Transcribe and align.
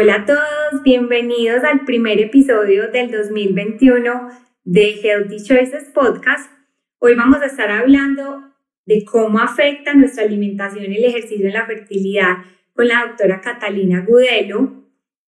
Hola 0.00 0.14
a 0.14 0.24
todos, 0.24 0.84
bienvenidos 0.84 1.64
al 1.64 1.84
primer 1.84 2.20
episodio 2.20 2.86
del 2.86 3.10
2021 3.10 4.28
de 4.62 4.92
Healthy 4.92 5.42
Choices 5.42 5.90
Podcast. 5.92 6.52
Hoy 7.00 7.16
vamos 7.16 7.42
a 7.42 7.46
estar 7.46 7.68
hablando 7.68 8.44
de 8.86 9.04
cómo 9.04 9.40
afecta 9.40 9.94
nuestra 9.94 10.22
alimentación 10.22 10.84
el 10.84 11.02
ejercicio 11.02 11.48
en 11.48 11.54
la 11.54 11.66
fertilidad 11.66 12.36
con 12.74 12.86
la 12.86 13.06
doctora 13.08 13.40
Catalina 13.40 14.04
Gudelo. 14.06 14.84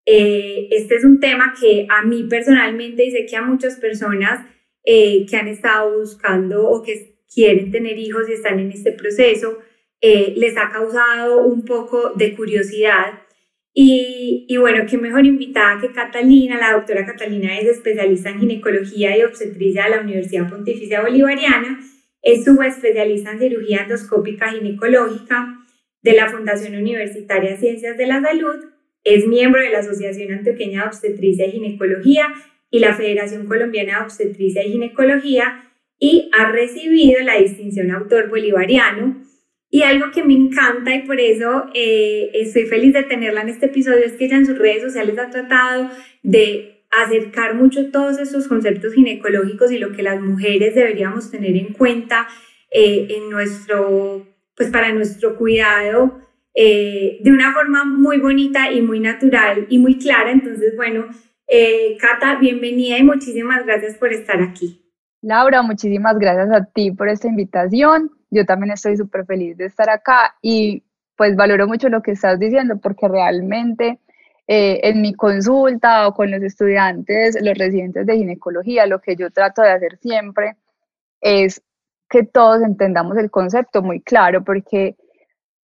Eh, 0.05 0.67
este 0.69 0.97
es 0.97 1.03
un 1.03 1.19
tema 1.19 1.55
que 1.59 1.87
a 1.89 2.03
mí 2.03 2.27
personalmente 2.29 3.05
y 3.05 3.09
sé 3.09 3.25
que 3.25 3.37
a 3.37 3.41
muchas 3.41 3.77
personas 3.77 4.45
eh, 4.83 5.25
que 5.27 5.35
han 5.35 5.47
estado 5.47 5.97
buscando 5.97 6.69
o 6.69 6.83
que 6.83 7.15
quieren 7.33 7.71
tener 7.71 7.97
hijos 7.97 8.29
y 8.29 8.33
están 8.33 8.59
en 8.59 8.71
este 8.71 8.91
proceso, 8.91 9.57
eh, 9.99 10.35
les 10.37 10.55
ha 10.57 10.69
causado 10.69 11.43
un 11.43 11.65
poco 11.65 12.11
de 12.13 12.35
curiosidad 12.35 13.28
y, 13.73 14.57
bueno, 14.57 14.85
qué 14.89 14.97
mejor 14.97 15.25
invitada 15.25 15.79
que 15.79 15.91
Catalina. 15.91 16.57
La 16.57 16.73
doctora 16.73 17.05
Catalina 17.05 17.57
es 17.59 17.67
especialista 17.67 18.29
en 18.29 18.39
ginecología 18.39 19.17
y 19.17 19.23
obstetricia 19.23 19.83
de 19.83 19.89
la 19.91 20.01
Universidad 20.01 20.49
Pontificia 20.49 21.01
Bolivariana. 21.01 21.79
Es 22.21 22.43
subespecialista 22.43 23.31
en 23.31 23.39
cirugía 23.39 23.83
endoscópica 23.83 24.51
ginecológica 24.51 25.59
de 26.01 26.13
la 26.13 26.29
Fundación 26.29 26.75
Universitaria 26.75 27.57
Ciencias 27.57 27.97
de 27.97 28.07
la 28.07 28.21
Salud. 28.21 28.65
Es 29.03 29.25
miembro 29.27 29.61
de 29.61 29.69
la 29.69 29.79
Asociación 29.79 30.33
Antioqueña 30.33 30.81
de 30.81 30.87
Obstetricia 30.87 31.47
y 31.47 31.51
Ginecología 31.51 32.27
y 32.69 32.79
la 32.79 32.95
Federación 32.95 33.47
Colombiana 33.47 33.99
de 33.99 34.05
Obstetricia 34.05 34.65
y 34.65 34.73
Ginecología 34.73 35.63
y 35.99 36.29
ha 36.37 36.51
recibido 36.51 37.21
la 37.21 37.37
distinción 37.37 37.91
autor 37.91 38.29
bolivariano 38.29 39.21
y 39.71 39.83
algo 39.83 40.11
que 40.11 40.23
me 40.23 40.33
encanta 40.33 40.95
y 40.95 41.03
por 41.03 41.19
eso 41.19 41.65
eh, 41.75 42.31
estoy 42.33 42.65
feliz 42.65 42.93
de 42.93 43.03
tenerla 43.03 43.41
en 43.41 43.49
este 43.49 43.67
episodio 43.67 44.03
es 44.03 44.13
que 44.13 44.25
ella 44.25 44.37
en 44.37 44.45
sus 44.45 44.57
redes 44.57 44.81
sociales 44.81 45.17
ha 45.19 45.29
tratado 45.29 45.89
de 46.23 46.85
acercar 46.91 47.53
mucho 47.53 47.91
todos 47.91 48.17
estos 48.17 48.47
conceptos 48.47 48.93
ginecológicos 48.93 49.71
y 49.71 49.77
lo 49.77 49.91
que 49.91 50.01
las 50.01 50.19
mujeres 50.21 50.73
deberíamos 50.73 51.29
tener 51.29 51.55
en 51.55 51.73
cuenta 51.73 52.27
eh, 52.71 53.07
en 53.11 53.29
nuestro, 53.29 54.25
pues 54.55 54.71
para 54.71 54.91
nuestro 54.91 55.35
cuidado 55.35 56.19
eh, 56.55 57.19
de 57.21 57.31
una 57.31 57.53
forma 57.53 57.85
muy 57.85 58.17
bonita 58.17 58.71
y 58.71 58.81
muy 58.81 58.99
natural 58.99 59.67
y 59.69 59.77
muy 59.77 59.99
clara. 59.99 60.31
Entonces, 60.31 60.75
bueno, 60.75 61.05
Cata, 61.99 62.39
bienvenida 62.39 62.97
y 62.97 63.03
muchísimas 63.03 63.65
gracias 63.65 63.95
por 63.97 64.11
estar 64.13 64.41
aquí. 64.41 64.83
Laura, 65.21 65.61
muchísimas 65.61 66.17
gracias 66.17 66.49
a 66.51 66.65
ti 66.65 66.91
por 66.91 67.07
esta 67.07 67.27
invitación 67.27 68.11
yo 68.29 68.45
también 68.45 68.71
estoy 68.71 68.97
súper 68.97 69.25
feliz 69.25 69.57
de 69.57 69.65
estar 69.65 69.89
acá 69.89 70.35
y 70.41 70.83
pues 71.15 71.35
valoro 71.35 71.67
mucho 71.67 71.89
lo 71.89 72.01
que 72.01 72.11
estás 72.11 72.39
diciendo 72.39 72.77
porque 72.77 73.07
realmente 73.07 73.99
eh, 74.47 74.79
en 74.83 75.01
mi 75.01 75.13
consulta 75.13 76.07
o 76.07 76.13
con 76.13 76.31
los 76.31 76.41
estudiantes, 76.41 77.37
los 77.41 77.57
residentes 77.57 78.05
de 78.05 78.17
ginecología, 78.17 78.85
lo 78.87 78.99
que 78.99 79.15
yo 79.15 79.29
trato 79.29 79.61
de 79.61 79.71
hacer 79.71 79.97
siempre 79.97 80.55
es 81.21 81.61
que 82.09 82.23
todos 82.23 82.61
entendamos 82.63 83.17
el 83.17 83.29
concepto 83.29 83.81
muy 83.81 84.01
claro 84.01 84.43
porque 84.43 84.95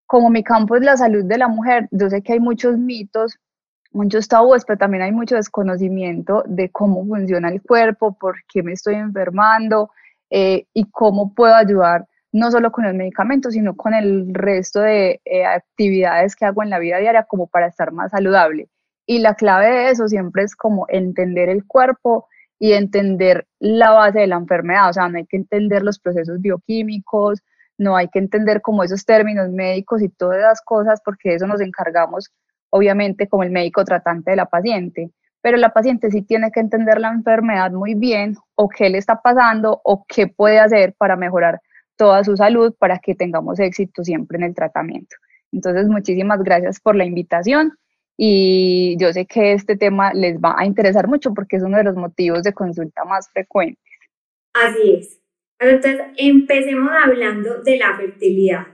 como 0.05 0.29
mi 0.29 0.43
campo 0.43 0.75
es 0.75 0.83
la 0.83 0.97
salud 0.97 1.25
de 1.25 1.37
la 1.37 1.47
mujer, 1.47 1.87
yo 1.91 2.09
sé 2.09 2.21
que 2.21 2.33
hay 2.33 2.39
muchos 2.39 2.77
mitos, 2.77 3.39
muchos 3.91 4.27
tabúes, 4.27 4.65
pero 4.65 4.77
también 4.77 5.03
hay 5.03 5.11
mucho 5.11 5.35
desconocimiento 5.35 6.43
de 6.45 6.69
cómo 6.69 7.05
funciona 7.05 7.49
el 7.49 7.61
cuerpo, 7.61 8.15
por 8.17 8.43
qué 8.51 8.61
me 8.61 8.73
estoy 8.73 8.95
enfermando 8.95 9.89
eh, 10.29 10.67
y 10.73 10.89
cómo 10.91 11.33
puedo 11.33 11.55
ayudar 11.55 12.05
no 12.35 12.51
solo 12.51 12.69
con 12.69 12.83
los 12.83 12.93
medicamentos, 12.93 13.53
sino 13.53 13.77
con 13.77 13.93
el 13.93 14.33
resto 14.33 14.81
de 14.81 15.21
eh, 15.23 15.45
actividades 15.45 16.35
que 16.35 16.43
hago 16.43 16.63
en 16.63 16.69
la 16.69 16.79
vida 16.79 16.97
diaria 16.97 17.23
como 17.23 17.47
para 17.47 17.67
estar 17.67 17.93
más 17.93 18.11
saludable. 18.11 18.67
Y 19.05 19.19
la 19.19 19.35
clave 19.35 19.69
de 19.69 19.89
eso 19.91 20.09
siempre 20.09 20.43
es 20.43 20.53
como 20.53 20.85
entender 20.89 21.47
el 21.47 21.65
cuerpo 21.65 22.27
y 22.59 22.73
entender 22.73 23.47
la 23.59 23.91
base 23.91 24.19
de 24.19 24.27
la 24.27 24.35
enfermedad, 24.35 24.89
o 24.89 24.93
sea, 24.93 25.07
no 25.07 25.17
hay 25.17 25.25
que 25.25 25.37
entender 25.37 25.81
los 25.81 25.97
procesos 25.97 26.41
bioquímicos, 26.41 27.41
no 27.77 27.95
hay 27.95 28.09
que 28.09 28.19
entender 28.19 28.61
como 28.61 28.83
esos 28.83 29.05
términos 29.05 29.49
médicos 29.49 30.01
y 30.01 30.09
todas 30.09 30.39
esas 30.39 30.61
cosas, 30.61 31.01
porque 31.05 31.35
eso 31.35 31.47
nos 31.47 31.61
encargamos, 31.61 32.33
obviamente, 32.69 33.29
como 33.29 33.43
el 33.43 33.51
médico 33.51 33.85
tratante 33.85 34.31
de 34.31 34.37
la 34.37 34.47
paciente, 34.47 35.09
pero 35.41 35.55
la 35.55 35.69
paciente 35.69 36.11
sí 36.11 36.21
tiene 36.21 36.51
que 36.51 36.59
entender 36.59 36.99
la 36.99 37.13
enfermedad 37.13 37.71
muy 37.71 37.95
bien, 37.95 38.35
o 38.55 38.67
qué 38.67 38.89
le 38.89 38.97
está 38.97 39.21
pasando, 39.21 39.79
o 39.85 40.03
qué 40.05 40.27
puede 40.27 40.59
hacer 40.59 40.95
para 40.97 41.15
mejorar 41.15 41.61
toda 41.97 42.23
su 42.23 42.35
salud 42.37 42.73
para 42.77 42.99
que 42.99 43.15
tengamos 43.15 43.59
éxito 43.59 44.03
siempre 44.03 44.37
en 44.37 44.43
el 44.43 44.55
tratamiento. 44.55 45.15
Entonces, 45.51 45.87
muchísimas 45.87 46.43
gracias 46.43 46.79
por 46.79 46.95
la 46.95 47.05
invitación 47.05 47.73
y 48.17 48.95
yo 48.99 49.11
sé 49.13 49.25
que 49.25 49.53
este 49.53 49.75
tema 49.75 50.13
les 50.13 50.37
va 50.39 50.55
a 50.57 50.65
interesar 50.65 51.07
mucho 51.07 51.33
porque 51.33 51.57
es 51.57 51.63
uno 51.63 51.77
de 51.77 51.83
los 51.83 51.95
motivos 51.95 52.43
de 52.43 52.53
consulta 52.53 53.03
más 53.05 53.29
frecuentes. 53.31 53.83
Así 54.53 54.93
es. 54.93 55.21
Entonces, 55.59 56.01
empecemos 56.17 56.91
hablando 57.03 57.61
de 57.61 57.77
la 57.77 57.95
fertilidad. 57.97 58.67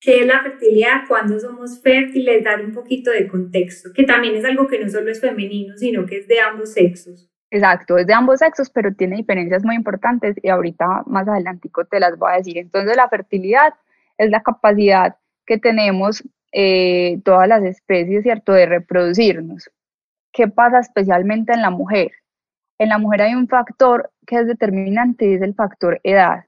¿Qué 0.00 0.20
es 0.20 0.26
la 0.26 0.42
fertilidad? 0.42 1.02
¿Cuándo 1.08 1.40
somos 1.40 1.80
fértiles? 1.82 2.44
Dar 2.44 2.64
un 2.64 2.72
poquito 2.72 3.10
de 3.10 3.26
contexto, 3.26 3.90
que 3.92 4.04
también 4.04 4.36
es 4.36 4.44
algo 4.44 4.68
que 4.68 4.78
no 4.78 4.88
solo 4.88 5.10
es 5.10 5.20
femenino, 5.20 5.76
sino 5.76 6.06
que 6.06 6.18
es 6.18 6.28
de 6.28 6.40
ambos 6.40 6.72
sexos. 6.72 7.28
Exacto, 7.50 7.96
es 7.96 8.06
de 8.06 8.12
ambos 8.12 8.40
sexos, 8.40 8.68
pero 8.68 8.94
tiene 8.94 9.16
diferencias 9.16 9.64
muy 9.64 9.74
importantes 9.74 10.36
y 10.42 10.48
ahorita 10.50 11.04
más 11.06 11.26
adelantico 11.26 11.84
te 11.86 11.98
las 11.98 12.18
voy 12.18 12.32
a 12.32 12.36
decir. 12.36 12.58
Entonces 12.58 12.94
la 12.96 13.08
fertilidad 13.08 13.74
es 14.18 14.30
la 14.30 14.42
capacidad 14.42 15.16
que 15.46 15.56
tenemos 15.58 16.22
eh, 16.52 17.20
todas 17.24 17.48
las 17.48 17.62
especies, 17.64 18.22
¿cierto?, 18.22 18.52
de 18.52 18.66
reproducirnos. 18.66 19.70
¿Qué 20.32 20.48
pasa 20.48 20.80
especialmente 20.80 21.54
en 21.54 21.62
la 21.62 21.70
mujer? 21.70 22.12
En 22.78 22.90
la 22.90 22.98
mujer 22.98 23.22
hay 23.22 23.34
un 23.34 23.48
factor 23.48 24.10
que 24.26 24.36
es 24.36 24.46
determinante 24.46 25.26
y 25.26 25.34
es 25.34 25.42
el 25.42 25.54
factor 25.54 26.00
edad, 26.04 26.44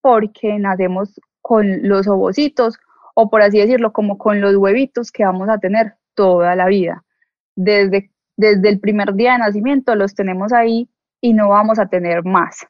porque 0.00 0.58
nacemos 0.58 1.20
con 1.42 1.88
los 1.88 2.08
ovocitos 2.08 2.78
o 3.14 3.30
por 3.30 3.42
así 3.42 3.58
decirlo, 3.58 3.92
como 3.92 4.18
con 4.18 4.40
los 4.40 4.56
huevitos 4.56 5.12
que 5.12 5.24
vamos 5.24 5.48
a 5.48 5.58
tener 5.58 5.94
toda 6.14 6.56
la 6.56 6.66
vida. 6.66 7.04
Desde 7.56 8.10
desde 8.40 8.70
el 8.70 8.80
primer 8.80 9.14
día 9.14 9.32
de 9.32 9.40
nacimiento 9.40 9.94
los 9.94 10.14
tenemos 10.14 10.52
ahí 10.52 10.88
y 11.20 11.34
no 11.34 11.50
vamos 11.50 11.78
a 11.78 11.86
tener 11.86 12.24
más. 12.24 12.66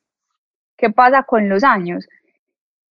¿Qué 0.76 0.90
pasa 0.90 1.22
con 1.22 1.48
los 1.48 1.62
años? 1.62 2.08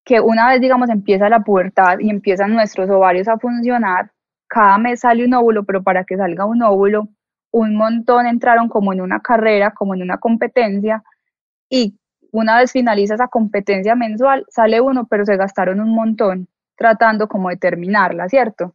Que 0.05 0.21
una 0.21 0.47
vez, 0.47 0.61
digamos, 0.61 0.89
empieza 0.89 1.27
la 1.27 1.41
pubertad 1.41 1.99
y 1.99 2.09
empiezan 2.09 2.53
nuestros 2.53 2.89
ovarios 2.89 3.27
a 3.27 3.37
funcionar, 3.37 4.11
cada 4.47 4.77
mes 4.77 5.01
sale 5.01 5.25
un 5.25 5.33
óvulo, 5.33 5.65
pero 5.65 5.83
para 5.83 6.05
que 6.05 6.15
salga 6.15 6.45
un 6.45 6.63
óvulo, 6.63 7.09
un 7.51 7.75
montón 7.75 8.25
entraron 8.25 8.69
como 8.69 8.93
en 8.93 9.01
una 9.01 9.19
carrera, 9.19 9.71
como 9.71 9.93
en 9.93 10.01
una 10.01 10.17
competencia, 10.17 11.03
y 11.69 11.99
una 12.31 12.57
vez 12.57 12.71
finaliza 12.71 13.15
esa 13.15 13.27
competencia 13.27 13.95
mensual, 13.95 14.45
sale 14.49 14.79
uno, 14.79 15.05
pero 15.07 15.25
se 15.25 15.35
gastaron 15.35 15.81
un 15.81 15.93
montón 15.93 16.47
tratando 16.77 17.27
como 17.27 17.49
de 17.49 17.57
terminarla, 17.57 18.29
¿cierto? 18.29 18.73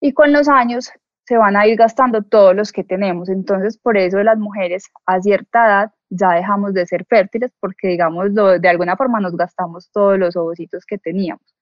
Y 0.00 0.12
con 0.12 0.32
los 0.32 0.48
años 0.48 0.90
se 1.26 1.36
van 1.36 1.56
a 1.56 1.66
ir 1.66 1.76
gastando 1.76 2.22
todos 2.22 2.54
los 2.54 2.72
que 2.72 2.84
tenemos. 2.84 3.28
Entonces, 3.28 3.78
por 3.78 3.96
eso 3.96 4.22
las 4.22 4.38
mujeres 4.38 4.90
a 5.06 5.20
cierta 5.20 5.66
edad 5.66 5.92
ya 6.10 6.32
dejamos 6.32 6.74
de 6.74 6.86
ser 6.86 7.04
fértiles 7.06 7.50
porque, 7.60 7.88
digamos, 7.88 8.34
de 8.34 8.68
alguna 8.68 8.96
forma 8.96 9.20
nos 9.20 9.36
gastamos 9.36 9.90
todos 9.90 10.18
los 10.18 10.36
ovocitos 10.36 10.84
que 10.86 10.98
teníamos. 10.98 11.54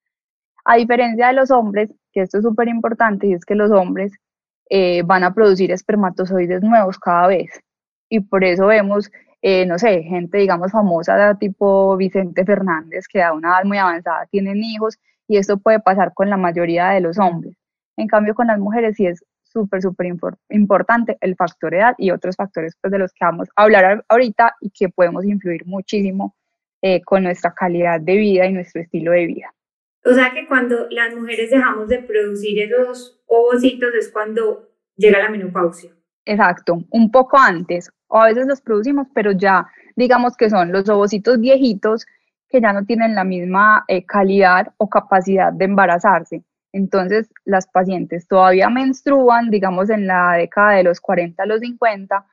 A 0.65 0.77
diferencia 0.77 1.29
de 1.29 1.33
los 1.35 1.51
hombres, 1.51 1.91
que 2.13 2.23
esto 2.23 2.39
es 2.39 2.45
súper 2.45 2.69
importante, 2.69 3.27
y 3.27 3.35
es 3.35 3.45
que 3.45 3.55
los 3.55 3.71
hombres 3.71 4.13
eh, 4.71 5.03
van 5.05 5.25
a 5.25 5.35
producir 5.35 5.71
espermatozoides 5.73 6.63
nuevos 6.63 6.99
cada 6.99 7.29
vez. 7.29 7.61
Y 8.09 8.21
por 8.21 8.45
eso 8.45 8.67
vemos 8.67 9.11
eh, 9.43 9.67
no 9.67 9.77
sé, 9.79 10.03
gente, 10.05 10.39
digamos, 10.39 10.71
famosa 10.71 11.37
tipo 11.37 11.97
Vicente 11.97 12.45
Fernández, 12.45 13.07
que 13.09 13.23
a 13.23 13.33
una 13.33 13.49
edad 13.49 13.65
muy 13.65 13.77
avanzada 13.79 14.27
tienen 14.31 14.59
hijos, 14.63 14.99
y 15.27 15.37
esto 15.37 15.59
puede 15.59 15.81
pasar 15.81 16.15
con 16.15 16.31
la 16.31 16.37
mayoría 16.37 16.91
de 16.91 17.01
los 17.01 17.19
hombres. 17.19 17.57
En 17.97 18.07
cambio, 18.07 18.35
con 18.35 18.47
las 18.47 18.59
mujeres 18.61 18.97
sí 18.97 19.07
es 19.07 19.25
súper, 19.53 19.83
súper 19.83 20.07
importante 20.51 21.19
el 21.21 21.37
factor 21.37 21.75
edad 21.75 21.95
y 21.99 22.11
otros 22.11 22.37
factores 22.37 22.77
pues, 22.81 22.91
de 22.91 22.99
los 22.99 23.13
que 23.13 23.25
vamos 23.25 23.49
a 23.55 23.63
hablar 23.63 24.05
ahorita 24.09 24.57
y 24.61 24.71
que 24.71 24.89
podemos 24.89 25.25
influir 25.25 25.67
muchísimo 25.67 26.35
eh, 26.81 27.03
con 27.03 27.23
nuestra 27.23 27.55
calidad 27.55 28.01
de 28.01 28.17
vida 28.17 28.47
y 28.47 28.53
nuestro 28.53 28.83
estilo 28.83 29.13
de 29.13 29.27
vida. 29.27 29.55
O 30.05 30.13
sea 30.13 30.33
que 30.33 30.47
cuando 30.49 30.89
las 30.91 31.15
mujeres 31.15 31.51
dejamos 31.51 31.89
de 31.89 31.99
producir 31.99 32.61
esos 32.61 33.21
ovocitos 33.27 33.95
es 33.95 34.11
cuando 34.11 34.69
llega 34.97 35.19
la 35.19 35.29
menopausia. 35.29 35.93
Exacto, 36.25 36.83
un 36.91 37.11
poco 37.11 37.39
antes, 37.39 37.91
o 38.09 38.19
a 38.19 38.27
veces 38.27 38.47
los 38.47 38.61
producimos, 38.61 39.07
pero 39.15 39.33
ya 39.33 39.67
digamos 39.97 40.37
que 40.37 40.51
son 40.51 40.73
los 40.73 40.89
ovocitos 40.89 41.41
viejitos 41.41 42.07
que 42.49 42.61
ya 42.61 42.73
no 42.73 42.85
tienen 42.85 43.15
la 43.15 43.25
misma 43.25 43.85
eh, 43.89 44.05
calidad 44.05 44.73
o 44.77 44.89
capacidad 44.89 45.53
de 45.53 45.65
embarazarse. 45.65 46.43
Entonces, 46.73 47.29
las 47.45 47.67
pacientes 47.67 48.27
todavía 48.27 48.69
menstruan, 48.71 49.51
digamos, 49.51 49.91
en 49.91 50.07
la 50.07 50.35
década 50.37 50.73
de 50.73 50.85
los 50.85 51.01
40 51.01 51.43
a 51.43 51.47
los 51.47 51.61
50, 51.61 52.27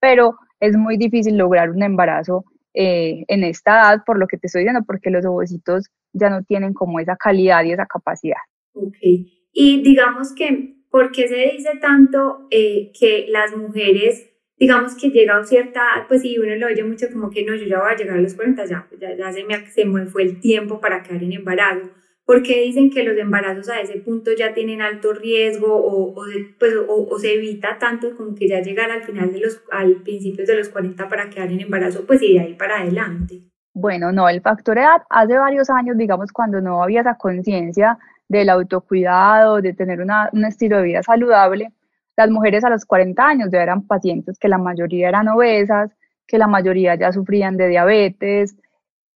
pero 0.00 0.36
es 0.60 0.76
muy 0.76 0.96
difícil 0.96 1.36
lograr 1.36 1.70
un 1.70 1.82
embarazo 1.82 2.44
eh, 2.74 3.24
en 3.28 3.42
esta 3.42 3.72
edad, 3.72 4.04
por 4.04 4.18
lo 4.18 4.26
que 4.26 4.36
te 4.36 4.48
estoy 4.48 4.60
diciendo, 4.60 4.84
porque 4.86 5.10
los 5.10 5.24
ovocitos 5.24 5.86
ya 6.12 6.28
no 6.28 6.42
tienen 6.44 6.74
como 6.74 7.00
esa 7.00 7.16
calidad 7.16 7.64
y 7.64 7.72
esa 7.72 7.86
capacidad. 7.86 8.36
Ok. 8.74 8.98
Y 9.52 9.82
digamos 9.82 10.34
que, 10.34 10.76
¿por 10.90 11.10
qué 11.10 11.26
se 11.26 11.36
dice 11.36 11.70
tanto 11.80 12.46
eh, 12.50 12.92
que 12.98 13.26
las 13.30 13.56
mujeres, 13.56 14.30
digamos 14.58 14.94
que 14.94 15.08
llega 15.08 15.38
a 15.38 15.44
cierta 15.44 15.80
edad, 15.80 16.06
pues 16.06 16.20
si 16.20 16.38
uno 16.38 16.54
lo 16.56 16.66
oye 16.66 16.84
mucho 16.84 17.06
como 17.10 17.30
que 17.30 17.44
no, 17.44 17.54
yo 17.54 17.64
ya 17.64 17.80
voy 17.80 17.92
a 17.92 17.96
llegar 17.96 18.18
a 18.18 18.20
los 18.20 18.34
40, 18.34 18.66
ya, 18.66 18.86
se, 19.32 19.44
me, 19.44 19.70
se 19.70 19.84
me 19.86 20.04
fue 20.04 20.24
el 20.24 20.40
tiempo 20.40 20.78
para 20.78 21.02
quedar 21.02 21.22
en 21.22 21.32
embarazo? 21.32 21.88
¿Por 22.26 22.42
qué 22.42 22.60
dicen 22.62 22.90
que 22.90 23.04
los 23.04 23.16
embarazos 23.16 23.68
a 23.68 23.80
ese 23.80 24.00
punto 24.00 24.32
ya 24.36 24.52
tienen 24.52 24.82
alto 24.82 25.12
riesgo 25.12 25.72
o, 25.72 26.10
o, 26.10 26.24
pues, 26.58 26.74
o, 26.88 27.18
se 27.20 27.34
evita 27.34 27.78
tanto 27.78 28.16
como 28.16 28.34
que 28.34 28.48
ya 28.48 28.60
llegar 28.60 28.90
al 28.90 29.02
final 29.04 29.32
de 29.32 29.38
los, 29.38 29.62
al 29.70 30.02
principio 30.02 30.44
de 30.44 30.56
los 30.56 30.68
40 30.68 31.08
para 31.08 31.30
quedar 31.30 31.52
en 31.52 31.60
embarazo, 31.60 32.04
pues 32.04 32.20
y 32.22 32.34
de 32.34 32.40
ahí 32.40 32.54
para 32.54 32.80
adelante? 32.80 33.42
Bueno, 33.72 34.10
no, 34.10 34.28
el 34.28 34.40
factor 34.40 34.76
edad 34.76 35.02
hace 35.08 35.38
varios 35.38 35.70
años, 35.70 35.96
digamos, 35.96 36.32
cuando 36.32 36.60
no 36.60 36.82
había 36.82 37.02
esa 37.02 37.16
conciencia 37.16 37.96
del 38.28 38.48
autocuidado, 38.48 39.62
de 39.62 39.72
tener 39.72 40.00
una, 40.00 40.28
un 40.32 40.44
estilo 40.46 40.78
de 40.78 40.82
vida 40.82 41.02
saludable, 41.04 41.68
las 42.16 42.30
mujeres 42.30 42.64
a 42.64 42.70
los 42.70 42.84
40 42.84 43.24
años 43.24 43.50
ya 43.52 43.62
eran 43.62 43.86
pacientes 43.86 44.38
que 44.38 44.48
la 44.48 44.58
mayoría 44.58 45.08
eran 45.08 45.28
obesas, 45.28 45.92
que 46.26 46.38
la 46.38 46.48
mayoría 46.48 46.96
ya 46.96 47.12
sufrían 47.12 47.56
de 47.56 47.68
diabetes, 47.68 48.56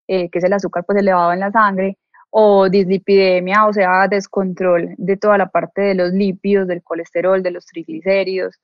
eh, 0.06 0.28
que 0.30 0.38
es 0.38 0.44
el 0.44 0.52
azúcar 0.52 0.84
pues 0.84 0.98
elevado 0.98 1.32
en 1.32 1.40
la 1.40 1.50
sangre, 1.50 1.96
o 2.30 2.68
dislipidemia, 2.68 3.66
o 3.66 3.72
sea, 3.72 4.06
descontrol 4.08 4.94
de 4.96 5.16
toda 5.16 5.38
la 5.38 5.48
parte 5.48 5.82
de 5.82 5.94
los 5.94 6.12
lípidos, 6.12 6.68
del 6.68 6.82
colesterol, 6.82 7.42
de 7.42 7.50
los 7.50 7.66
triglicéridos, 7.66 8.58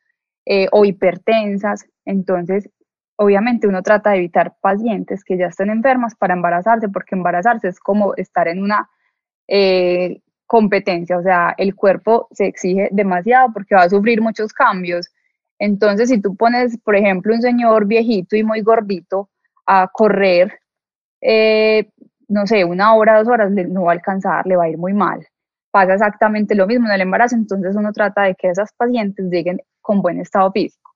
eh, 0.46 0.68
o 0.72 0.84
hipertensas. 0.84 1.84
Entonces, 2.04 2.70
obviamente 3.16 3.66
uno 3.66 3.82
trata 3.82 4.10
de 4.10 4.18
evitar 4.18 4.54
pacientes 4.60 5.24
que 5.24 5.36
ya 5.36 5.46
estén 5.46 5.70
enfermas 5.70 6.14
para 6.14 6.34
embarazarse, 6.34 6.88
porque 6.88 7.16
embarazarse 7.16 7.68
es 7.68 7.80
como 7.80 8.14
estar 8.14 8.46
en 8.48 8.62
una 8.62 8.88
eh, 9.48 10.20
competencia, 10.46 11.18
o 11.18 11.22
sea, 11.22 11.54
el 11.58 11.74
cuerpo 11.74 12.28
se 12.30 12.46
exige 12.46 12.88
demasiado 12.92 13.52
porque 13.52 13.74
va 13.74 13.82
a 13.82 13.88
sufrir 13.88 14.20
muchos 14.22 14.52
cambios. 14.52 15.08
Entonces, 15.58 16.08
si 16.10 16.20
tú 16.20 16.36
pones, 16.36 16.78
por 16.78 16.96
ejemplo, 16.96 17.34
un 17.34 17.42
señor 17.42 17.86
viejito 17.86 18.36
y 18.36 18.44
muy 18.44 18.60
gordito 18.60 19.30
a 19.66 19.88
correr, 19.92 20.60
eh, 21.20 21.90
no 22.28 22.46
sé, 22.46 22.64
una 22.64 22.94
hora, 22.94 23.18
dos 23.18 23.28
horas, 23.28 23.50
no 23.50 23.84
va 23.84 23.92
a 23.92 23.94
alcanzar, 23.94 24.46
le 24.46 24.56
va 24.56 24.64
a 24.64 24.68
ir 24.68 24.78
muy 24.78 24.92
mal. 24.92 25.26
Pasa 25.70 25.94
exactamente 25.94 26.54
lo 26.54 26.66
mismo 26.66 26.86
en 26.86 26.94
el 26.94 27.02
embarazo, 27.02 27.36
entonces 27.36 27.76
uno 27.76 27.92
trata 27.92 28.22
de 28.22 28.34
que 28.34 28.48
esas 28.48 28.72
pacientes 28.72 29.26
lleguen 29.30 29.60
con 29.80 30.02
buen 30.02 30.20
estado 30.20 30.50
físico. 30.52 30.92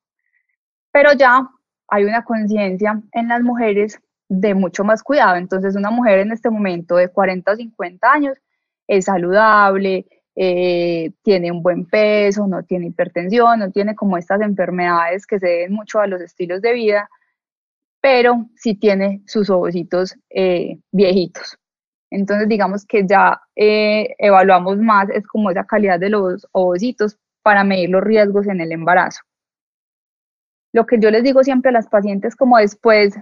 Pero 0.93 1.13
ya 1.13 1.49
hay 1.89 2.05
una 2.05 2.25
conciencia 2.25 3.01
en 3.13 3.29
las 3.29 3.43
mujeres 3.43 4.01
de 4.29 4.55
mucho 4.55 4.85
más 4.85 5.03
cuidado, 5.03 5.37
entonces 5.37 5.77
una 5.77 5.91
mujer 5.91 6.21
en 6.21 6.33
este 6.33 6.51
momento 6.51 6.97
de 6.97 7.09
40 7.09 7.53
o 7.53 7.57
50 7.57 8.13
años 8.13 8.39
es 8.87 9.05
saludable, 9.05 10.07
eh, 10.37 11.13
tiene 11.23 11.51
un 11.53 11.63
buen 11.63 11.87
peso, 11.87 12.47
no 12.47 12.63
tiene 12.63 12.87
hipertensión, 12.87 13.59
no 13.59 13.71
tiene 13.71 13.95
como 13.95 14.17
estas 14.17 14.41
enfermedades 14.41 15.27
que 15.27 15.39
se 15.39 15.47
deben 15.47 15.73
mucho 15.73 16.01
a 16.01 16.07
los 16.07 16.21
estilos 16.21 16.63
de 16.63 16.73
vida, 16.73 17.11
pero 18.01 18.47
sí 18.57 18.75
tiene 18.75 19.23
sus 19.27 19.51
ovocitos 19.51 20.17
eh, 20.31 20.79
viejitos. 20.93 21.59
Entonces, 22.11 22.49
digamos 22.49 22.85
que 22.87 23.07
ya 23.07 23.41
eh, 23.55 24.15
evaluamos 24.19 24.79
más, 24.79 25.09
es 25.11 25.27
como 25.27 25.51
esa 25.51 25.65
calidad 25.65 26.01
de 26.01 26.11
los 26.11 26.47
ovocitos 26.53 27.19
para 27.43 27.63
medir 27.65 27.91
los 27.91 28.03
riesgos 28.03 28.49
en 28.49 28.61
el 28.61 28.73
embarazo. 28.73 29.21
Lo 30.73 30.87
que 30.87 30.99
yo 30.99 31.11
les 31.11 31.23
digo 31.23 31.43
siempre 31.43 31.71
a 31.71 31.73
las 31.73 31.89
pacientes 31.89 32.37
como 32.37 32.59
después 32.59 33.19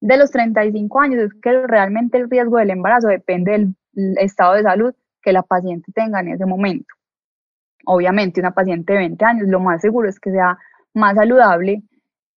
de 0.00 0.16
los 0.16 0.30
35 0.30 1.00
años 1.00 1.22
es 1.22 1.34
que 1.40 1.66
realmente 1.66 2.18
el 2.18 2.30
riesgo 2.30 2.58
del 2.58 2.70
embarazo 2.70 3.08
depende 3.08 3.52
del 3.52 3.74
estado 4.18 4.54
de 4.54 4.62
salud 4.62 4.94
que 5.22 5.32
la 5.32 5.42
paciente 5.42 5.92
tenga 5.92 6.20
en 6.20 6.28
ese 6.28 6.46
momento. 6.46 6.94
Obviamente 7.86 8.40
una 8.40 8.52
paciente 8.52 8.92
de 8.92 8.98
20 9.00 9.24
años 9.24 9.48
lo 9.48 9.60
más 9.60 9.80
seguro 9.80 10.08
es 10.08 10.18
que 10.18 10.30
sea 10.30 10.58
más 10.94 11.16
saludable 11.16 11.82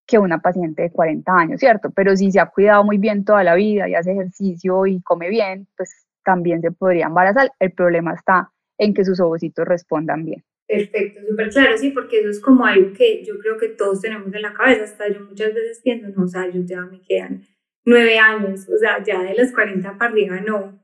que 0.06 0.20
una 0.20 0.40
paciente 0.40 0.84
de 0.84 0.92
40 0.92 1.32
años, 1.32 1.60
¿cierto? 1.60 1.90
Pero 1.96 2.16
si 2.16 2.32
se 2.32 2.40
ha 2.40 2.48
cuidado 2.48 2.84
muy 2.84 2.98
bien 2.98 3.24
toda 3.24 3.44
la 3.44 3.56
vida 3.56 3.88
y 3.88 3.96
hace 3.96 4.12
ejercicio 4.12 4.86
y 4.86 5.02
come 5.02 5.30
bien, 5.30 5.68
pues 5.78 6.08
también 6.24 6.62
se 6.62 6.72
podría 6.72 7.06
embarazar. 7.06 7.52
El 7.60 7.72
problema 7.72 8.14
está 8.14 8.52
en 8.78 8.94
que 8.94 9.06
sus 9.06 9.20
ovocitos 9.20 9.66
respondan 9.68 10.26
bien. 10.26 10.44
Perfecto, 10.68 11.20
súper 11.28 11.50
claro, 11.50 11.78
sí, 11.78 11.92
porque 11.92 12.20
eso 12.20 12.30
es 12.30 12.40
como 12.40 12.66
algo 12.66 12.94
que 12.94 13.24
yo 13.24 13.38
creo 13.40 13.58
que 13.58 13.70
todos 13.70 14.02
tenemos 14.02 14.34
en 14.34 14.42
la 14.42 14.54
cabeza, 14.54 14.86
hasta 14.86 15.10
yo 15.10 15.20
muchas 15.22 15.54
veces 15.54 15.82
pienso, 15.84 16.08
no, 16.16 16.24
o 16.24 16.28
sea, 16.28 16.50
yo 16.50 16.62
ya 16.64 16.82
me 16.82 17.02
quedan 17.02 17.44
nueve 17.86 18.18
años, 18.18 18.68
o 18.70 18.78
sea, 18.78 19.04
ya 19.04 19.22
de 19.22 19.36
los 19.36 19.52
40 19.52 19.98
para 19.98 20.12
arriba 20.12 20.40
no. 20.40 20.82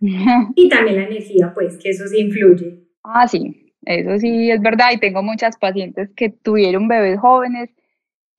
y 0.56 0.68
también 0.68 0.96
la 0.96 1.04
energía, 1.04 1.52
pues, 1.54 1.76
que 1.76 1.90
eso 1.90 2.06
sí 2.08 2.20
influye. 2.20 2.88
Ah, 3.04 3.28
sí, 3.28 3.74
eso 3.82 4.18
sí 4.18 4.50
es 4.50 4.62
verdad, 4.62 4.92
y 4.94 4.98
tengo 4.98 5.22
muchas 5.22 5.58
pacientes 5.58 6.10
que 6.16 6.30
tuvieron 6.30 6.88
bebés 6.88 7.20
jóvenes 7.20 7.70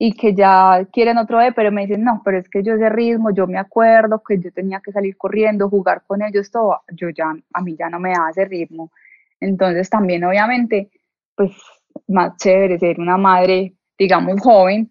y 0.02 0.14
que 0.14 0.34
ya 0.34 0.88
quieren 0.90 1.18
otro 1.18 1.36
bebé, 1.36 1.52
pero 1.52 1.70
me 1.70 1.82
dicen, 1.82 2.02
no, 2.02 2.22
pero 2.24 2.38
es 2.38 2.48
que 2.48 2.62
yo 2.62 2.72
ese 2.72 2.88
ritmo, 2.88 3.34
yo 3.34 3.46
me 3.46 3.58
acuerdo 3.58 4.22
que 4.26 4.38
yo 4.38 4.50
tenía 4.50 4.80
que 4.80 4.92
salir 4.92 5.14
corriendo, 5.18 5.68
jugar 5.68 6.04
con 6.06 6.22
ellos, 6.22 6.50
todo, 6.50 6.80
yo 6.96 7.10
ya, 7.10 7.34
a 7.52 7.60
mí 7.60 7.76
ya 7.78 7.90
no 7.90 8.00
me 8.00 8.12
da 8.12 8.30
ese 8.30 8.46
ritmo. 8.46 8.90
Entonces 9.40 9.90
también 9.90 10.24
obviamente, 10.24 10.88
pues 11.34 11.52
más 12.08 12.34
chévere 12.38 12.78
ser 12.78 12.98
una 12.98 13.18
madre, 13.18 13.74
digamos, 13.98 14.40
joven, 14.40 14.90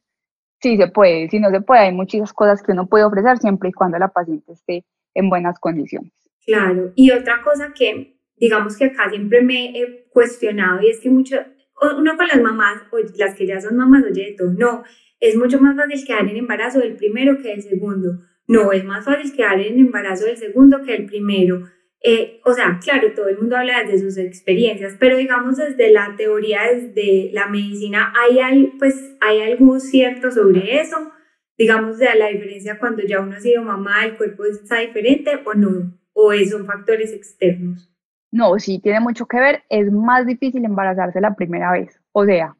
sí 0.61 0.77
se 0.77 0.87
puede, 0.89 1.27
si 1.27 1.39
no 1.39 1.49
se 1.49 1.61
puede, 1.61 1.87
hay 1.87 1.91
muchas 1.91 2.31
cosas 2.31 2.61
que 2.61 2.71
uno 2.71 2.85
puede 2.85 3.03
ofrecer 3.03 3.39
siempre 3.39 3.69
y 3.69 3.73
cuando 3.73 3.97
la 3.97 4.09
paciente 4.09 4.53
esté 4.53 4.85
en 5.15 5.27
buenas 5.27 5.57
condiciones. 5.59 6.13
Claro, 6.45 6.91
y 6.93 7.09
otra 7.09 7.41
cosa 7.43 7.73
que 7.75 8.15
digamos 8.37 8.77
que 8.77 8.85
acá 8.85 9.09
siempre 9.09 9.41
me 9.41 9.69
he 9.69 10.07
cuestionado 10.11 10.83
y 10.83 10.91
es 10.91 10.99
que 10.99 11.09
mucho, 11.09 11.37
uno 11.81 12.17
con 12.17 12.27
las 12.27 12.41
mamás, 12.41 12.83
o 12.91 12.98
las 13.17 13.36
que 13.36 13.48
ya 13.48 13.59
son 13.62 13.77
mamás, 13.77 14.03
oye, 14.03 14.31
de 14.31 14.36
todo, 14.38 14.51
no, 14.51 14.83
es 15.19 15.36
mucho 15.36 15.59
más 15.59 15.75
fácil 15.75 16.05
quedar 16.05 16.27
en 16.27 16.38
embarazo 16.38 16.79
del 16.79 16.95
primero 16.95 17.38
que 17.41 17.50
del 17.50 17.62
segundo. 17.62 18.19
No, 18.48 18.71
es 18.71 18.83
más 18.83 19.05
fácil 19.05 19.33
quedar 19.33 19.59
en 19.59 19.79
embarazo 19.79 20.25
del 20.25 20.38
segundo 20.38 20.81
que 20.83 20.93
del 20.93 21.05
primero. 21.05 21.67
Eh, 22.01 22.39
o 22.45 22.53
sea, 22.53 22.79
claro, 22.81 23.12
todo 23.13 23.27
el 23.27 23.38
mundo 23.38 23.57
habla 23.57 23.83
desde 23.83 24.00
sus 24.00 24.17
experiencias, 24.17 24.95
pero 24.98 25.17
digamos 25.17 25.57
desde 25.57 25.91
la 25.91 26.15
teoría, 26.15 26.62
desde 26.74 27.31
la 27.33 27.48
medicina, 27.48 28.13
¿hay, 28.17 28.71
pues, 28.79 29.17
¿hay 29.19 29.41
algo 29.41 29.79
cierto 29.79 30.31
sobre 30.31 30.79
eso? 30.79 31.12
Digamos, 31.57 31.98
de 31.98 32.15
la 32.15 32.29
diferencia 32.29 32.79
cuando 32.79 33.03
ya 33.03 33.19
uno 33.19 33.36
ha 33.36 33.41
sido 33.41 33.63
mamá, 33.63 34.05
el 34.05 34.15
cuerpo 34.15 34.45
está 34.45 34.79
diferente 34.79 35.41
o 35.43 35.53
no, 35.53 36.00
o 36.13 36.33
son 36.50 36.65
factores 36.65 37.12
externos. 37.12 37.88
No, 38.31 38.59
sí, 38.59 38.79
tiene 38.79 39.00
mucho 39.00 39.25
que 39.25 39.39
ver. 39.39 39.63
Es 39.69 39.91
más 39.91 40.25
difícil 40.25 40.63
embarazarse 40.65 41.19
la 41.19 41.36
primera 41.36 41.71
vez. 41.71 42.00
O 42.12 42.25
sea, 42.25 42.55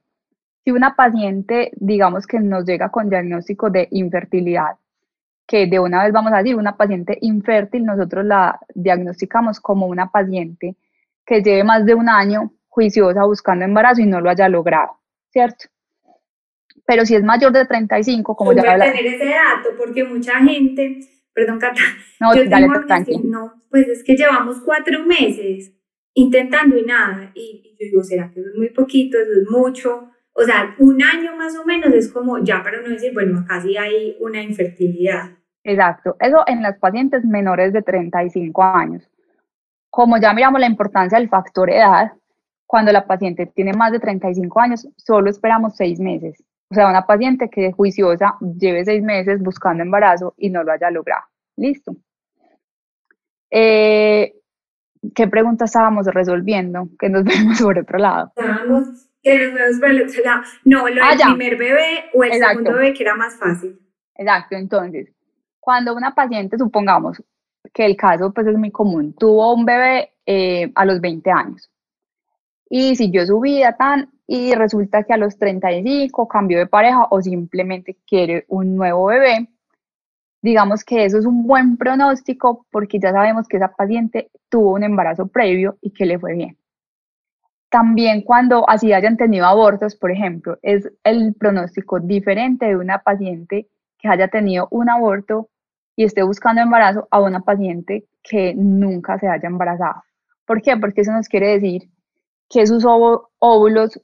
si 0.64 0.72
una 0.72 0.96
paciente, 0.96 1.72
digamos 1.76 2.26
que 2.26 2.40
nos 2.40 2.66
llega 2.66 2.90
con 2.90 3.10
diagnóstico 3.10 3.70
de 3.70 3.88
infertilidad, 3.92 4.76
que 5.46 5.68
de 5.68 5.80
una 5.80 6.04
vez 6.04 6.14
vamos 6.14 6.32
a 6.34 6.38
decir 6.38 6.56
una 6.56 6.78
paciente 6.78 7.18
infértil, 7.22 7.86
nosotros 7.86 8.26
la 8.26 8.60
diagnosticamos 8.76 9.60
como 9.60 9.88
una 9.88 10.12
paciente 10.12 10.76
que 11.26 11.42
lleve 11.42 11.64
más 11.64 11.86
de 11.86 11.96
un 11.96 12.10
año 12.10 12.52
juiciosa 12.68 13.24
buscando 13.26 13.66
embarazo 13.66 14.02
y 14.02 14.06
no 14.06 14.22
lo 14.22 14.30
haya 14.30 14.48
logrado, 14.48 15.00
¿cierto? 15.30 15.66
Pero 16.86 17.06
si 17.06 17.16
es 17.16 17.24
mayor 17.24 17.52
de 17.52 17.66
35, 17.66 18.36
como 18.36 18.54
ya 18.54 18.62
habla... 18.72 18.86
tener 18.86 19.06
ese 19.06 19.26
dato 19.26 19.70
porque 19.78 20.04
mucha 20.04 20.38
gente 20.40 21.00
Perdón, 21.40 21.60
Cata. 21.60 21.82
No, 22.20 22.36
yo 22.36 22.44
dale, 22.50 22.68
tengo 22.68 23.22
no, 23.24 23.64
pues 23.70 23.88
es 23.88 24.04
que 24.04 24.18
llevamos 24.18 24.60
cuatro 24.60 25.06
meses 25.06 25.74
intentando 26.14 26.78
y 26.78 26.84
nada. 26.84 27.32
Y, 27.34 27.78
yo 27.80 27.86
digo, 27.86 28.04
¿será 28.04 28.30
que 28.30 28.42
eso 28.42 28.50
es 28.50 28.56
muy 28.58 28.70
poquito? 28.72 29.18
¿Eso 29.18 29.32
es 29.42 29.50
mucho? 29.50 30.10
o 30.34 30.44
sea, 30.44 30.76
un 30.80 31.02
año 31.02 31.36
más 31.36 31.58
o 31.58 31.66
menos 31.66 31.94
es 31.94 32.12
como 32.12 32.38
ya 32.40 32.62
para 32.64 32.82
no 32.82 32.90
decir, 32.90 33.14
bueno, 33.14 33.46
sí 33.62 33.78
hay 33.78 34.16
una 34.20 34.42
infertilidad. 34.42 35.32
Exacto, 35.64 36.16
eso 36.20 36.44
en 36.48 36.62
las 36.62 36.78
pacientes 36.78 37.26
menores 37.26 37.74
de 37.74 37.82
35 37.82 38.64
años. 38.64 39.10
Como 39.90 40.18
ya 40.18 40.34
miramos 40.34 40.60
la 40.60 40.68
importancia 40.68 41.18
del 41.18 41.30
factor 41.30 41.70
edad, 41.70 42.14
cuando 42.66 42.92
la 42.92 43.06
paciente 43.06 43.48
tiene 43.48 43.74
más 43.74 43.92
de 43.92 44.00
35 44.00 44.60
años, 44.60 44.88
solo 44.96 45.30
esperamos 45.30 45.76
seis 45.76 46.00
meses. 46.00 46.44
O 46.72 46.76
sea, 46.76 46.88
una 46.88 47.06
paciente 47.06 47.50
que 47.50 47.72
juiciosa 47.72 48.38
lleve 48.40 48.86
seis 48.86 49.02
meses 49.02 49.42
buscando 49.42 49.84
embarazo 49.84 50.36
y 50.38 50.50
no 50.50 50.64
lo 50.64 50.72
haya 50.72 50.92
logrado. 50.92 51.24
Listo. 51.58 51.96
Eh, 53.50 54.36
¿Qué 55.16 55.28
pregunta 55.28 55.66
estábamos 55.66 56.06
resolviendo? 56.08 56.88
Que 57.00 57.10
nos 57.10 57.24
vemos 57.26 57.62
por 57.62 57.80
otro 57.80 57.98
lado. 57.98 58.32
Estábamos 58.36 59.10
que 59.24 59.38
nos 59.38 59.54
vemos 59.54 59.80
por 59.80 59.90
el 59.90 60.04
otro 60.04 60.24
lado. 60.24 60.44
No, 60.64 60.88
lo 60.88 60.96
del 60.96 61.02
ah, 61.02 61.36
primer 61.36 61.58
bebé 61.58 62.06
o 62.14 62.24
el 62.24 62.34
segundo 62.34 62.74
bebé 62.74 62.94
que 62.94 63.04
era 63.04 63.16
más 63.16 63.36
fácil. 63.36 63.80
Exacto, 64.16 64.56
entonces, 64.56 65.10
cuando 65.60 65.96
una 65.96 66.14
paciente, 66.14 66.58
supongamos 66.58 67.24
que 67.74 67.86
el 67.86 67.96
caso 67.96 68.34
pues 68.34 68.48
es 68.48 68.58
muy 68.58 68.72
común, 68.72 69.14
tuvo 69.14 69.54
un 69.54 69.66
bebé 69.66 70.12
eh, 70.26 70.72
a 70.76 70.86
los 70.86 71.00
20 71.00 71.32
años 71.32 71.72
y 72.70 72.96
siguió 72.96 73.26
su 73.26 73.40
vida 73.40 73.76
tan 73.76 74.10
y 74.32 74.54
resulta 74.54 75.04
que 75.04 75.14
a 75.14 75.18
los 75.18 75.40
35 75.40 76.28
cambió 76.28 76.60
de 76.60 76.68
pareja 76.68 77.08
o 77.10 77.20
simplemente 77.20 77.98
quiere 78.06 78.46
un 78.48 78.76
nuevo 78.76 79.06
bebé, 79.08 79.50
digamos 80.44 80.84
que 80.84 81.04
eso 81.04 81.18
es 81.18 81.26
un 81.26 81.48
buen 81.48 81.78
pronóstico 81.78 82.68
porque 82.70 83.00
ya 83.00 83.12
sabemos 83.12 83.48
que 83.48 83.58
esa 83.58 83.70
paciente 83.70 84.30
tuvo 84.48 84.74
un 84.74 84.84
embarazo 84.84 85.26
previo 85.26 85.80
y 85.82 85.90
que 85.90 86.06
le 86.06 86.20
fue 86.20 86.36
bien. 86.36 86.58
También 87.70 88.22
cuando 88.22 88.70
así 88.70 88.94
hayan 88.94 89.18
tenido 89.18 89.48
abortos, 89.48 89.96
por 89.96 90.12
ejemplo, 90.12 90.60
es 90.62 90.88
el 91.04 91.34
pronóstico 91.34 92.00
diferente 92.00 92.68
de 92.68 92.78
una 92.78 93.00
paciente 93.00 93.68
que 93.98 94.10
haya 94.10 94.28
tenido 94.28 94.68
un 94.70 94.92
aborto 94.92 95.50
y 95.96 96.04
esté 96.04 96.22
buscando 96.22 96.62
embarazo 96.62 97.08
a 97.10 97.20
una 97.20 97.40
paciente 97.40 98.06
que 98.22 98.54
nunca 98.54 99.18
se 99.18 99.28
haya 99.28 99.48
embarazado. 99.48 100.04
¿Por 100.46 100.62
qué? 100.62 100.78
Porque 100.78 101.02
eso 101.02 101.14
nos 101.14 101.28
quiere 101.28 101.48
decir 101.48 101.90
que 102.48 102.68
sus 102.68 102.86
óvulos 102.86 104.00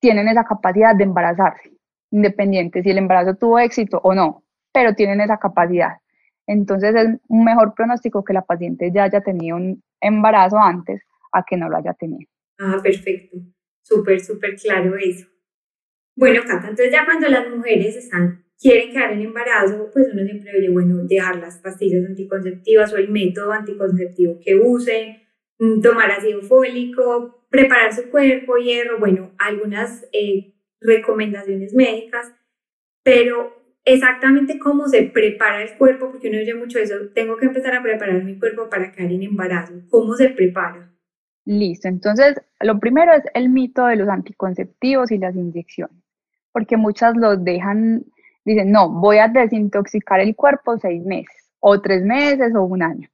tienen 0.00 0.28
esa 0.28 0.44
capacidad 0.44 0.94
de 0.94 1.04
embarazarse, 1.04 1.70
independiente 2.10 2.82
si 2.82 2.90
el 2.90 2.98
embarazo 2.98 3.34
tuvo 3.34 3.58
éxito 3.58 4.00
o 4.02 4.14
no 4.14 4.44
pero 4.72 4.94
tienen 4.94 5.20
esa 5.20 5.38
capacidad. 5.38 5.94
Entonces 6.46 6.94
es 6.94 7.08
un 7.28 7.44
mejor 7.44 7.74
pronóstico 7.74 8.24
que 8.24 8.32
la 8.32 8.42
paciente 8.42 8.90
ya 8.94 9.04
haya 9.04 9.20
tenido 9.20 9.56
un 9.56 9.82
embarazo 10.00 10.58
antes 10.58 11.02
a 11.32 11.42
que 11.44 11.56
no 11.56 11.68
lo 11.68 11.76
haya 11.76 11.92
tenido. 11.94 12.30
Ah, 12.58 12.78
perfecto. 12.82 13.38
Súper, 13.82 14.20
súper 14.20 14.54
claro 14.56 14.96
eso. 14.96 15.26
Bueno, 16.16 16.42
Cata, 16.42 16.68
entonces 16.68 16.92
ya 16.92 17.04
cuando 17.04 17.28
las 17.28 17.48
mujeres 17.50 17.96
están, 17.96 18.44
quieren 18.58 18.90
quedar 18.92 19.12
en 19.12 19.22
embarazo, 19.22 19.88
pues 19.92 20.08
uno 20.12 20.24
siempre 20.24 20.52
oye, 20.56 20.70
bueno, 20.70 20.96
dejar 21.04 21.36
las 21.36 21.58
pastillas 21.58 22.04
anticonceptivas 22.04 22.92
o 22.92 22.96
el 22.96 23.10
método 23.10 23.52
anticonceptivo 23.52 24.38
que 24.40 24.56
usen, 24.56 25.22
tomar 25.82 26.10
ácido 26.10 26.42
fólico, 26.42 27.44
preparar 27.50 27.92
su 27.92 28.10
cuerpo, 28.10 28.56
hierro, 28.56 28.98
bueno, 28.98 29.32
algunas 29.38 30.06
eh, 30.12 30.54
recomendaciones 30.80 31.74
médicas, 31.74 32.32
pero 33.02 33.56
exactamente 33.84 34.58
cómo 34.58 34.86
se 34.86 35.04
prepara 35.04 35.62
el 35.62 35.76
cuerpo, 35.76 36.10
porque 36.10 36.28
uno 36.28 36.38
oye 36.38 36.54
mucho 36.54 36.78
eso, 36.78 36.94
tengo 37.14 37.36
que 37.36 37.46
empezar 37.46 37.74
a 37.74 37.82
preparar 37.82 38.22
mi 38.22 38.38
cuerpo 38.38 38.68
para 38.68 38.92
caer 38.92 39.12
en 39.12 39.22
embarazo. 39.22 39.74
¿Cómo 39.90 40.14
se 40.14 40.28
prepara? 40.30 40.92
Listo, 41.44 41.88
entonces 41.88 42.40
lo 42.60 42.78
primero 42.78 43.12
es 43.12 43.24
el 43.34 43.48
mito 43.48 43.86
de 43.86 43.96
los 43.96 44.08
anticonceptivos 44.08 45.10
y 45.10 45.18
las 45.18 45.34
inyecciones, 45.34 45.96
porque 46.52 46.76
muchas 46.76 47.16
los 47.16 47.42
dejan, 47.42 48.04
dicen, 48.44 48.70
no, 48.70 48.90
voy 48.90 49.18
a 49.18 49.28
desintoxicar 49.28 50.20
el 50.20 50.36
cuerpo 50.36 50.76
seis 50.78 51.02
meses, 51.04 51.50
o 51.60 51.80
tres 51.80 52.04
meses, 52.04 52.54
o 52.54 52.62
un 52.62 52.82
año. 52.82 53.08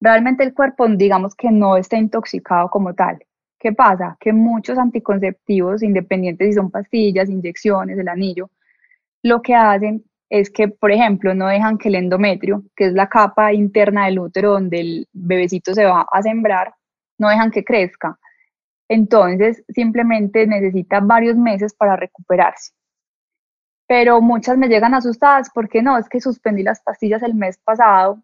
Realmente 0.00 0.44
el 0.44 0.54
cuerpo, 0.54 0.86
digamos 0.88 1.34
que 1.34 1.50
no 1.50 1.76
está 1.76 1.96
intoxicado 1.96 2.68
como 2.70 2.94
tal. 2.94 3.18
¿Qué 3.58 3.72
pasa? 3.72 4.16
Que 4.20 4.32
muchos 4.32 4.78
anticonceptivos, 4.78 5.82
independientes 5.82 6.48
si 6.48 6.52
son 6.52 6.70
pastillas, 6.70 7.30
inyecciones, 7.30 7.98
el 7.98 8.08
anillo, 8.08 8.50
lo 9.22 9.40
que 9.40 9.54
hacen 9.54 10.04
es 10.28 10.50
que, 10.50 10.68
por 10.68 10.92
ejemplo, 10.92 11.34
no 11.34 11.46
dejan 11.46 11.78
que 11.78 11.88
el 11.88 11.94
endometrio, 11.94 12.64
que 12.76 12.86
es 12.86 12.92
la 12.92 13.08
capa 13.08 13.52
interna 13.52 14.06
del 14.06 14.18
útero 14.18 14.52
donde 14.52 14.80
el 14.80 15.08
bebecito 15.12 15.74
se 15.74 15.84
va 15.84 16.06
a 16.10 16.22
sembrar, 16.22 16.74
no 17.18 17.28
dejan 17.28 17.50
que 17.50 17.64
crezca. 17.64 18.18
Entonces, 18.88 19.64
simplemente 19.68 20.46
necesita 20.46 21.00
varios 21.00 21.36
meses 21.36 21.74
para 21.74 21.96
recuperarse. 21.96 22.72
Pero 23.86 24.20
muchas 24.20 24.58
me 24.58 24.68
llegan 24.68 24.94
asustadas 24.94 25.50
porque 25.54 25.82
no, 25.82 25.96
es 25.96 26.08
que 26.08 26.20
suspendí 26.20 26.62
las 26.62 26.82
pastillas 26.82 27.22
el 27.22 27.34
mes 27.34 27.58
pasado, 27.58 28.22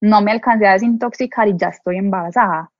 no 0.00 0.22
me 0.22 0.32
alcancé 0.32 0.66
a 0.66 0.72
desintoxicar 0.72 1.48
y 1.48 1.56
ya 1.56 1.68
estoy 1.68 1.96
embarazada. 1.96 2.70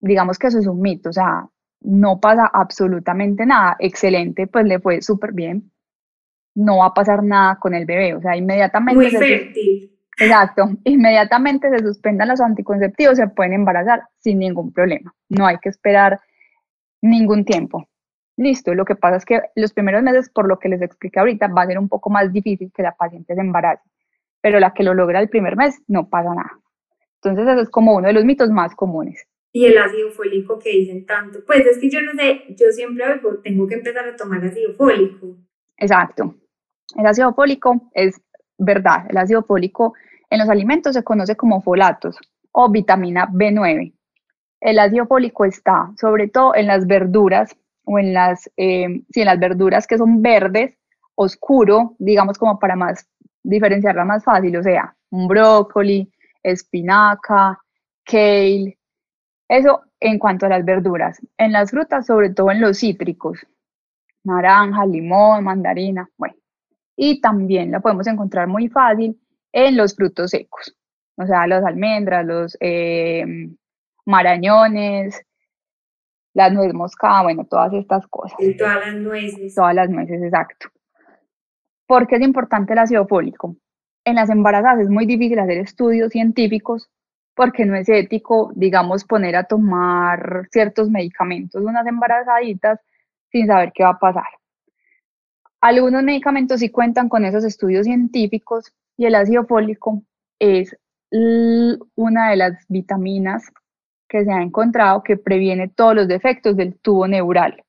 Digamos 0.00 0.38
que 0.38 0.48
eso 0.48 0.58
es 0.58 0.66
un 0.66 0.80
mito, 0.80 1.10
o 1.10 1.12
sea, 1.12 1.48
no 1.82 2.20
pasa 2.20 2.50
absolutamente 2.52 3.46
nada. 3.46 3.76
Excelente, 3.78 4.46
pues 4.46 4.64
le 4.66 4.80
fue 4.80 5.02
súper 5.02 5.32
bien 5.32 5.72
no 6.54 6.78
va 6.78 6.86
a 6.86 6.94
pasar 6.94 7.22
nada 7.22 7.56
con 7.56 7.74
el 7.74 7.86
bebé, 7.86 8.14
o 8.14 8.20
sea, 8.20 8.36
inmediatamente... 8.36 8.96
Muy 8.96 9.10
fértil. 9.10 9.90
Exacto, 10.18 10.70
inmediatamente 10.84 11.70
se 11.70 11.78
suspendan 11.78 12.28
los 12.28 12.40
anticonceptivos, 12.40 13.16
se 13.16 13.28
pueden 13.28 13.54
embarazar 13.54 14.02
sin 14.18 14.38
ningún 14.38 14.72
problema, 14.72 15.14
no 15.28 15.46
hay 15.46 15.58
que 15.58 15.70
esperar 15.70 16.20
ningún 17.00 17.44
tiempo. 17.44 17.88
Listo, 18.36 18.74
lo 18.74 18.84
que 18.84 18.96
pasa 18.96 19.16
es 19.16 19.24
que 19.24 19.40
los 19.56 19.72
primeros 19.72 20.02
meses, 20.02 20.30
por 20.30 20.48
lo 20.48 20.58
que 20.58 20.68
les 20.68 20.80
expliqué 20.80 21.20
ahorita, 21.20 21.48
va 21.48 21.62
a 21.62 21.66
ser 21.66 21.78
un 21.78 21.88
poco 21.88 22.10
más 22.10 22.32
difícil 22.32 22.72
que 22.74 22.82
la 22.82 22.92
paciente 22.92 23.34
se 23.34 23.40
embarace, 23.40 23.82
pero 24.42 24.60
la 24.60 24.74
que 24.74 24.82
lo 24.82 24.92
logra 24.92 25.20
el 25.20 25.30
primer 25.30 25.56
mes 25.56 25.80
no 25.88 26.10
pasa 26.10 26.34
nada. 26.34 26.60
Entonces 27.22 27.48
eso 27.48 27.62
es 27.62 27.70
como 27.70 27.94
uno 27.94 28.08
de 28.08 28.12
los 28.12 28.24
mitos 28.24 28.50
más 28.50 28.74
comunes. 28.74 29.26
Y 29.52 29.66
el 29.66 29.78
ácido 29.78 30.10
fólico 30.10 30.58
que 30.58 30.70
dicen 30.70 31.06
tanto, 31.06 31.40
pues 31.46 31.64
es 31.66 31.78
que 31.78 31.88
yo 31.88 32.00
no 32.00 32.12
sé, 32.12 32.42
yo 32.58 32.66
siempre 32.72 33.04
oigo, 33.06 33.38
tengo 33.38 33.66
que 33.66 33.74
empezar 33.74 34.06
a 34.06 34.16
tomar 34.16 34.44
ácido 34.44 34.74
fólico. 34.74 35.36
Exacto, 35.76 36.34
el 36.96 37.06
ácido 37.06 37.32
fólico 37.34 37.90
es 37.94 38.20
verdad, 38.58 39.06
el 39.08 39.16
ácido 39.16 39.42
fólico 39.42 39.94
en 40.30 40.40
los 40.40 40.48
alimentos 40.48 40.94
se 40.94 41.04
conoce 41.04 41.36
como 41.36 41.60
folatos 41.62 42.18
o 42.50 42.70
vitamina 42.70 43.28
B9. 43.28 43.94
El 44.60 44.78
ácido 44.78 45.06
fólico 45.06 45.44
está 45.44 45.92
sobre 46.00 46.28
todo 46.28 46.54
en 46.54 46.66
las 46.66 46.86
verduras 46.86 47.54
o 47.84 47.98
en 47.98 48.14
las, 48.14 48.50
eh, 48.56 48.84
en 48.84 49.24
las 49.24 49.38
verduras 49.38 49.86
que 49.86 49.98
son 49.98 50.22
verdes, 50.22 50.78
oscuro, 51.14 51.94
digamos 51.98 52.38
como 52.38 52.58
para 52.58 52.74
más 52.74 53.06
diferenciarla 53.42 54.04
más 54.04 54.24
fácil, 54.24 54.56
o 54.56 54.62
sea, 54.62 54.94
un 55.10 55.28
brócoli, 55.28 56.10
espinaca, 56.42 57.58
kale, 58.04 58.78
eso 59.48 59.82
en 60.00 60.18
cuanto 60.18 60.46
a 60.46 60.48
las 60.48 60.64
verduras. 60.64 61.20
En 61.36 61.52
las 61.52 61.70
frutas, 61.70 62.06
sobre 62.06 62.30
todo 62.30 62.50
en 62.50 62.60
los 62.60 62.78
cítricos, 62.78 63.46
naranja, 64.24 64.86
limón, 64.86 65.44
mandarina, 65.44 66.08
bueno, 66.16 66.34
y 66.96 67.20
también 67.20 67.70
la 67.70 67.80
podemos 67.80 68.06
encontrar 68.06 68.48
muy 68.48 68.68
fácil 68.68 69.20
en 69.52 69.76
los 69.76 69.94
frutos 69.94 70.30
secos, 70.30 70.76
o 71.16 71.26
sea, 71.26 71.46
las 71.46 71.64
almendras, 71.64 72.24
los 72.24 72.56
eh, 72.60 73.24
marañones, 74.06 75.20
las 76.34 76.52
nuez 76.52 76.72
moscada, 76.72 77.22
bueno, 77.24 77.44
todas 77.44 77.72
estas 77.74 78.06
cosas. 78.06 78.38
Y 78.40 78.56
todas 78.56 78.86
las 78.86 78.94
nueces. 78.94 79.54
Todas 79.54 79.74
las 79.74 79.90
nueces, 79.90 80.22
exacto. 80.22 80.68
¿Por 81.86 82.06
qué 82.06 82.16
es 82.16 82.22
importante 82.22 82.72
el 82.72 82.78
ácido 82.78 83.06
fólico? 83.06 83.56
En 84.04 84.16
las 84.16 84.30
embarazadas 84.30 84.80
es 84.80 84.88
muy 84.88 85.06
difícil 85.06 85.38
hacer 85.38 85.58
estudios 85.58 86.10
científicos 86.10 86.88
porque 87.34 87.64
no 87.64 87.76
es 87.76 87.88
ético, 87.88 88.52
digamos, 88.54 89.04
poner 89.04 89.36
a 89.36 89.44
tomar 89.44 90.48
ciertos 90.50 90.90
medicamentos 90.90 91.62
unas 91.62 91.86
embarazaditas 91.86 92.80
sin 93.30 93.46
saber 93.46 93.72
qué 93.74 93.84
va 93.84 93.90
a 93.90 93.98
pasar. 93.98 94.26
Algunos 95.60 96.02
medicamentos 96.02 96.60
sí 96.60 96.70
cuentan 96.70 97.08
con 97.08 97.24
esos 97.24 97.44
estudios 97.44 97.86
científicos 97.86 98.72
y 98.96 99.06
el 99.06 99.14
ácido 99.14 99.44
fólico 99.46 100.02
es 100.38 100.76
una 101.10 102.30
de 102.30 102.36
las 102.36 102.66
vitaminas 102.68 103.44
que 104.08 104.24
se 104.24 104.32
ha 104.32 104.42
encontrado 104.42 105.02
que 105.02 105.16
previene 105.16 105.68
todos 105.68 105.94
los 105.94 106.08
defectos 106.08 106.56
del 106.56 106.78
tubo 106.78 107.06
neural. 107.06 107.62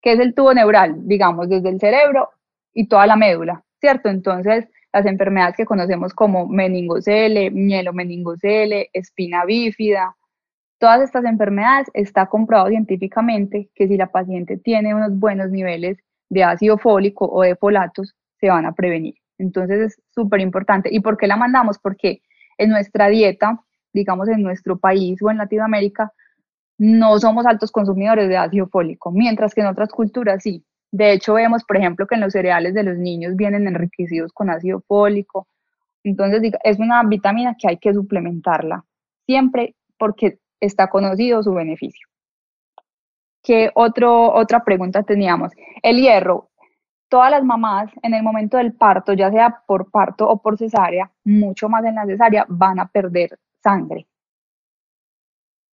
¿Qué 0.00 0.12
es 0.12 0.20
el 0.20 0.34
tubo 0.34 0.54
neural? 0.54 1.06
Digamos, 1.06 1.48
desde 1.48 1.68
el 1.68 1.78
cerebro 1.78 2.30
y 2.74 2.88
toda 2.88 3.06
la 3.06 3.16
médula, 3.16 3.64
¿cierto? 3.80 4.08
Entonces, 4.08 4.68
las 4.92 5.06
enfermedades 5.06 5.56
que 5.56 5.64
conocemos 5.64 6.12
como 6.12 6.46
meningocele, 6.46 7.50
mielomeningocele, 7.50 8.90
espina 8.92 9.44
bífida, 9.44 10.16
todas 10.78 11.02
estas 11.02 11.24
enfermedades 11.24 11.90
está 11.94 12.26
comprobado 12.26 12.68
científicamente 12.68 13.70
que 13.74 13.88
si 13.88 13.96
la 13.96 14.12
paciente 14.12 14.56
tiene 14.56 14.94
unos 14.94 15.18
buenos 15.18 15.50
niveles 15.50 15.98
de 16.28 16.44
ácido 16.44 16.78
fólico 16.78 17.26
o 17.26 17.42
de 17.42 17.56
folatos 17.56 18.14
se 18.38 18.50
van 18.50 18.66
a 18.66 18.72
prevenir. 18.72 19.14
Entonces 19.38 19.80
es 19.80 20.02
súper 20.14 20.40
importante. 20.40 20.90
¿Y 20.92 21.00
por 21.00 21.16
qué 21.16 21.26
la 21.26 21.36
mandamos? 21.36 21.78
Porque 21.78 22.22
en 22.58 22.70
nuestra 22.70 23.08
dieta, 23.08 23.60
digamos 23.92 24.28
en 24.28 24.42
nuestro 24.42 24.78
país 24.78 25.20
o 25.22 25.30
en 25.30 25.38
Latinoamérica, 25.38 26.12
no 26.78 27.18
somos 27.18 27.46
altos 27.46 27.70
consumidores 27.70 28.28
de 28.28 28.36
ácido 28.36 28.66
fólico, 28.66 29.10
mientras 29.10 29.54
que 29.54 29.60
en 29.60 29.68
otras 29.68 29.90
culturas 29.90 30.42
sí. 30.42 30.64
De 30.94 31.12
hecho, 31.12 31.34
vemos, 31.34 31.64
por 31.64 31.76
ejemplo, 31.76 32.06
que 32.06 32.14
en 32.14 32.20
los 32.20 32.32
cereales 32.32 32.72
de 32.72 32.84
los 32.84 32.96
niños 32.96 33.34
vienen 33.34 33.66
enriquecidos 33.66 34.32
con 34.32 34.48
ácido 34.48 34.80
fólico. 34.86 35.48
Entonces, 36.04 36.52
es 36.62 36.78
una 36.78 37.02
vitamina 37.02 37.56
que 37.58 37.66
hay 37.66 37.78
que 37.78 37.92
suplementarla 37.92 38.84
siempre 39.26 39.74
porque 39.98 40.38
está 40.60 40.86
conocido 40.88 41.42
su 41.42 41.52
beneficio. 41.52 42.06
¿Qué 43.42 43.72
otro, 43.74 44.32
otra 44.32 44.62
pregunta 44.62 45.02
teníamos? 45.02 45.50
El 45.82 45.96
hierro. 45.96 46.50
Todas 47.08 47.32
las 47.32 47.42
mamás 47.42 47.90
en 48.00 48.14
el 48.14 48.22
momento 48.22 48.58
del 48.58 48.74
parto, 48.74 49.14
ya 49.14 49.32
sea 49.32 49.64
por 49.66 49.90
parto 49.90 50.28
o 50.28 50.40
por 50.40 50.56
cesárea, 50.56 51.10
mucho 51.24 51.68
más 51.68 51.84
en 51.84 51.96
la 51.96 52.06
cesárea, 52.06 52.46
van 52.48 52.78
a 52.78 52.86
perder 52.86 53.36
sangre. 53.60 54.06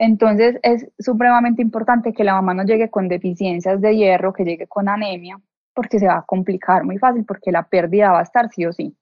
Entonces 0.03 0.57
es 0.63 0.87
supremamente 0.97 1.61
importante 1.61 2.11
que 2.11 2.23
la 2.23 2.33
mamá 2.33 2.55
no 2.55 2.63
llegue 2.63 2.89
con 2.89 3.07
deficiencias 3.07 3.79
de 3.81 3.95
hierro, 3.95 4.33
que 4.33 4.43
llegue 4.43 4.65
con 4.65 4.89
anemia, 4.89 5.39
porque 5.75 5.99
se 5.99 6.07
va 6.07 6.17
a 6.17 6.25
complicar 6.25 6.83
muy 6.83 6.97
fácil, 6.97 7.23
porque 7.23 7.51
la 7.51 7.67
pérdida 7.67 8.11
va 8.11 8.21
a 8.21 8.23
estar 8.23 8.49
sí 8.49 8.65
o 8.65 8.73
sí. 8.73 8.97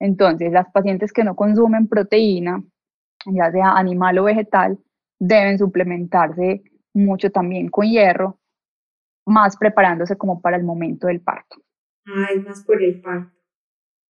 Entonces, 0.00 0.52
las 0.52 0.70
pacientes 0.72 1.12
que 1.12 1.22
no 1.22 1.36
consumen 1.36 1.86
proteína, 1.86 2.64
ya 3.26 3.50
sea 3.52 3.72
animal 3.72 4.18
o 4.20 4.24
vegetal, 4.24 4.78
deben 5.18 5.58
suplementarse 5.58 6.62
mucho 6.94 7.30
también 7.30 7.68
con 7.68 7.86
hierro, 7.86 8.38
más 9.26 9.58
preparándose 9.58 10.16
como 10.16 10.40
para 10.40 10.56
el 10.56 10.64
momento 10.64 11.08
del 11.08 11.20
parto. 11.20 11.58
Ah, 12.06 12.28
es 12.34 12.42
más 12.42 12.64
por 12.64 12.82
el 12.82 13.02
parto. 13.02 13.37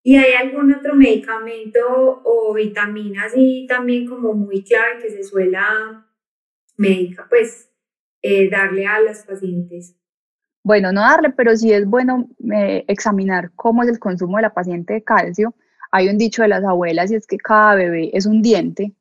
¿Y 0.03 0.17
hay 0.17 0.33
algún 0.35 0.73
otro 0.73 0.95
medicamento 0.95 2.23
o 2.25 2.55
vitamina 2.55 3.25
así 3.25 3.67
también 3.69 4.07
como 4.07 4.33
muy 4.33 4.63
clave 4.63 5.03
que 5.03 5.11
se 5.11 5.23
suela 5.23 6.07
médica, 6.77 7.27
pues 7.29 7.71
eh, 8.23 8.49
darle 8.49 8.87
a 8.87 9.01
las 9.01 9.25
pacientes? 9.25 9.97
Bueno, 10.63 10.93
no 10.93 11.01
darle, 11.01 11.31
pero 11.31 11.57
sí 11.57 11.73
es 11.73 11.87
bueno 11.87 12.29
eh, 12.55 12.85
examinar 12.89 13.53
cómo 13.55 13.83
es 13.83 13.89
el 13.89 13.99
consumo 13.99 14.37
de 14.37 14.43
la 14.43 14.55
paciente 14.55 14.95
de 14.95 15.05
calcio. 15.05 15.55
Hay 15.91 16.09
un 16.09 16.19
dicho 16.19 16.43
de 16.43 16.49
las 16.49 16.65
abuelas 16.65 17.11
y 17.11 17.15
es 17.15 17.27
que 17.27 17.39
cada 17.39 17.75
bebé 17.75 18.11
es 18.13 18.27
un 18.27 18.43
diente. 18.43 18.95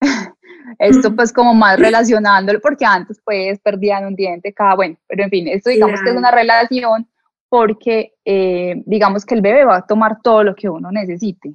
esto 0.78 1.14
pues 1.14 1.32
como 1.32 1.54
más 1.54 1.78
relacionándolo, 1.78 2.60
porque 2.60 2.84
antes 2.84 3.20
pues 3.24 3.58
perdían 3.60 4.06
un 4.06 4.16
diente 4.16 4.52
cada, 4.52 4.74
bueno, 4.74 4.96
pero 5.06 5.24
en 5.24 5.30
fin, 5.30 5.48
esto 5.48 5.70
digamos 5.70 6.00
que 6.02 6.10
es 6.10 6.16
una 6.16 6.30
relación 6.30 7.08
porque 7.52 8.14
eh, 8.24 8.82
digamos 8.86 9.26
que 9.26 9.34
el 9.34 9.42
bebé 9.42 9.66
va 9.66 9.76
a 9.76 9.86
tomar 9.86 10.22
todo 10.22 10.42
lo 10.42 10.54
que 10.54 10.70
uno 10.70 10.90
necesite. 10.90 11.52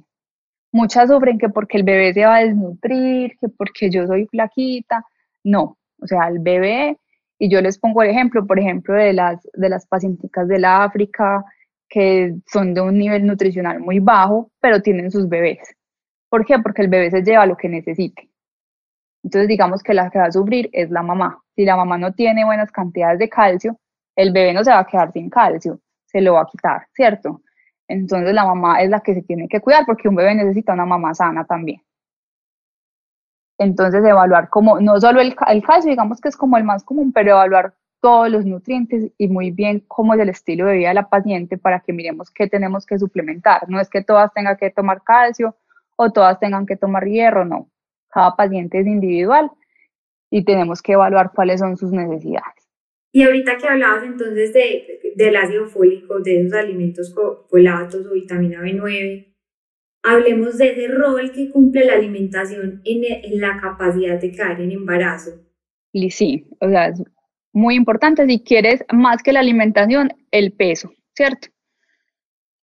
Muchas 0.70 1.08
sufren 1.10 1.38
que 1.38 1.48
porque 1.48 1.76
el 1.76 1.82
bebé 1.82 2.14
se 2.14 2.24
va 2.24 2.36
a 2.36 2.44
desnutrir, 2.44 3.36
que 3.40 3.48
porque 3.48 3.90
yo 3.90 4.06
soy 4.06 4.26
flaquita. 4.26 5.04
No, 5.42 5.76
o 6.00 6.06
sea, 6.06 6.28
el 6.28 6.38
bebé, 6.38 6.98
y 7.36 7.50
yo 7.50 7.60
les 7.60 7.80
pongo 7.80 8.04
el 8.04 8.10
ejemplo, 8.10 8.46
por 8.46 8.60
ejemplo, 8.60 8.94
de 8.94 9.12
las, 9.12 9.42
de 9.54 9.68
las 9.68 9.88
pacienticas 9.88 10.46
de 10.46 10.60
la 10.60 10.84
África 10.84 11.44
que 11.88 12.36
son 12.46 12.74
de 12.74 12.80
un 12.80 12.96
nivel 12.96 13.26
nutricional 13.26 13.80
muy 13.80 13.98
bajo, 13.98 14.52
pero 14.60 14.80
tienen 14.80 15.10
sus 15.10 15.28
bebés. 15.28 15.58
¿Por 16.28 16.46
qué? 16.46 16.60
Porque 16.60 16.82
el 16.82 16.88
bebé 16.88 17.10
se 17.10 17.24
lleva 17.24 17.44
lo 17.44 17.56
que 17.56 17.68
necesite. 17.68 18.30
Entonces, 19.24 19.48
digamos 19.48 19.82
que 19.82 19.94
la 19.94 20.10
que 20.10 20.20
va 20.20 20.26
a 20.26 20.32
sufrir 20.32 20.70
es 20.72 20.90
la 20.90 21.02
mamá. 21.02 21.42
Si 21.56 21.64
la 21.64 21.74
mamá 21.76 21.98
no 21.98 22.12
tiene 22.12 22.44
buenas 22.44 22.70
cantidades 22.70 23.18
de 23.18 23.28
calcio, 23.28 23.80
el 24.14 24.30
bebé 24.32 24.52
no 24.52 24.62
se 24.62 24.70
va 24.70 24.78
a 24.78 24.86
quedar 24.86 25.12
sin 25.12 25.28
calcio 25.28 25.80
se 26.08 26.20
lo 26.20 26.34
va 26.34 26.42
a 26.42 26.46
quitar, 26.46 26.86
¿cierto? 26.94 27.42
Entonces 27.86 28.34
la 28.34 28.44
mamá 28.44 28.82
es 28.82 28.90
la 28.90 29.00
que 29.00 29.14
se 29.14 29.22
tiene 29.22 29.48
que 29.48 29.60
cuidar 29.60 29.84
porque 29.86 30.08
un 30.08 30.14
bebé 30.14 30.34
necesita 30.34 30.72
una 30.72 30.86
mamá 30.86 31.14
sana 31.14 31.44
también. 31.44 31.82
Entonces 33.58 34.04
evaluar 34.04 34.48
como, 34.50 34.80
no 34.80 35.00
solo 35.00 35.20
el, 35.20 35.34
el 35.48 35.62
calcio, 35.62 35.90
digamos 35.90 36.20
que 36.20 36.28
es 36.28 36.36
como 36.36 36.56
el 36.56 36.64
más 36.64 36.84
común, 36.84 37.12
pero 37.12 37.32
evaluar 37.32 37.74
todos 38.00 38.30
los 38.30 38.46
nutrientes 38.46 39.10
y 39.18 39.28
muy 39.28 39.50
bien 39.50 39.84
cómo 39.88 40.14
es 40.14 40.20
el 40.20 40.28
estilo 40.28 40.66
de 40.66 40.76
vida 40.76 40.88
de 40.88 40.94
la 40.94 41.08
paciente 41.08 41.58
para 41.58 41.80
que 41.80 41.92
miremos 41.92 42.30
qué 42.30 42.46
tenemos 42.46 42.86
que 42.86 42.98
suplementar. 42.98 43.68
No 43.68 43.80
es 43.80 43.88
que 43.90 44.02
todas 44.02 44.32
tengan 44.32 44.56
que 44.56 44.70
tomar 44.70 45.02
calcio 45.02 45.56
o 45.96 46.10
todas 46.12 46.38
tengan 46.38 46.66
que 46.66 46.76
tomar 46.76 47.04
hierro, 47.06 47.44
no. 47.44 47.68
Cada 48.08 48.36
paciente 48.36 48.80
es 48.80 48.86
individual 48.86 49.50
y 50.30 50.44
tenemos 50.44 50.80
que 50.80 50.92
evaluar 50.92 51.32
cuáles 51.34 51.60
son 51.60 51.76
sus 51.76 51.90
necesidades. 51.92 52.57
Y 53.12 53.22
ahorita 53.22 53.56
que 53.56 53.68
hablabas 53.68 54.04
entonces 54.04 54.52
de, 54.52 55.14
del 55.16 55.36
ácido 55.36 55.66
fólico, 55.66 56.20
de 56.20 56.42
esos 56.42 56.52
alimentos 56.52 57.14
folatos 57.48 58.06
o 58.06 58.12
vitamina 58.12 58.60
B9, 58.60 59.34
hablemos 60.02 60.58
de 60.58 60.72
ese 60.72 60.88
rol 60.88 61.32
que 61.32 61.50
cumple 61.50 61.84
la 61.86 61.94
alimentación 61.94 62.82
en, 62.84 63.04
en 63.24 63.40
la 63.40 63.58
capacidad 63.60 64.20
de 64.20 64.32
caer 64.32 64.60
en 64.60 64.72
embarazo. 64.72 65.30
Y 65.92 66.10
sí, 66.10 66.46
o 66.60 66.68
sea, 66.68 66.88
es 66.88 67.02
muy 67.52 67.74
importante 67.74 68.26
si 68.26 68.40
quieres 68.42 68.84
más 68.92 69.22
que 69.22 69.32
la 69.32 69.40
alimentación, 69.40 70.12
el 70.30 70.52
peso, 70.52 70.92
¿cierto? 71.14 71.48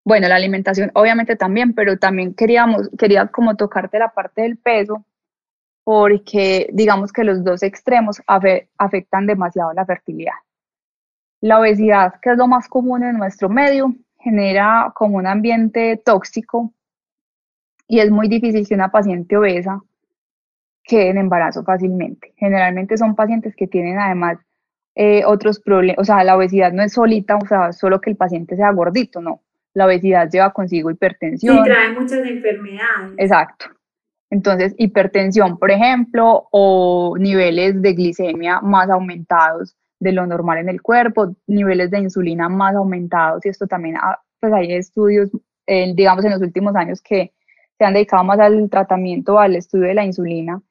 Bueno, 0.05 0.27
la 0.27 0.35
alimentación 0.35 0.91
obviamente 0.93 1.35
también, 1.35 1.73
pero 1.73 1.97
también 1.97 2.35
queríamos, 2.35 2.89
quería 2.97 3.27
como 3.27 3.55
tocarte 3.55 3.97
la 3.97 4.13
parte 4.13 4.43
del 4.43 4.57
peso, 4.57 5.05
porque 5.85 6.67
digamos 6.73 7.13
que 7.13 7.23
los 7.23 7.43
dos 7.43 7.61
extremos 7.61 8.19
afectan 8.25 9.27
demasiado 9.27 9.71
la 9.71 9.85
fertilidad. 9.85 10.33
La 11.41 11.59
obesidad, 11.59 12.15
que 12.23 12.31
es 12.31 12.37
lo 12.37 12.47
más 12.47 12.67
común 12.67 13.03
en 13.03 13.17
nuestro 13.17 13.49
medio, 13.49 13.93
genera 14.17 14.91
como 14.95 15.17
un 15.17 15.27
ambiente 15.27 16.01
tóxico 16.03 16.73
y 17.87 17.99
es 17.99 18.09
muy 18.09 18.27
difícil 18.27 18.67
que 18.67 18.73
una 18.73 18.89
paciente 18.89 19.37
obesa 19.37 19.79
quede 20.83 21.09
en 21.09 21.19
embarazo 21.19 21.63
fácilmente. 21.63 22.33
Generalmente 22.35 22.97
son 22.97 23.15
pacientes 23.15 23.55
que 23.55 23.67
tienen 23.67 23.99
además 23.99 24.39
eh, 24.95 25.23
otros 25.23 25.59
problemas, 25.59 25.99
o 25.99 26.03
sea, 26.03 26.23
la 26.23 26.35
obesidad 26.35 26.73
no 26.73 26.81
es 26.81 26.93
solita, 26.93 27.35
o 27.35 27.45
sea, 27.45 27.73
solo 27.73 28.01
que 28.01 28.09
el 28.09 28.15
paciente 28.15 28.55
sea 28.55 28.71
gordito, 28.71 29.21
no. 29.21 29.41
La 29.75 29.85
obesidad 29.85 30.31
lleva 30.31 30.51
consigo 30.51 30.89
hipertensión. 30.89 31.57
Y 31.57 31.63
trae 31.63 31.91
muchas 31.91 32.25
enfermedades. 32.25 33.13
Exacto. 33.17 33.67
Entonces, 34.35 34.75
hipertensión, 34.77 35.57
por 35.57 35.71
ejemplo, 35.71 36.49
o 36.51 37.15
niveles 37.17 37.81
de 37.81 37.93
glicemia 37.93 38.59
más 38.59 38.89
aumentados 38.89 39.77
de 39.97 40.11
lo 40.11 40.27
normal 40.27 40.57
en 40.57 40.67
el 40.67 40.81
cuerpo, 40.81 41.33
niveles 41.47 41.89
de 41.89 41.99
insulina 41.99 42.49
más 42.49 42.75
aumentados, 42.75 43.45
y 43.45 43.49
esto 43.49 43.65
también, 43.65 43.95
ah, 43.95 44.19
pues 44.41 44.51
hay 44.51 44.73
estudios, 44.73 45.29
digamos, 45.65 46.25
en 46.25 46.31
los 46.31 46.41
últimos 46.41 46.75
años 46.75 47.01
que 47.01 47.31
se 47.77 47.85
han 47.85 47.93
dedicado 47.93 48.25
más 48.25 48.37
al 48.39 48.69
tratamiento, 48.69 49.39
al 49.39 49.55
estudio 49.55 49.87
de 49.87 49.93
la 49.93 50.03
insulina, 50.03 50.61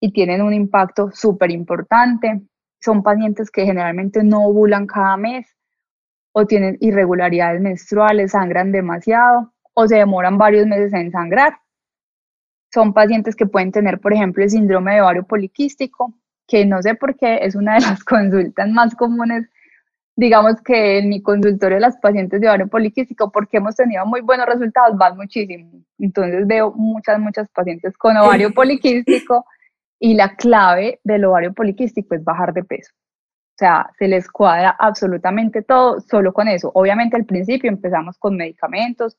y 0.00 0.12
tienen 0.12 0.42
un 0.42 0.52
impacto 0.52 1.12
súper 1.12 1.52
importante. 1.52 2.42
Son 2.80 3.04
pacientes 3.04 3.52
que 3.52 3.64
generalmente 3.64 4.24
no 4.24 4.46
ovulan 4.46 4.88
cada 4.88 5.16
mes, 5.16 5.46
o 6.32 6.44
tienen 6.44 6.76
irregularidades 6.80 7.60
menstruales, 7.60 8.32
sangran 8.32 8.72
demasiado, 8.72 9.52
o 9.74 9.86
se 9.86 9.94
demoran 9.94 10.38
varios 10.38 10.66
meses 10.66 10.92
en 10.92 11.12
sangrar 11.12 11.61
son 12.72 12.92
pacientes 12.92 13.36
que 13.36 13.46
pueden 13.46 13.72
tener, 13.72 14.00
por 14.00 14.12
ejemplo, 14.12 14.42
el 14.42 14.50
síndrome 14.50 14.94
de 14.94 15.02
ovario 15.02 15.24
poliquístico, 15.24 16.14
que 16.46 16.64
no 16.64 16.82
sé 16.82 16.94
por 16.94 17.16
qué 17.16 17.40
es 17.42 17.54
una 17.54 17.74
de 17.74 17.80
las 17.80 18.02
consultas 18.04 18.68
más 18.70 18.94
comunes, 18.94 19.48
digamos 20.16 20.60
que 20.62 20.98
en 20.98 21.08
mi 21.08 21.22
consultorio 21.22 21.78
las 21.78 21.96
pacientes 21.98 22.40
de 22.40 22.48
ovario 22.48 22.68
poliquístico, 22.68 23.30
porque 23.30 23.58
hemos 23.58 23.76
tenido 23.76 24.04
muy 24.06 24.20
buenos 24.20 24.46
resultados, 24.46 24.96
van 24.96 25.16
muchísimo. 25.16 25.70
Entonces 25.98 26.46
veo 26.46 26.72
muchas, 26.72 27.18
muchas 27.18 27.48
pacientes 27.50 27.96
con 27.96 28.16
ovario 28.16 28.52
poliquístico 28.54 29.44
y 29.98 30.14
la 30.14 30.34
clave 30.36 31.00
del 31.04 31.24
ovario 31.24 31.52
poliquístico 31.52 32.14
es 32.14 32.24
bajar 32.24 32.52
de 32.52 32.64
peso. 32.64 32.92
O 32.94 33.58
sea, 33.58 33.90
se 33.98 34.08
les 34.08 34.28
cuadra 34.30 34.74
absolutamente 34.78 35.62
todo 35.62 36.00
solo 36.00 36.32
con 36.32 36.48
eso. 36.48 36.70
Obviamente 36.74 37.16
al 37.16 37.26
principio 37.26 37.70
empezamos 37.70 38.18
con 38.18 38.36
medicamentos 38.36 39.16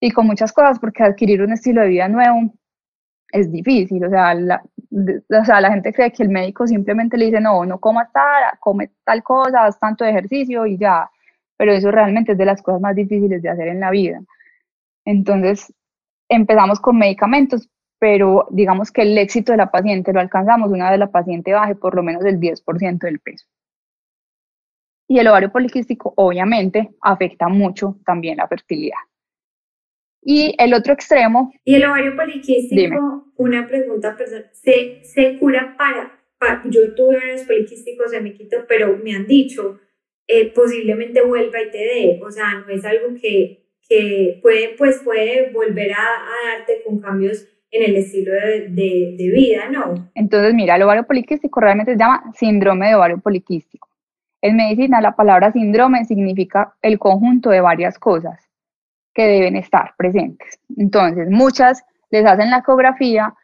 y 0.00 0.10
con 0.12 0.26
muchas 0.26 0.52
cosas 0.52 0.78
porque 0.78 1.02
adquirir 1.02 1.42
un 1.42 1.52
estilo 1.52 1.80
de 1.80 1.88
vida 1.88 2.08
nuevo 2.08 2.52
es 3.32 3.50
difícil, 3.50 4.04
o 4.04 4.10
sea, 4.10 4.34
la, 4.34 4.62
o 4.92 5.44
sea, 5.44 5.60
la 5.60 5.70
gente 5.70 5.92
cree 5.92 6.12
que 6.12 6.22
el 6.22 6.28
médico 6.28 6.66
simplemente 6.66 7.16
le 7.16 7.26
dice, 7.26 7.40
no, 7.40 7.64
no 7.64 7.78
comas 7.78 8.10
tal, 8.12 8.58
come 8.60 8.90
tal 9.04 9.22
cosa, 9.22 9.66
haz 9.66 9.78
tanto 9.78 10.04
ejercicio 10.04 10.66
y 10.66 10.78
ya, 10.78 11.10
pero 11.56 11.72
eso 11.72 11.90
realmente 11.90 12.32
es 12.32 12.38
de 12.38 12.44
las 12.44 12.62
cosas 12.62 12.80
más 12.80 12.94
difíciles 12.94 13.42
de 13.42 13.48
hacer 13.48 13.68
en 13.68 13.80
la 13.80 13.90
vida. 13.90 14.20
Entonces, 15.04 15.72
empezamos 16.28 16.80
con 16.80 16.98
medicamentos, 16.98 17.68
pero 17.98 18.46
digamos 18.50 18.90
que 18.90 19.02
el 19.02 19.16
éxito 19.18 19.52
de 19.52 19.58
la 19.58 19.70
paciente 19.70 20.12
lo 20.12 20.20
alcanzamos 20.20 20.70
una 20.70 20.90
vez 20.90 20.98
la 20.98 21.10
paciente 21.10 21.52
baje 21.52 21.74
por 21.74 21.94
lo 21.94 22.02
menos 22.02 22.24
el 22.24 22.38
10% 22.40 22.98
del 22.98 23.20
peso. 23.20 23.46
Y 25.08 25.18
el 25.18 25.28
ovario 25.28 25.52
poliquístico 25.52 26.12
obviamente 26.16 26.90
afecta 27.00 27.48
mucho 27.48 27.96
también 28.04 28.38
la 28.38 28.48
fertilidad. 28.48 28.98
Y 30.28 30.56
el 30.58 30.74
otro 30.74 30.92
extremo. 30.92 31.52
Y 31.64 31.76
el 31.76 31.84
ovario 31.84 32.16
poliquístico, 32.16 33.28
una 33.36 33.68
pregunta 33.68 34.16
personal, 34.16 34.50
¿se, 34.52 35.04
¿se 35.04 35.38
cura 35.38 35.76
para, 35.78 36.18
Yo 36.64 36.96
tuve 36.96 37.18
ovarios 37.18 37.42
poliquísticos, 37.42 38.10
se 38.10 38.20
me 38.20 38.34
quitó, 38.34 38.56
pero 38.66 38.98
me 39.04 39.14
han 39.14 39.28
dicho, 39.28 39.78
eh, 40.26 40.52
posiblemente 40.52 41.22
vuelva 41.22 41.62
y 41.62 41.70
te 41.70 41.78
dé. 41.78 42.20
O 42.24 42.32
sea, 42.32 42.64
no 42.66 42.74
es 42.74 42.84
algo 42.84 43.14
que, 43.22 43.68
que 43.88 44.40
puede, 44.42 44.74
pues 44.76 45.00
puede 45.04 45.52
volver 45.52 45.92
a, 45.92 46.02
a 46.02 46.56
darte 46.56 46.82
con 46.84 46.98
cambios 46.98 47.46
en 47.70 47.84
el 47.84 47.94
estilo 47.94 48.32
de, 48.32 48.68
de, 48.70 49.14
de, 49.16 49.30
vida, 49.30 49.68
¿no? 49.70 50.10
Entonces, 50.16 50.54
mira, 50.54 50.74
el 50.74 50.82
ovario 50.82 51.06
poliquístico 51.06 51.60
realmente 51.60 51.92
se 51.92 51.98
llama 52.00 52.32
síndrome 52.34 52.88
de 52.88 52.96
ovario 52.96 53.20
poliquístico. 53.20 53.88
En 54.42 54.56
medicina 54.56 55.00
la 55.00 55.14
palabra 55.14 55.52
síndrome 55.52 56.04
significa 56.04 56.74
el 56.82 56.98
conjunto 56.98 57.50
de 57.50 57.60
varias 57.60 57.96
cosas 57.96 58.45
que 59.16 59.26
deben 59.26 59.56
estar 59.56 59.94
presentes. 59.96 60.60
Entonces, 60.76 61.30
muchas 61.30 61.82
les 62.10 62.26
hacen 62.26 62.50
la 62.50 62.58
ecografía 62.58 63.34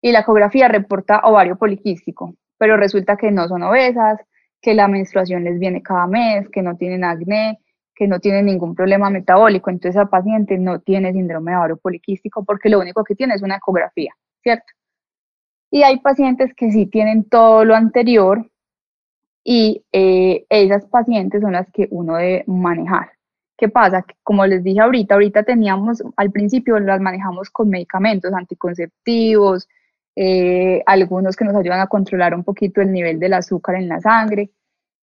y 0.00 0.10
la 0.10 0.20
ecografía 0.20 0.68
reporta 0.68 1.20
ovario 1.22 1.56
poliquístico, 1.56 2.34
pero 2.56 2.78
resulta 2.78 3.18
que 3.18 3.30
no 3.30 3.46
son 3.46 3.62
obesas, 3.62 4.18
que 4.62 4.72
la 4.72 4.88
menstruación 4.88 5.44
les 5.44 5.58
viene 5.58 5.82
cada 5.82 6.06
mes, 6.06 6.48
que 6.48 6.62
no 6.62 6.76
tienen 6.76 7.04
acné, 7.04 7.60
que 7.94 8.08
no 8.08 8.20
tienen 8.20 8.46
ningún 8.46 8.74
problema 8.74 9.10
metabólico, 9.10 9.68
entonces 9.68 9.96
esa 9.96 10.08
paciente 10.08 10.56
no 10.56 10.80
tiene 10.80 11.12
síndrome 11.12 11.50
de 11.50 11.58
ovario 11.58 11.76
poliquístico 11.76 12.42
porque 12.42 12.70
lo 12.70 12.80
único 12.80 13.04
que 13.04 13.14
tiene 13.14 13.34
es 13.34 13.42
una 13.42 13.56
ecografía, 13.56 14.14
¿cierto? 14.42 14.72
Y 15.70 15.82
hay 15.82 16.00
pacientes 16.00 16.54
que 16.54 16.72
sí 16.72 16.86
tienen 16.86 17.24
todo 17.28 17.66
lo 17.66 17.74
anterior 17.74 18.50
y 19.44 19.84
eh, 19.92 20.46
esas 20.48 20.86
pacientes 20.86 21.42
son 21.42 21.52
las 21.52 21.70
que 21.70 21.86
uno 21.90 22.16
debe 22.16 22.44
manejar. 22.46 23.17
¿Qué 23.58 23.68
pasa? 23.68 24.04
Como 24.22 24.46
les 24.46 24.62
dije 24.62 24.80
ahorita, 24.80 25.14
ahorita 25.14 25.42
teníamos, 25.42 26.00
al 26.16 26.30
principio 26.30 26.78
las 26.78 27.00
manejamos 27.00 27.50
con 27.50 27.68
medicamentos 27.68 28.32
anticonceptivos, 28.32 29.68
eh, 30.14 30.80
algunos 30.86 31.34
que 31.34 31.44
nos 31.44 31.56
ayudan 31.56 31.80
a 31.80 31.88
controlar 31.88 32.34
un 32.36 32.44
poquito 32.44 32.80
el 32.80 32.92
nivel 32.92 33.18
del 33.18 33.34
azúcar 33.34 33.74
en 33.74 33.88
la 33.88 33.98
sangre, 34.00 34.52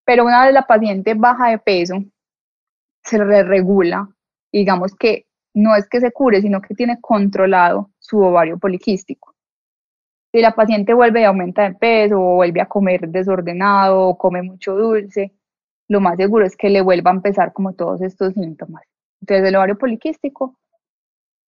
pero 0.06 0.24
una 0.24 0.46
vez 0.46 0.54
la 0.54 0.66
paciente 0.66 1.16
baja 1.16 1.50
de 1.50 1.58
peso, 1.58 2.02
se 3.04 3.18
regula, 3.44 4.08
digamos 4.54 4.96
que 4.96 5.26
no 5.54 5.76
es 5.76 5.90
que 5.90 6.00
se 6.00 6.14
cure, 6.14 6.42
sino 6.42 6.62
que 6.62 6.76
tiene 6.76 7.00
controlado 7.02 7.92
su 8.00 8.20
ovario 8.22 8.58
poliquístico. 8.58 9.36
Si 10.32 10.40
la 10.40 10.56
paciente 10.56 10.94
vuelve 10.94 11.22
y 11.22 11.24
aumenta 11.26 11.64
de 11.64 11.76
peso 11.76 12.22
o 12.22 12.36
vuelve 12.36 12.62
a 12.62 12.68
comer 12.68 13.10
desordenado 13.10 14.02
o 14.02 14.18
come 14.18 14.42
mucho 14.44 14.76
dulce, 14.76 15.34
lo 15.88 16.02
más 16.02 16.18
seguro 16.18 16.46
es 16.46 16.56
que 16.56 16.70
le 16.70 16.82
vuelva 16.82 17.12
a 17.12 17.16
empezar 17.16 17.54
como 17.54 17.74
todos 17.74 18.02
estos 18.02 18.34
síntomas. 18.34 18.84
Entonces 19.22 19.48
el 19.48 19.56
ovario 19.56 19.78
poliquístico, 19.78 20.58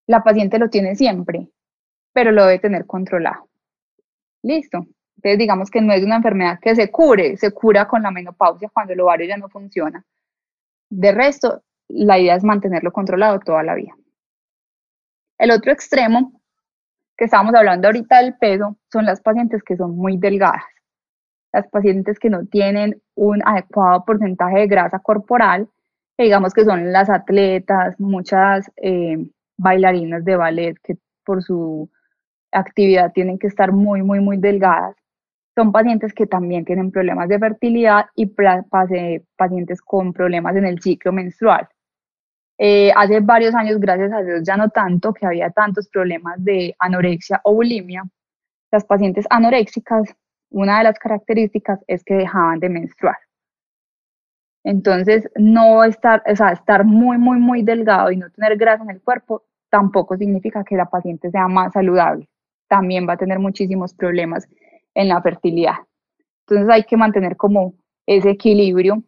la 0.07 0.23
paciente 0.23 0.59
lo 0.59 0.69
tiene 0.69 0.95
siempre, 0.95 1.49
pero 2.13 2.31
lo 2.31 2.45
debe 2.45 2.59
tener 2.59 2.85
controlado. 2.85 3.49
Listo. 4.43 4.85
Entonces 5.17 5.39
digamos 5.39 5.69
que 5.69 5.81
no 5.81 5.93
es 5.93 6.03
una 6.03 6.17
enfermedad 6.17 6.59
que 6.61 6.75
se 6.75 6.91
cure, 6.91 7.37
se 7.37 7.51
cura 7.51 7.87
con 7.87 8.03
la 8.03 8.11
menopausia 8.11 8.69
cuando 8.69 8.93
el 8.93 8.99
ovario 9.01 9.27
ya 9.27 9.37
no 9.37 9.49
funciona 9.49 10.05
de 10.89 11.11
resto, 11.11 11.63
la 11.89 12.19
idea 12.19 12.35
es 12.35 12.43
mantenerlo 12.43 12.91
controlado 12.91 13.39
toda 13.39 13.63
la 13.63 13.75
vida. 13.75 13.95
El 15.37 15.51
otro 15.51 15.71
extremo 15.71 16.41
que 17.15 17.25
estábamos 17.25 17.55
hablando 17.55 17.87
ahorita 17.87 18.21
del 18.21 18.35
peso 18.37 18.77
son 18.91 19.05
las 19.05 19.21
pacientes 19.21 19.63
que 19.63 19.77
son 19.77 19.95
muy 19.95 20.17
delgadas, 20.17 20.63
las 21.53 21.67
pacientes 21.69 22.19
que 22.19 22.29
no 22.29 22.45
tienen 22.45 23.01
un 23.15 23.41
adecuado 23.45 24.03
porcentaje 24.05 24.59
de 24.59 24.67
grasa 24.67 24.99
corporal, 24.99 25.69
digamos 26.17 26.53
que 26.53 26.65
son 26.65 26.91
las 26.91 27.09
atletas, 27.09 27.99
muchas 27.99 28.71
eh, 28.77 29.17
bailarinas 29.57 30.25
de 30.25 30.35
ballet 30.35 30.77
que 30.83 30.97
por 31.23 31.43
su 31.43 31.89
actividad 32.51 33.11
tienen 33.13 33.37
que 33.39 33.47
estar 33.47 33.71
muy, 33.71 34.01
muy, 34.01 34.19
muy 34.19 34.37
delgadas 34.37 34.95
son 35.57 35.71
pacientes 35.71 36.13
que 36.13 36.27
también 36.27 36.65
tienen 36.65 36.91
problemas 36.91 37.27
de 37.29 37.39
fertilidad 37.39 38.05
y 38.13 38.27
pacientes 38.27 39.81
con 39.81 40.13
problemas 40.13 40.55
en 40.55 40.65
el 40.67 40.79
ciclo 40.79 41.11
menstrual. 41.11 41.67
Eh, 42.59 42.91
hace 42.95 43.21
varios 43.21 43.55
años, 43.55 43.79
gracias 43.79 44.13
a 44.13 44.21
Dios, 44.21 44.43
ya 44.43 44.55
no 44.55 44.69
tanto, 44.69 45.11
que 45.13 45.25
había 45.25 45.49
tantos 45.49 45.89
problemas 45.89 46.35
de 46.43 46.75
anorexia 46.77 47.41
o 47.43 47.55
bulimia. 47.55 48.03
Las 48.71 48.85
pacientes 48.85 49.25
anoréxicas, 49.31 50.15
una 50.49 50.79
de 50.79 50.85
las 50.85 50.99
características 50.99 51.79
es 51.87 52.03
que 52.03 52.15
dejaban 52.15 52.59
de 52.59 52.69
menstruar. 52.69 53.17
Entonces, 54.63 55.29
no 55.35 55.83
estar, 55.83 56.23
o 56.29 56.35
sea, 56.35 56.51
estar 56.51 56.83
muy, 56.83 57.17
muy, 57.17 57.39
muy 57.39 57.63
delgado 57.63 58.11
y 58.11 58.17
no 58.17 58.29
tener 58.31 58.57
grasa 58.57 58.83
en 58.83 58.89
el 58.89 59.01
cuerpo 59.01 59.43
tampoco 59.69 60.17
significa 60.17 60.63
que 60.63 60.75
la 60.75 60.89
paciente 60.89 61.31
sea 61.31 61.47
más 61.47 61.73
saludable. 61.73 62.27
También 62.67 63.07
va 63.07 63.13
a 63.13 63.17
tener 63.17 63.39
muchísimos 63.39 63.93
problemas 63.93 64.47
en 64.93 65.09
la 65.09 65.21
fertilidad. 65.21 65.75
Entonces 66.45 66.69
hay 66.73 66.83
que 66.83 66.97
mantener 66.97 67.37
como 67.37 67.75
ese 68.05 68.31
equilibrio 68.31 69.03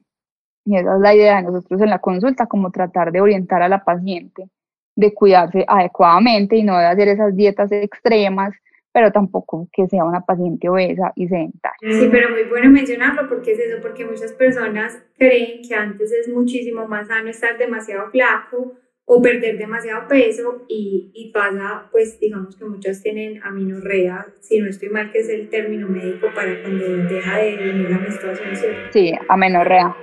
y 0.65 0.78
esa 0.78 0.95
es 0.95 1.02
la 1.02 1.15
idea 1.15 1.38
de 1.38 1.43
nosotros 1.43 1.82
en 1.82 1.89
la 1.89 1.99
consulta, 1.99 2.45
como 2.45 2.71
tratar 2.71 3.12
de 3.12 3.21
orientar 3.21 3.62
a 3.62 3.69
la 3.69 3.84
paciente, 3.84 4.49
de 4.95 5.13
cuidarse 5.13 5.65
adecuadamente 5.67 6.58
y 6.58 6.63
no 6.63 6.78
de 6.78 6.86
hacer 6.86 7.08
esas 7.08 7.36
dietas 7.36 7.71
extremas, 7.71 8.54
pero 8.91 9.12
tampoco 9.12 9.67
que 9.71 9.88
sea 9.88 10.04
una 10.04 10.25
paciente 10.25 10.69
obesa 10.69 11.12
y 11.15 11.28
sedentaria. 11.28 11.78
Sí, 11.82 12.10
pero 12.12 12.30
muy 12.30 12.43
bueno 12.43 12.69
mencionarlo 12.69 13.28
porque 13.30 13.52
es 13.54 13.60
eso, 13.60 13.78
porque 13.82 14.06
muchas 14.06 14.34
personas 14.34 15.02
creen 15.17 15.62
que 15.67 15.75
antes 15.75 16.12
es 16.12 16.28
muchísimo 16.28 16.88
más 16.88 17.08
sano 17.08 17.30
estar 17.30 17.58
demasiado 17.58 18.10
flaco 18.10 18.78
o 19.12 19.21
perder 19.23 19.58
demasiado 19.58 20.08
peso 20.08 20.65
y, 20.67 21.12
y, 21.15 21.32
pasa, 21.32 21.88
pues 21.91 22.19
digamos 22.19 22.56
que 22.56 22.65
muchas 22.65 23.02
tienen 23.02 23.41
aminorrea, 23.43 24.28
si 24.39 24.60
no 24.60 24.69
estoy 24.69 24.89
mal, 24.89 25.12
que 25.12 25.19
es 25.19 25.30
el 25.30 25.49
término 25.49 25.88
médico 25.88 26.28
para 26.36 26.62
cuando 26.62 26.86
deja 26.86 27.39
de 27.39 27.56
venir 27.56 27.89
la 27.89 27.97
menstruación, 27.97 28.56
¿cierto? 28.56 28.91
Sí, 28.91 29.12
amenorrea. 29.28 29.95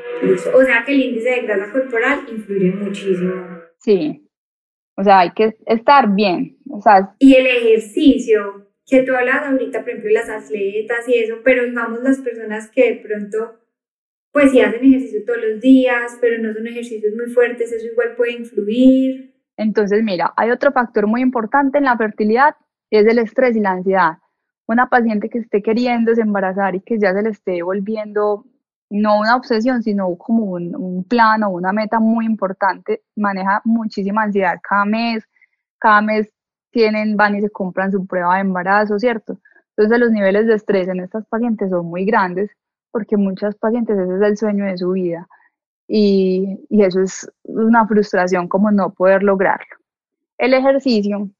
O 0.52 0.62
sea 0.64 0.82
que 0.84 0.92
el 0.92 1.02
índice 1.02 1.30
de 1.30 1.42
grasa 1.42 1.70
corporal 1.70 2.26
influye 2.28 2.72
muchísimo. 2.72 3.60
Sí, 3.78 4.28
o 4.96 5.04
sea, 5.04 5.20
hay 5.20 5.30
que 5.32 5.56
estar 5.66 6.12
bien. 6.14 6.56
O 6.70 6.80
sea, 6.80 7.14
y 7.18 7.34
el 7.34 7.46
ejercicio, 7.46 8.65
que 8.86 9.02
tú 9.02 9.14
hablas 9.14 9.46
ahorita, 9.46 9.80
por 9.80 9.90
ejemplo, 9.90 10.10
las 10.12 10.28
atletas 10.30 11.08
y 11.08 11.14
eso, 11.14 11.36
pero 11.44 11.64
digamos 11.64 12.02
las 12.02 12.18
personas 12.18 12.70
que 12.70 12.92
de 12.92 12.96
pronto 13.00 13.60
pues 14.36 14.50
si 14.50 14.60
hacen 14.60 14.84
ejercicio 14.84 15.20
todos 15.24 15.38
los 15.42 15.62
días, 15.62 16.18
pero 16.20 16.36
no 16.42 16.52
son 16.52 16.66
ejercicios 16.66 17.14
muy 17.16 17.32
fuertes, 17.32 17.72
eso 17.72 17.86
igual 17.86 18.16
puede 18.18 18.32
influir. 18.32 19.34
Entonces, 19.56 20.02
mira, 20.02 20.34
hay 20.36 20.50
otro 20.50 20.72
factor 20.72 21.06
muy 21.06 21.22
importante 21.22 21.78
en 21.78 21.84
la 21.84 21.96
fertilidad, 21.96 22.54
es 22.90 23.06
el 23.06 23.18
estrés 23.18 23.56
y 23.56 23.60
la 23.60 23.70
ansiedad. 23.70 24.18
Una 24.66 24.90
paciente 24.90 25.30
que 25.30 25.38
esté 25.38 25.62
queriendo 25.62 26.12
embarazar 26.12 26.74
y 26.74 26.80
que 26.80 26.98
ya 26.98 27.14
se 27.14 27.22
le 27.22 27.30
esté 27.30 27.62
volviendo 27.62 28.44
no 28.90 29.20
una 29.20 29.36
obsesión, 29.36 29.82
sino 29.82 30.14
como 30.18 30.44
un, 30.44 30.76
un 30.76 31.02
plan 31.04 31.42
o 31.42 31.48
una 31.48 31.72
meta 31.72 31.98
muy 31.98 32.26
importante, 32.26 33.04
maneja 33.16 33.62
muchísima 33.64 34.24
ansiedad 34.24 34.58
cada 34.62 34.84
mes, 34.84 35.24
cada 35.78 36.02
mes 36.02 36.35
tienen, 36.76 37.16
van 37.16 37.34
y 37.34 37.40
se 37.40 37.48
compran 37.48 37.90
su 37.90 38.06
prueba 38.06 38.34
de 38.34 38.42
embarazo, 38.42 38.98
¿cierto? 38.98 39.38
Entonces 39.74 39.98
los 39.98 40.10
niveles 40.10 40.46
de 40.46 40.56
estrés 40.56 40.86
en 40.88 41.00
estas 41.00 41.24
pacientes 41.26 41.70
son 41.70 41.86
muy 41.86 42.04
grandes 42.04 42.50
porque 42.90 43.16
muchas 43.16 43.56
pacientes 43.56 43.96
ese 43.98 44.14
es 44.14 44.20
el 44.20 44.36
sueño 44.36 44.66
de 44.66 44.76
su 44.76 44.90
vida 44.90 45.26
y, 45.88 46.60
y 46.68 46.82
eso 46.82 47.00
es 47.00 47.32
una 47.44 47.86
frustración 47.86 48.46
como 48.46 48.70
no 48.70 48.92
poder 48.92 49.22
lograrlo. 49.22 49.74
El 50.36 50.52
ejercicio 50.52 51.30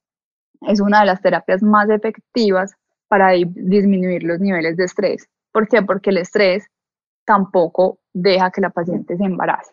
es 0.61 0.81
una 0.81 1.01
de 1.01 1.05
las 1.05 1.21
terapias 1.21 1.61
más 1.61 1.87
efectivas 1.87 2.73
para 3.07 3.29
disminuir 3.29 4.23
los 4.23 4.39
niveles 4.39 4.75
de 4.75 4.85
estrés. 4.85 5.29
¿Por 5.51 5.67
qué? 5.67 5.83
Porque 5.83 6.09
el 6.09 6.17
estrés 6.17 6.65
tampoco 7.25 7.99
deja 8.11 8.49
que 8.49 8.61
la 8.61 8.71
paciente 8.71 9.15
se 9.15 9.23
embarace. 9.23 9.71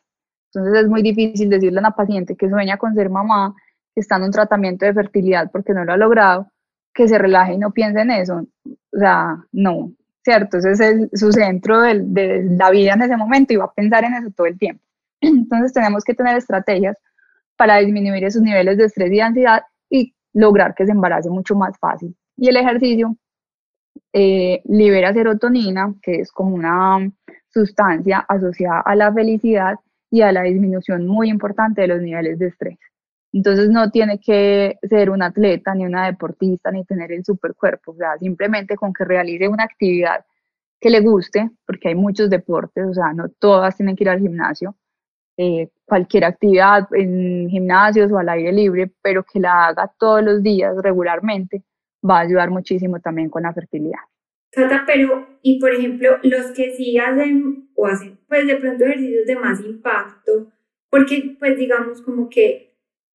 Entonces 0.53 0.83
es 0.83 0.91
muy 0.91 1.01
difícil 1.01 1.49
decirle 1.49 1.79
a 1.79 1.81
una 1.81 1.93
paciente 1.93 2.37
que 2.37 2.51
sueña 2.51 2.77
con 2.77 2.95
ser 2.95 3.09
mamá, 3.09 3.55
que 3.95 4.01
está 4.01 4.17
en 4.17 4.25
un 4.25 4.31
tratamiento 4.31 4.85
de 4.85 4.95
fertilidad 4.95 5.51
porque 5.51 5.73
no 5.73 5.85
lo 5.85 5.93
ha 5.93 5.97
logrado, 5.97 6.51
que 6.93 7.09
se 7.09 7.19
relaje 7.19 7.55
y 7.55 7.59
no 7.59 7.73
piense 7.73 8.01
en 8.01 8.11
eso. 8.11 8.47
O 8.67 8.99
sea, 8.99 9.45
no, 9.53 9.93
¿cierto? 10.23 10.59
Ese 10.59 11.09
es 11.13 11.21
su 11.21 11.33
centro 11.33 11.81
de, 11.81 12.45
la 12.51 12.71
vida 12.71 12.95
en 12.95 13.03
ese 13.03 13.17
momento 13.17 13.53
y 13.53 13.57
va 13.57 13.67
a 13.67 13.73
pensar 13.73 14.05
en 14.05 14.15
eso 14.15 14.31
todo 14.35 14.47
el 14.47 14.59
tiempo. 14.59 14.83
Entonces 15.21 15.73
tenemos 15.73 16.05
que 16.05 16.15
tener 16.15 16.37
estrategias 16.37 16.97
para 17.57 17.79
disminuir 17.79 18.25
esos 18.25 18.43
niveles 18.43 18.79
de 18.79 18.85
estrés 18.85 19.13
y 19.13 19.21
ansiedad 19.21 19.63
y 19.91 20.15
lograr 20.33 20.75
que 20.75 20.87
se 20.87 20.93
embarace 20.93 21.31
mucho 21.31 21.55
más 21.55 21.79
fácil. 21.79 22.17
Y 22.37 22.49
el 22.49 22.57
ejercicio 22.57 23.17
eh, 24.13 24.63
libera 24.65 25.13
serotonina, 25.13 25.95
que 26.03 26.21
es 26.21 26.33
como 26.33 26.55
una 26.55 26.99
sustancia 27.49 28.25
asociada 28.29 28.81
a 28.81 28.97
la 28.97 29.13
felicidad 29.13 29.77
y 30.11 30.23
a 30.23 30.33
la 30.33 30.43
disminución 30.43 31.07
muy 31.07 31.29
importante 31.29 31.83
de 31.83 31.89
los 31.89 32.01
niveles 32.01 32.39
de 32.39 32.49
estrés. 32.49 32.79
Entonces 33.35 33.69
no 33.69 33.91
tiene 33.91 34.21
que 34.21 34.79
ser 34.89 35.11
un 35.11 35.21
atleta, 35.21 35.75
ni 35.75 35.85
una 35.85 36.07
deportista, 36.07 36.71
ni 36.71 36.85
tener 36.85 37.11
el 37.11 37.25
supercuerpo, 37.25 37.91
o 37.91 37.97
sea, 37.97 38.17
simplemente 38.19 38.77
con 38.77 38.93
que 38.93 39.05
realice 39.05 39.49
una 39.49 39.65
actividad 39.65 40.25
que 40.81 40.89
le 40.89 41.01
guste, 41.01 41.51
porque 41.67 41.89
hay 41.89 41.97
muchos 41.97 42.31
deportes, 42.31 42.87
o 42.87 42.95
sea, 42.95 43.13
no 43.13 43.29
todas 43.41 43.77
tienen 43.77 43.97
que 43.97 44.05
ir 44.05 44.11
al 44.11 44.21
gimnasio, 44.21 44.77
eh, 45.37 45.69
cualquier 45.85 46.27
actividad 46.27 46.87
en 46.93 47.49
gimnasios 47.51 48.13
o 48.13 48.19
al 48.19 48.29
aire 48.29 48.53
libre, 48.53 48.93
pero 49.03 49.25
que 49.25 49.41
la 49.41 49.67
haga 49.67 49.93
todos 49.99 50.23
los 50.23 50.41
días 50.41 50.73
regularmente, 50.81 51.65
va 52.09 52.19
a 52.19 52.21
ayudar 52.21 52.51
muchísimo 52.51 53.01
también 53.01 53.31
con 53.31 53.43
la 53.43 53.53
fertilidad. 53.53 53.99
Cata, 54.53 54.85
pero, 54.87 55.27
y 55.43 55.59
por 55.59 55.73
ejemplo, 55.73 56.19
los 56.23 56.53
que 56.53 56.71
sí 56.77 56.97
hacen 56.99 57.69
o 57.75 57.87
hacen, 57.87 58.17
pues 58.29 58.47
de 58.47 58.55
pronto 58.55 58.85
ejercicios 58.85 59.27
de 59.27 59.35
más 59.35 59.61
impacto, 59.61 60.53
porque 60.89 61.35
pues 61.41 61.59
digamos 61.59 62.01
como 62.01 62.29
que 62.29 62.74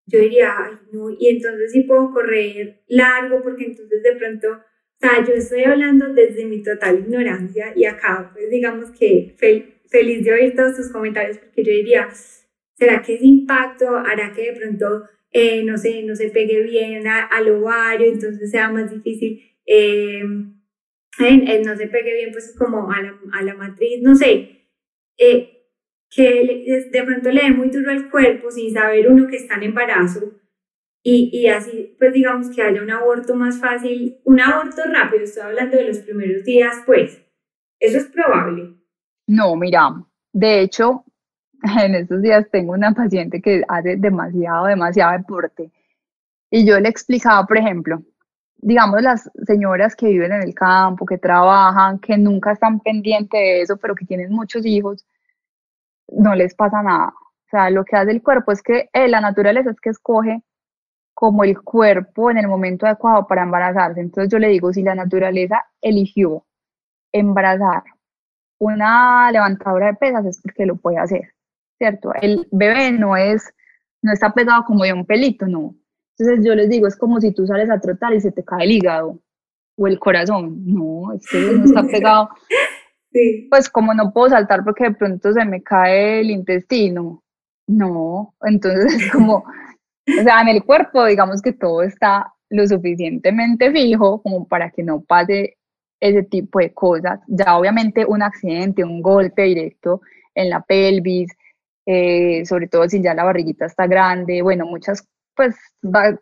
yo 0.10 0.20
diría, 0.20 0.54
ay, 0.58 0.74
no, 0.92 1.10
y 1.10 1.28
entonces 1.28 1.72
sí 1.72 1.82
puedo 1.82 2.12
correr 2.12 2.82
largo, 2.88 3.42
porque 3.44 3.66
entonces 3.66 4.02
de 4.04 4.16
pronto, 4.16 4.48
o 4.52 5.00
sea, 5.00 5.26
yo 5.26 5.34
estoy 5.34 5.64
hablando 5.64 6.14
desde 6.14 6.46
mi 6.46 6.62
total 6.64 7.00
ignorancia 7.00 7.74
y 7.76 7.86
acá, 7.86 8.32
pues 8.34 8.50
digamos 8.50 8.92
que 8.92 9.36
feliz 9.38 10.26
de 10.26 10.34
oír 10.34 10.56
todos 10.56 10.76
tus 10.76 10.92
comentarios 10.92 11.38
porque 11.38 11.64
yo 11.64 11.72
diría, 11.72 12.10
¿será 12.78 13.02
que 13.02 13.16
ese 13.16 13.26
impacto 13.26 13.96
hará 13.96 14.34
que 14.34 14.52
de 14.52 14.60
pronto, 14.60 15.04
eh, 15.32 15.64
no 15.64 15.78
sé, 15.78 16.04
no 16.04 16.16
se 16.16 16.30
pegue 16.30 16.64
bien 16.64 17.08
al 17.08 17.50
ovario, 17.50 18.08
entonces 18.08 18.52
sea 18.52 18.70
más 18.70 18.92
difícil, 18.92 19.42
eh, 19.66 20.24
no 20.24 21.76
se 21.78 21.88
pegue 21.88 22.16
bien 22.16 22.32
pues 22.32 22.56
como 22.58 22.92
a 22.92 23.02
la, 23.02 23.20
a 23.34 23.44
la 23.44 23.54
matriz, 23.54 24.02
no 24.02 24.16
sé, 24.16 24.66
eh, 25.18 25.59
que 26.10 26.88
de 26.92 27.04
pronto 27.04 27.32
le 27.32 27.44
dé 27.44 27.52
muy 27.52 27.70
duro 27.70 27.92
al 27.92 28.10
cuerpo 28.10 28.50
sin 28.52 28.74
saber 28.74 29.10
uno 29.10 29.28
que 29.28 29.38
está 29.38 29.56
en 29.56 29.64
embarazo 29.64 30.34
y, 31.02 31.30
y, 31.32 31.48
así, 31.48 31.96
pues 31.98 32.12
digamos 32.14 32.54
que 32.54 32.62
haya 32.62 32.82
un 32.82 32.92
aborto 32.92 33.34
más 33.34 33.60
fácil, 33.60 34.20
un 34.26 34.42
aborto 34.42 34.82
rápido, 34.92 35.24
estoy 35.24 35.44
hablando 35.44 35.78
de 35.78 35.86
los 35.86 36.00
primeros 36.00 36.44
días, 36.44 36.76
pues, 36.86 37.22
¿eso 37.80 37.98
es 38.00 38.06
probable? 38.08 38.76
No, 39.26 39.56
mira, 39.56 39.94
de 40.34 40.62
hecho, 40.62 41.06
en 41.84 41.96
estos 41.96 42.22
días 42.22 42.50
tengo 42.52 42.74
una 42.74 42.94
paciente 42.94 43.42
que 43.42 43.64
hace 43.68 43.96
demasiado, 43.96 44.66
demasiado 44.66 45.18
deporte 45.18 45.72
y 46.52 46.66
yo 46.66 46.80
le 46.80 46.90
explicaba, 46.90 47.46
por 47.46 47.58
ejemplo, 47.58 48.02
digamos 48.58 49.02
las 49.02 49.30
señoras 49.46 49.96
que 49.96 50.08
viven 50.08 50.32
en 50.32 50.42
el 50.42 50.54
campo, 50.54 51.06
que 51.06 51.18
trabajan, 51.18 52.00
que 52.00 52.18
nunca 52.18 52.52
están 52.52 52.80
pendientes 52.80 53.40
de 53.40 53.62
eso, 53.62 53.78
pero 53.78 53.96
que 53.96 54.06
tienen 54.06 54.32
muchos 54.32 54.66
hijos, 54.66 55.06
no 56.12 56.36
les 56.36 56.56
pasa 56.56 56.82
nada. 56.84 57.08
O 57.08 57.50
sea, 57.50 57.70
lo 57.70 57.84
que 57.84 57.96
hace 57.96 58.12
el 58.12 58.22
cuerpo 58.22 58.52
es 58.52 58.62
que 58.62 58.90
eh, 58.94 59.08
la 59.08 59.22
naturaleza 59.22 59.72
es 59.72 59.80
que 59.82 59.90
escoge 59.90 60.44
como 61.14 61.44
el 61.44 61.62
cuerpo 61.62 62.32
en 62.32 62.38
el 62.38 62.48
momento 62.48 62.86
adecuado 62.86 63.28
para 63.28 63.44
embarazarse. 63.44 64.00
Entonces 64.00 64.32
yo 64.32 64.40
le 64.40 64.48
digo, 64.48 64.72
si 64.72 64.84
la 64.84 64.96
naturaleza 64.96 65.66
eligió 65.82 66.46
embarazar 67.12 67.84
una 68.60 69.32
levantadora 69.32 69.88
de 69.88 69.94
pesas 69.96 70.26
es 70.26 70.42
porque 70.42 70.66
lo 70.66 70.76
puede 70.76 70.98
hacer, 70.98 71.34
¿cierto? 71.78 72.14
El 72.22 72.48
bebé 72.52 72.92
no 72.92 73.18
es, 73.18 73.54
no 74.02 74.14
está 74.14 74.34
pegado 74.34 74.64
como 74.66 74.84
de 74.84 74.94
un 74.94 75.06
pelito, 75.06 75.48
no. 75.48 75.76
Entonces 76.18 76.46
yo 76.46 76.54
les 76.56 76.70
digo, 76.70 76.88
es 76.88 76.98
como 76.98 77.20
si 77.22 77.34
tú 77.34 77.48
sales 77.48 77.70
a 77.70 77.80
trotar 77.80 78.14
y 78.14 78.22
se 78.22 78.32
te 78.32 78.44
cae 78.44 78.66
el 78.66 78.72
hígado 78.72 79.20
o 79.78 79.88
el 79.88 79.98
corazón, 79.98 80.66
no, 80.66 81.14
es 81.14 81.26
que 81.28 81.40
no 81.40 81.64
está 81.64 81.84
pegado. 81.92 82.30
Pues 83.50 83.70
como 83.70 83.94
no 83.94 84.14
puedo 84.14 84.30
saltar 84.30 84.64
porque 84.64 84.86
de 84.86 84.96
pronto 84.96 85.34
se 85.34 85.44
me 85.46 85.64
cae 85.64 86.22
el 86.22 86.32
intestino, 86.32 87.24
no, 87.68 88.36
entonces 88.42 88.94
es 88.94 89.12
como 89.12 89.44
o 90.20 90.24
sea, 90.24 90.42
en 90.42 90.48
el 90.50 90.64
cuerpo, 90.64 91.06
digamos 91.06 91.42
que 91.42 91.54
todo 91.54 91.84
está 91.84 92.34
lo 92.50 92.66
suficientemente 92.68 93.72
fijo 93.72 94.22
como 94.22 94.48
para 94.48 94.72
que 94.72 94.84
no 94.84 95.02
pase 95.02 95.58
ese 96.00 96.24
tipo 96.24 96.60
de 96.60 96.74
cosas. 96.74 97.20
Ya 97.28 97.58
obviamente 97.58 98.06
un 98.06 98.24
accidente, 98.24 98.84
un 98.84 99.02
golpe 99.02 99.44
directo 99.44 100.02
en 100.34 100.50
la 100.50 100.62
pelvis, 100.62 101.32
eh, 101.86 102.46
sobre 102.46 102.68
todo 102.68 102.88
si 102.90 103.02
ya 103.02 103.14
la 103.14 103.24
barriguita 103.24 103.66
está 103.66 103.88
grande, 103.88 104.42
bueno, 104.42 104.66
muchas 104.66 105.08
pues 105.36 105.56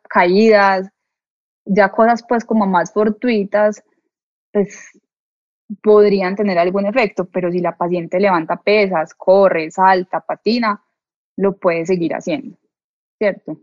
caídas, 0.09 0.89
ya 1.65 1.89
cosas 1.89 2.23
pues 2.27 2.45
como 2.45 2.65
más 2.67 2.93
fortuitas, 2.93 3.83
pues 4.51 4.89
podrían 5.81 6.35
tener 6.35 6.57
algún 6.57 6.85
efecto, 6.85 7.25
pero 7.25 7.51
si 7.51 7.59
la 7.59 7.75
paciente 7.77 8.19
levanta 8.19 8.57
pesas, 8.57 9.13
corre, 9.13 9.69
salta, 9.71 10.21
patina, 10.21 10.81
lo 11.37 11.57
puede 11.57 11.85
seguir 11.85 12.13
haciendo, 12.15 12.57
¿cierto? 13.17 13.59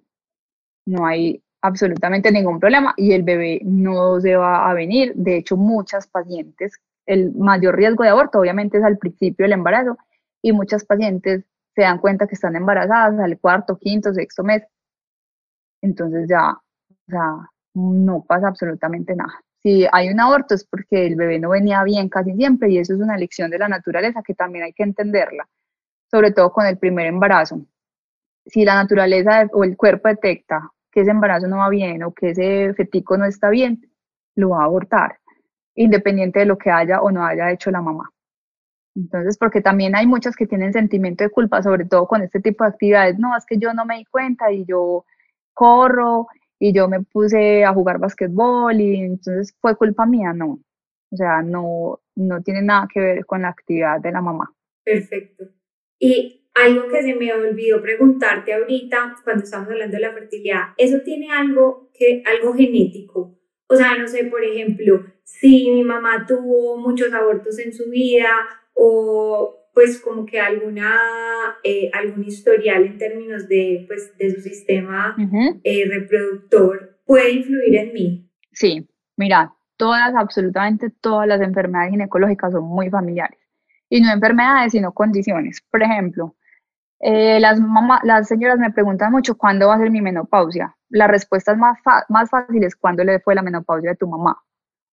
no 0.86 1.06
hay 1.06 1.42
absolutamente 1.62 2.30
ningún 2.30 2.60
problema 2.60 2.94
y 2.96 3.12
el 3.12 3.22
bebé 3.22 3.60
no 3.64 4.20
se 4.20 4.36
va 4.36 4.68
a 4.68 4.74
venir. 4.74 5.14
De 5.14 5.36
hecho, 5.36 5.56
muchas 5.56 6.06
pacientes, 6.06 6.78
el 7.06 7.32
mayor 7.34 7.76
riesgo 7.76 8.04
de 8.04 8.10
aborto 8.10 8.38
obviamente 8.38 8.78
es 8.78 8.84
al 8.84 8.98
principio 8.98 9.44
del 9.44 9.52
embarazo 9.52 9.96
y 10.42 10.52
muchas 10.52 10.84
pacientes 10.84 11.44
se 11.74 11.82
dan 11.82 11.98
cuenta 11.98 12.26
que 12.26 12.34
están 12.34 12.56
embarazadas 12.56 13.18
al 13.18 13.38
cuarto, 13.38 13.76
quinto, 13.78 14.12
sexto 14.12 14.44
mes. 14.44 14.62
Entonces 15.82 16.28
ya, 16.28 16.58
ya 17.06 17.50
no 17.74 18.24
pasa 18.26 18.48
absolutamente 18.48 19.16
nada. 19.16 19.40
Si 19.64 19.86
hay 19.90 20.10
un 20.10 20.20
aborto 20.20 20.54
es 20.54 20.64
porque 20.66 21.06
el 21.06 21.16
bebé 21.16 21.38
no 21.38 21.48
venía 21.48 21.82
bien 21.84 22.10
casi 22.10 22.34
siempre 22.34 22.70
y 22.70 22.76
eso 22.76 22.92
es 22.92 23.00
una 23.00 23.16
lección 23.16 23.50
de 23.50 23.58
la 23.58 23.66
naturaleza 23.66 24.22
que 24.22 24.34
también 24.34 24.64
hay 24.64 24.74
que 24.74 24.82
entenderla, 24.82 25.48
sobre 26.10 26.32
todo 26.32 26.52
con 26.52 26.66
el 26.66 26.76
primer 26.76 27.06
embarazo. 27.06 27.64
Si 28.44 28.62
la 28.62 28.74
naturaleza 28.74 29.48
o 29.54 29.64
el 29.64 29.74
cuerpo 29.74 30.08
detecta 30.08 30.70
que 30.92 31.00
ese 31.00 31.12
embarazo 31.12 31.48
no 31.48 31.56
va 31.56 31.70
bien 31.70 32.02
o 32.02 32.12
que 32.12 32.30
ese 32.30 32.74
fetico 32.74 33.16
no 33.16 33.24
está 33.24 33.48
bien, 33.48 33.90
lo 34.34 34.50
va 34.50 34.60
a 34.60 34.64
abortar, 34.66 35.18
independiente 35.74 36.40
de 36.40 36.44
lo 36.44 36.58
que 36.58 36.70
haya 36.70 37.00
o 37.00 37.10
no 37.10 37.24
haya 37.24 37.50
hecho 37.50 37.70
la 37.70 37.80
mamá. 37.80 38.10
Entonces, 38.94 39.38
porque 39.38 39.62
también 39.62 39.96
hay 39.96 40.06
muchas 40.06 40.36
que 40.36 40.46
tienen 40.46 40.74
sentimiento 40.74 41.24
de 41.24 41.30
culpa, 41.30 41.62
sobre 41.62 41.86
todo 41.86 42.06
con 42.06 42.20
este 42.20 42.38
tipo 42.38 42.64
de 42.64 42.70
actividades. 42.70 43.18
No, 43.18 43.34
es 43.34 43.46
que 43.46 43.56
yo 43.56 43.72
no 43.72 43.86
me 43.86 43.96
di 43.96 44.04
cuenta 44.04 44.52
y 44.52 44.66
yo 44.66 45.06
corro 45.54 46.28
y 46.58 46.72
yo 46.72 46.88
me 46.88 47.02
puse 47.02 47.64
a 47.64 47.72
jugar 47.72 47.98
basquetbol 47.98 48.80
y 48.80 49.00
entonces 49.00 49.54
fue 49.60 49.76
culpa 49.76 50.06
mía. 50.06 50.32
No, 50.32 50.60
o 51.10 51.16
sea, 51.16 51.42
no, 51.42 52.00
no 52.16 52.42
tiene 52.42 52.62
nada 52.62 52.88
que 52.92 53.00
ver 53.00 53.26
con 53.26 53.42
la 53.42 53.48
actividad 53.48 54.00
de 54.00 54.12
la 54.12 54.20
mamá. 54.20 54.52
Perfecto. 54.84 55.44
Y 55.98 56.48
algo 56.54 56.88
que 56.88 57.02
se 57.02 57.14
me 57.14 57.32
olvidó 57.32 57.82
preguntarte 57.82 58.54
ahorita 58.54 59.16
cuando 59.24 59.44
estamos 59.44 59.68
hablando 59.68 59.96
de 59.96 60.02
la 60.02 60.12
fertilidad, 60.12 60.68
¿eso 60.76 61.00
tiene 61.04 61.32
algo, 61.32 61.90
que, 61.92 62.22
algo 62.26 62.54
genético? 62.54 63.38
O 63.66 63.76
sea, 63.76 63.96
no 63.96 64.06
sé, 64.06 64.24
por 64.24 64.44
ejemplo, 64.44 65.04
si 65.24 65.70
mi 65.70 65.82
mamá 65.82 66.26
tuvo 66.26 66.76
muchos 66.76 67.12
abortos 67.12 67.58
en 67.58 67.72
su 67.72 67.90
vida 67.90 68.28
o 68.74 69.63
pues 69.74 70.00
como 70.00 70.24
que 70.24 70.40
alguna, 70.40 70.94
eh, 71.64 71.90
algún 71.92 72.24
historial 72.24 72.84
en 72.84 72.96
términos 72.96 73.48
de, 73.48 73.84
pues, 73.88 74.16
de 74.16 74.30
su 74.30 74.40
sistema 74.40 75.16
eh, 75.64 75.84
reproductor 75.90 77.00
puede 77.04 77.32
influir 77.32 77.76
en 77.76 77.92
mí. 77.92 78.30
Sí, 78.52 78.88
mira, 79.16 79.52
todas, 79.76 80.14
absolutamente 80.14 80.90
todas 81.00 81.26
las 81.26 81.40
enfermedades 81.40 81.90
ginecológicas 81.90 82.52
son 82.52 82.64
muy 82.64 82.88
familiares. 82.88 83.38
Y 83.90 84.00
no 84.00 84.12
enfermedades, 84.12 84.72
sino 84.72 84.92
condiciones. 84.92 85.60
Por 85.70 85.82
ejemplo, 85.82 86.36
eh, 87.00 87.38
las, 87.40 87.60
las 88.04 88.28
señoras 88.28 88.58
me 88.58 88.72
preguntan 88.72 89.12
mucho 89.12 89.36
cuándo 89.36 89.68
va 89.68 89.74
a 89.74 89.78
ser 89.78 89.90
mi 89.90 90.00
menopausia. 90.00 90.74
La 90.88 91.08
respuesta 91.08 91.52
es 91.52 91.58
más, 91.58 91.78
más 92.08 92.30
fácil 92.30 92.62
es 92.62 92.76
cuándo 92.76 93.04
le 93.04 93.18
fue 93.20 93.34
la 93.34 93.42
menopausia 93.42 93.90
de 93.90 93.96
tu 93.96 94.06
mamá. 94.06 94.40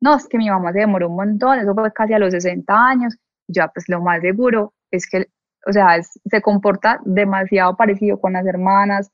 No, 0.02 0.15
es 0.15 0.28
que 0.28 0.39
mi 0.39 0.50
mamá 0.50 0.74
se 0.74 0.80
demoró 0.80 1.08
un 1.10 1.15
montón, 1.15 1.60
eso 1.60 1.76
fue 1.76 1.94
casi 1.94 2.13
a 2.13 2.20
los 2.20 2.32
60 2.32 2.74
años. 2.74 3.15
Ya, 3.48 3.68
pues 3.68 3.88
lo 3.90 4.02
más 4.02 4.22
seguro 4.22 4.74
es 4.92 5.08
que, 5.10 5.28
o 5.68 5.74
sea, 5.74 6.02
se 6.02 6.42
comporta 6.42 7.00
demasiado 7.06 7.76
parecido 7.76 8.20
con 8.20 8.34
las 8.34 8.46
hermanas, 8.46 9.12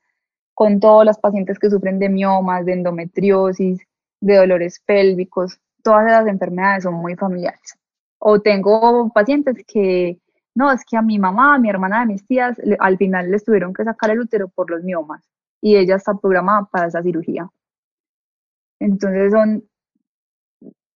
con 0.53 0.79
todas 0.79 1.05
las 1.05 1.19
pacientes 1.19 1.59
que 1.59 1.69
sufren 1.69 1.99
de 1.99 2.09
miomas, 2.09 2.65
de 2.65 2.73
endometriosis, 2.73 3.79
de 4.21 4.35
dolores 4.35 4.81
pélvicos. 4.85 5.59
Todas 5.83 6.07
esas 6.07 6.27
enfermedades 6.27 6.83
son 6.83 6.95
muy 6.95 7.15
familiares. 7.15 7.77
O 8.19 8.41
tengo 8.41 9.11
pacientes 9.13 9.63
que 9.67 10.19
no, 10.55 10.71
es 10.71 10.83
que 10.83 10.97
a 10.97 11.03
mi 11.03 11.19
mamá, 11.19 11.53
a 11.53 11.59
mi 11.59 11.69
hermana, 11.69 12.01
a 12.01 12.05
mis 12.05 12.25
tías, 12.25 12.57
al 12.79 12.97
final 12.97 13.29
les 13.29 13.43
tuvieron 13.45 13.75
que 13.75 13.83
sacar 13.83 14.09
el 14.09 14.21
útero 14.21 14.47
por 14.47 14.71
los 14.71 14.83
miomas 14.83 15.21
y 15.61 15.75
ella 15.75 15.97
está 15.97 16.15
programada 16.15 16.67
para 16.71 16.87
esa 16.87 17.03
cirugía. 17.03 17.47
Entonces 18.79 19.31
son 19.31 19.63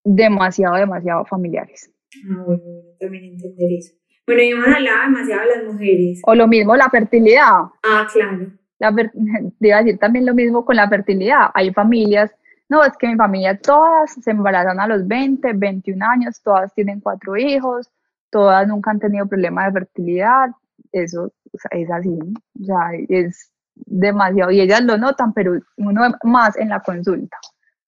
demasiado, 0.05 0.75
demasiado 0.75 1.25
familiares. 1.25 1.91
Bueno, 2.25 2.61
también 2.99 3.25
entender 3.25 3.71
eso. 3.77 3.93
Bueno, 4.27 4.41
y 4.43 4.49
hemos 4.49 4.67
hablado 4.67 5.01
demasiado 5.03 5.41
de 5.41 5.55
las 5.55 5.73
mujeres. 5.73 6.21
O 6.25 6.35
lo 6.35 6.47
mismo 6.47 6.75
la 6.75 6.89
fertilidad. 6.89 7.61
Ah, 7.83 8.07
claro. 8.11 8.47
La 8.77 8.93
te 9.59 9.73
a 9.73 9.77
decir 9.79 9.97
también 9.97 10.25
lo 10.25 10.33
mismo 10.33 10.63
con 10.63 10.75
la 10.75 10.87
fertilidad. 10.87 11.49
Hay 11.53 11.73
familias, 11.73 12.31
no, 12.69 12.83
es 12.83 12.95
que 12.97 13.07
mi 13.07 13.15
familia 13.15 13.57
todas 13.57 14.13
se 14.13 14.29
embarazan 14.29 14.79
a 14.79 14.87
los 14.87 15.07
20, 15.07 15.53
21 15.53 16.05
años, 16.05 16.41
todas 16.43 16.73
tienen 16.75 16.99
cuatro 16.99 17.35
hijos, 17.35 17.89
todas 18.29 18.67
nunca 18.67 18.91
han 18.91 18.99
tenido 18.99 19.25
problemas 19.27 19.65
de 19.65 19.79
fertilidad, 19.79 20.49
eso 20.91 21.31
es 21.71 21.89
así, 21.89 22.17
o 22.61 22.63
sea, 22.63 22.91
es 23.07 23.51
demasiado, 23.73 24.51
y 24.51 24.61
ellas 24.61 24.83
lo 24.83 24.97
notan, 24.97 25.33
pero 25.33 25.59
uno 25.77 26.01
más 26.23 26.55
en 26.57 26.69
la 26.69 26.81
consulta, 26.81 27.37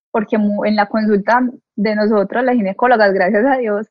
porque 0.10 0.38
en 0.38 0.76
la 0.76 0.88
consulta 0.88 1.42
de 1.76 1.96
nosotros, 1.96 2.44
las 2.44 2.56
ginecólogas, 2.56 3.14
gracias 3.14 3.46
a 3.46 3.58
Dios, 3.58 3.88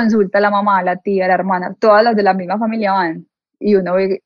consulta 0.00 0.38
a 0.38 0.40
la 0.40 0.50
mamá, 0.50 0.82
la 0.82 0.96
tía, 0.96 1.28
la 1.28 1.34
hermana, 1.34 1.76
todas 1.78 2.04
las 2.04 2.16
de 2.16 2.22
la 2.22 2.34
misma 2.34 2.58
familia 2.58 2.92
van, 2.92 3.26
y 3.58 3.74
uno 3.74 3.94
ve 3.94 4.22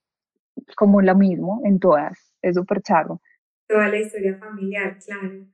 como 0.76 1.00
lo 1.00 1.14
mismo 1.14 1.62
en 1.64 1.78
todas, 1.78 2.34
es 2.42 2.54
súper 2.54 2.82
charro. 2.82 3.20
Toda 3.68 3.88
la 3.88 3.98
historia 3.98 4.36
familiar, 4.38 4.98
claro. 5.04 5.46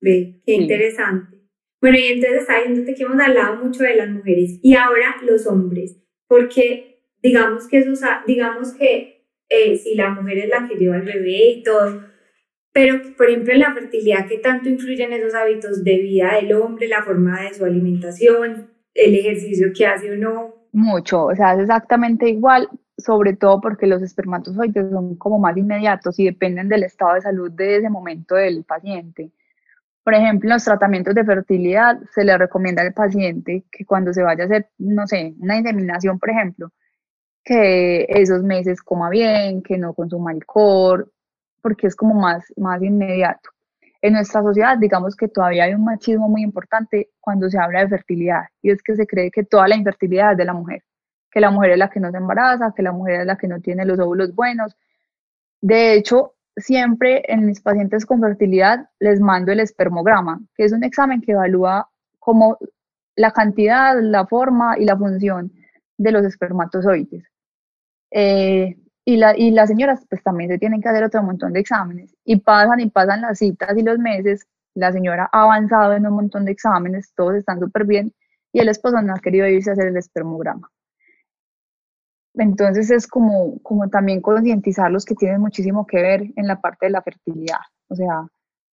Ve, 0.00 0.40
qué 0.44 0.54
interesante. 0.54 1.38
Bueno, 1.80 1.98
y 1.98 2.06
entonces 2.06 2.40
está 2.40 2.58
diciéndote 2.58 2.94
que 2.94 3.02
hemos 3.02 3.20
hablado 3.20 3.62
mucho 3.62 3.82
de 3.82 3.96
las 3.96 4.08
mujeres 4.08 4.58
y 4.62 4.74
ahora 4.74 5.16
los 5.22 5.46
hombres, 5.46 5.98
porque 6.26 7.02
digamos 7.22 7.68
que, 7.68 7.78
eso, 7.78 8.06
digamos 8.26 8.72
que 8.74 9.26
eh, 9.48 9.76
si 9.76 9.94
la 9.94 10.10
mujer 10.10 10.38
es 10.38 10.48
la 10.48 10.68
que 10.68 10.76
lleva 10.76 10.96
el 10.96 11.02
bebé 11.02 11.50
y 11.50 11.62
todo, 11.62 12.02
pero 12.72 13.00
por 13.16 13.28
ejemplo 13.28 13.52
en 13.52 13.60
la 13.60 13.74
fertilidad, 13.74 14.26
¿qué 14.28 14.38
tanto 14.38 14.68
influyen 14.68 15.12
esos 15.12 15.34
hábitos 15.34 15.84
de 15.84 15.98
vida 15.98 16.34
del 16.34 16.52
hombre, 16.54 16.88
la 16.88 17.02
forma 17.02 17.42
de 17.42 17.54
su 17.54 17.64
alimentación, 17.64 18.73
el 18.94 19.14
ejercicio 19.14 19.68
que 19.74 19.86
hace 19.86 20.12
o 20.12 20.16
no? 20.16 20.54
Mucho, 20.72 21.26
o 21.26 21.34
sea, 21.34 21.54
es 21.54 21.60
exactamente 21.60 22.28
igual, 22.28 22.68
sobre 22.96 23.34
todo 23.34 23.60
porque 23.60 23.86
los 23.86 24.02
espermatozoides 24.02 24.90
son 24.90 25.16
como 25.16 25.38
más 25.38 25.56
inmediatos 25.56 26.18
y 26.18 26.24
dependen 26.24 26.68
del 26.68 26.84
estado 26.84 27.14
de 27.14 27.20
salud 27.20 27.50
de 27.52 27.76
ese 27.76 27.90
momento 27.90 28.34
del 28.34 28.64
paciente. 28.64 29.30
Por 30.02 30.14
ejemplo, 30.14 30.48
en 30.48 30.54
los 30.54 30.64
tratamientos 30.64 31.14
de 31.14 31.24
fertilidad 31.24 31.98
se 32.14 32.24
le 32.24 32.36
recomienda 32.36 32.82
al 32.82 32.92
paciente 32.92 33.64
que 33.70 33.86
cuando 33.86 34.12
se 34.12 34.22
vaya 34.22 34.44
a 34.44 34.46
hacer, 34.46 34.68
no 34.78 35.06
sé, 35.06 35.34
una 35.38 35.56
inseminación, 35.56 36.18
por 36.18 36.30
ejemplo, 36.30 36.72
que 37.44 38.06
esos 38.08 38.42
meses 38.42 38.82
coma 38.82 39.10
bien, 39.10 39.62
que 39.62 39.78
no 39.78 39.94
consuma 39.94 40.30
alcohol, 40.32 41.10
porque 41.62 41.86
es 41.86 41.96
como 41.96 42.14
más, 42.14 42.44
más 42.56 42.82
inmediato. 42.82 43.53
En 44.04 44.12
nuestra 44.12 44.42
sociedad, 44.42 44.76
digamos 44.76 45.16
que 45.16 45.28
todavía 45.28 45.64
hay 45.64 45.72
un 45.72 45.82
machismo 45.82 46.28
muy 46.28 46.42
importante 46.42 47.08
cuando 47.20 47.48
se 47.48 47.58
habla 47.58 47.80
de 47.80 47.88
fertilidad, 47.88 48.42
y 48.60 48.70
es 48.70 48.82
que 48.82 48.94
se 48.96 49.06
cree 49.06 49.30
que 49.30 49.44
toda 49.44 49.66
la 49.66 49.76
infertilidad 49.76 50.32
es 50.32 50.36
de 50.36 50.44
la 50.44 50.52
mujer, 50.52 50.82
que 51.30 51.40
la 51.40 51.50
mujer 51.50 51.70
es 51.70 51.78
la 51.78 51.88
que 51.88 52.00
no 52.00 52.10
se 52.10 52.18
embaraza, 52.18 52.74
que 52.76 52.82
la 52.82 52.92
mujer 52.92 53.22
es 53.22 53.26
la 53.26 53.38
que 53.38 53.48
no 53.48 53.62
tiene 53.62 53.86
los 53.86 53.98
óvulos 53.98 54.34
buenos. 54.34 54.76
De 55.62 55.94
hecho, 55.94 56.34
siempre 56.54 57.22
en 57.28 57.46
mis 57.46 57.62
pacientes 57.62 58.04
con 58.04 58.20
fertilidad 58.20 58.90
les 58.98 59.20
mando 59.20 59.52
el 59.52 59.60
espermograma, 59.60 60.38
que 60.54 60.64
es 60.64 60.72
un 60.74 60.84
examen 60.84 61.22
que 61.22 61.32
evalúa 61.32 61.88
como 62.18 62.58
la 63.16 63.30
cantidad, 63.30 63.96
la 64.02 64.26
forma 64.26 64.78
y 64.78 64.84
la 64.84 64.98
función 64.98 65.50
de 65.96 66.12
los 66.12 66.26
espermatozoides. 66.26 67.24
Eh, 68.10 68.76
y, 69.04 69.16
la, 69.16 69.36
y 69.36 69.50
las 69.50 69.68
señoras 69.68 70.04
pues 70.08 70.22
también 70.22 70.50
se 70.50 70.58
tienen 70.58 70.80
que 70.80 70.88
hacer 70.88 71.04
otro 71.04 71.22
montón 71.22 71.52
de 71.52 71.60
exámenes 71.60 72.14
y 72.24 72.36
pasan 72.36 72.80
y 72.80 72.90
pasan 72.90 73.20
las 73.20 73.38
citas 73.38 73.76
y 73.76 73.82
los 73.82 73.98
meses, 73.98 74.46
la 74.74 74.92
señora 74.92 75.28
ha 75.32 75.42
avanzado 75.42 75.92
en 75.92 76.06
un 76.06 76.14
montón 76.14 76.44
de 76.44 76.52
exámenes, 76.52 77.12
todos 77.14 77.34
están 77.36 77.60
súper 77.60 77.84
bien 77.84 78.12
y 78.52 78.60
el 78.60 78.68
esposo 78.68 79.00
no 79.02 79.14
ha 79.14 79.20
querido 79.20 79.46
irse 79.46 79.70
a 79.70 79.72
hacer 79.74 79.88
el 79.88 79.96
espermograma. 79.96 80.70
Entonces 82.34 82.90
es 82.90 83.06
como, 83.06 83.60
como 83.62 83.88
también 83.88 84.20
concientizarlos 84.20 85.04
que 85.04 85.14
tienen 85.14 85.40
muchísimo 85.40 85.86
que 85.86 86.02
ver 86.02 86.22
en 86.34 86.46
la 86.46 86.60
parte 86.60 86.86
de 86.86 86.90
la 86.90 87.02
fertilidad, 87.02 87.60
o 87.88 87.94
sea, 87.94 88.26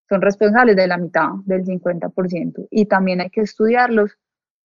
son 0.10 0.22
responsables 0.22 0.76
de 0.76 0.88
la 0.88 0.98
mitad, 0.98 1.30
del 1.46 1.64
50%, 1.64 2.68
y 2.70 2.86
también 2.86 3.22
hay 3.22 3.30
que 3.30 3.42
estudiarlos 3.42 4.18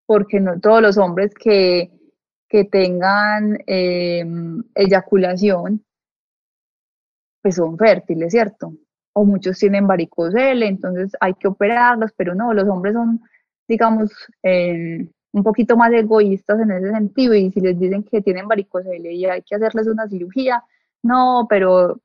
porque 0.07 0.41
no 0.41 0.59
todos 0.61 0.81
los 0.81 0.97
hombres 0.99 1.35
que 1.35 1.91
que 2.49 2.65
tengan 2.65 3.59
em, 3.67 4.63
eyaculación, 4.75 5.85
pues 7.43 7.57
son 7.57 7.77
fértiles, 7.79 8.33
¿cierto? 8.33 8.75
O 9.15 9.25
muchos 9.25 9.59
tienen 9.59 9.87
varicocele, 9.87 10.67
entonces 10.67 11.13
hay 11.21 11.35
que 11.35 11.49
operarlos, 11.49 12.13
pero 12.17 12.35
no, 12.35 12.53
los 12.53 12.69
hombres 12.69 12.95
son, 12.95 13.21
digamos, 13.69 14.11
em, 14.43 15.09
un 15.33 15.43
poquito 15.43 15.77
más 15.77 15.93
egoístas 15.93 16.61
en 16.61 16.71
ese 16.73 16.91
sentido 16.91 17.35
y 17.35 17.51
si 17.53 17.61
les 17.61 17.79
dicen 17.79 18.03
que 18.05 18.23
tienen 18.23 18.49
varicocele 18.49 19.13
y 19.13 19.27
hay 19.27 19.43
que 19.43 19.57
hacerles 19.57 19.87
una 19.87 20.09
cirugía, 20.09 20.63
no, 21.03 21.47
pero 21.49 22.01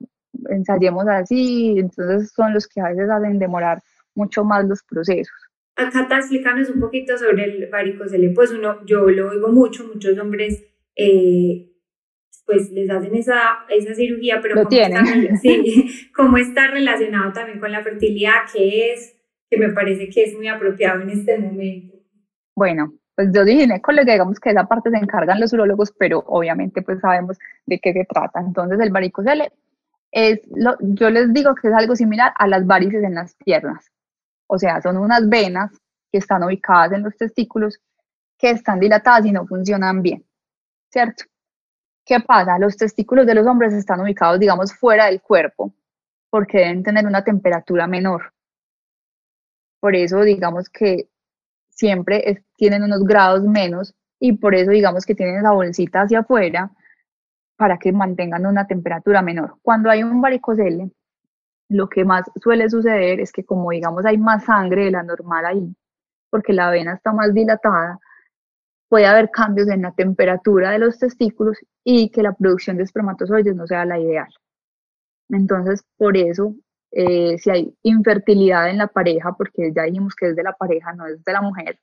ensayemos 0.50 1.08
así, 1.08 1.76
entonces 1.78 2.32
son 2.34 2.54
los 2.54 2.68
que 2.68 2.82
a 2.82 2.90
veces 2.90 3.10
hacen 3.10 3.40
demorar 3.40 3.82
mucho 4.16 4.44
más 4.44 4.66
los 4.66 4.84
procesos. 4.84 5.51
Cata, 5.76 6.18
explícanos 6.18 6.70
un 6.70 6.80
poquito 6.80 7.18
sobre 7.18 7.46
el 7.46 7.70
varicocele. 7.70 8.30
Pues 8.30 8.52
uno, 8.52 8.86
yo 8.86 9.10
lo 9.10 9.30
oigo 9.30 9.50
mucho, 9.50 9.88
muchos 9.88 10.18
hombres 10.20 10.64
eh, 10.96 11.72
pues 12.46 12.72
les 12.72 12.90
hacen 12.90 13.16
esa, 13.16 13.66
esa 13.70 13.94
cirugía, 13.94 14.40
pero 14.42 14.56
lo 14.56 14.68
tienen. 14.68 15.06
Está, 15.06 15.38
sí, 15.42 16.10
cómo 16.16 16.38
está 16.38 16.68
relacionado 16.68 17.32
también 17.34 17.60
con 17.60 17.72
la 17.72 17.84
fertilidad, 17.84 18.42
que 18.54 18.94
es, 18.94 19.16
que 19.50 19.58
me 19.58 19.70
parece 19.70 20.10
que 20.10 20.24
es 20.24 20.36
muy 20.36 20.48
apropiado 20.48 21.02
en 21.02 21.10
este 21.10 21.38
momento. 21.38 21.98
Bueno, 22.56 22.94
pues 23.16 23.30
yo 23.34 23.46
dije 23.46 23.62
ginecóloga, 23.62 24.14
digamos 24.14 24.40
que 24.40 24.50
esa 24.50 24.68
parte 24.68 24.90
se 24.90 24.98
encargan 24.98 25.40
los 25.40 25.54
urologos, 25.54 25.94
pero 25.98 26.24
obviamente 26.28 26.82
pues 26.82 27.00
sabemos 27.00 27.38
de 27.66 27.80
qué 27.80 27.94
se 27.94 28.06
trata. 28.06 28.40
Entonces 28.40 28.80
el 28.80 28.92
varicocele 28.92 29.52
es, 30.12 30.42
lo, 30.54 30.76
yo 30.82 31.10
les 31.10 31.34
digo 31.34 31.56
que 31.56 31.70
es 31.70 31.74
algo 31.74 31.96
similar 31.96 32.34
a 32.38 32.48
las 32.48 32.66
varices 32.66 33.04
en 33.04 33.16
las 33.16 33.36
piernas. 33.36 33.92
O 34.54 34.60
sea, 34.60 34.82
son 34.82 34.98
unas 34.98 35.30
venas 35.30 35.72
que 36.12 36.18
están 36.18 36.44
ubicadas 36.44 36.92
en 36.92 37.04
los 37.04 37.16
testículos 37.16 37.80
que 38.38 38.50
están 38.50 38.82
dilatadas 38.82 39.26
y 39.26 39.32
no 39.32 39.48
funcionan 39.48 40.02
bien, 40.02 40.26
¿cierto? 40.92 41.24
¿Qué 42.06 42.20
pasa? 42.20 42.60
Los 42.60 42.76
testículos 42.76 43.26
de 43.26 43.36
los 43.36 43.48
hombres 43.48 43.74
están 43.74 44.02
ubicados, 44.02 44.42
digamos, 44.42 44.74
fuera 44.74 45.06
del 45.06 45.22
cuerpo 45.22 45.74
porque 46.30 46.58
deben 46.58 46.84
tener 46.84 47.06
una 47.06 47.24
temperatura 47.24 47.88
menor. 47.88 48.34
Por 49.80 49.96
eso, 49.96 50.22
digamos 50.22 50.68
que 50.68 51.08
siempre 51.70 52.44
tienen 52.58 52.84
unos 52.84 53.06
grados 53.06 53.44
menos 53.44 53.96
y 54.20 54.34
por 54.34 54.54
eso, 54.54 54.72
digamos 54.72 55.06
que 55.06 55.16
tienen 55.16 55.38
esa 55.38 55.54
bolsita 55.54 56.02
hacia 56.02 56.20
afuera 56.20 56.72
para 57.56 57.78
que 57.78 57.94
mantengan 57.94 58.46
una 58.46 58.68
temperatura 58.68 59.22
menor. 59.22 59.60
Cuando 59.62 59.90
hay 59.90 60.04
un 60.04 60.20
varicocele, 60.20 60.92
lo 61.72 61.88
que 61.90 62.04
más 62.06 62.30
suele 62.36 62.70
suceder 62.70 63.20
es 63.22 63.32
que 63.32 63.46
como 63.46 63.72
digamos 63.72 64.06
hay 64.06 64.18
más 64.18 64.44
sangre 64.46 64.86
de 64.86 64.92
la 64.92 65.04
normal 65.04 65.46
ahí, 65.46 65.76
porque 66.30 66.54
la 66.54 66.70
vena 66.70 66.94
está 66.96 67.14
más 67.14 67.34
dilatada, 67.34 68.00
puede 68.90 69.06
haber 69.06 69.32
cambios 69.32 69.70
en 69.70 69.84
la 69.84 69.94
temperatura 69.94 70.72
de 70.72 70.80
los 70.80 71.00
testículos 71.00 71.58
y 71.84 72.10
que 72.10 72.24
la 72.24 72.34
producción 72.34 72.78
de 72.78 72.84
espermatozoides 72.84 73.56
no 73.56 73.66
sea 73.68 73.86
la 73.86 73.98
ideal. 74.00 74.28
Entonces, 75.30 75.84
por 75.98 76.18
eso, 76.18 76.56
eh, 76.92 77.38
si 77.38 77.50
hay 77.50 77.74
infertilidad 77.84 78.70
en 78.70 78.78
la 78.78 78.88
pareja, 78.88 79.34
porque 79.38 79.72
ya 79.74 79.84
dijimos 79.84 80.14
que 80.16 80.28
es 80.30 80.36
de 80.36 80.44
la 80.44 80.54
pareja, 80.54 80.94
no 80.94 81.08
es 81.08 81.24
de 81.24 81.34
la 81.34 81.42
mujer, 81.42 81.80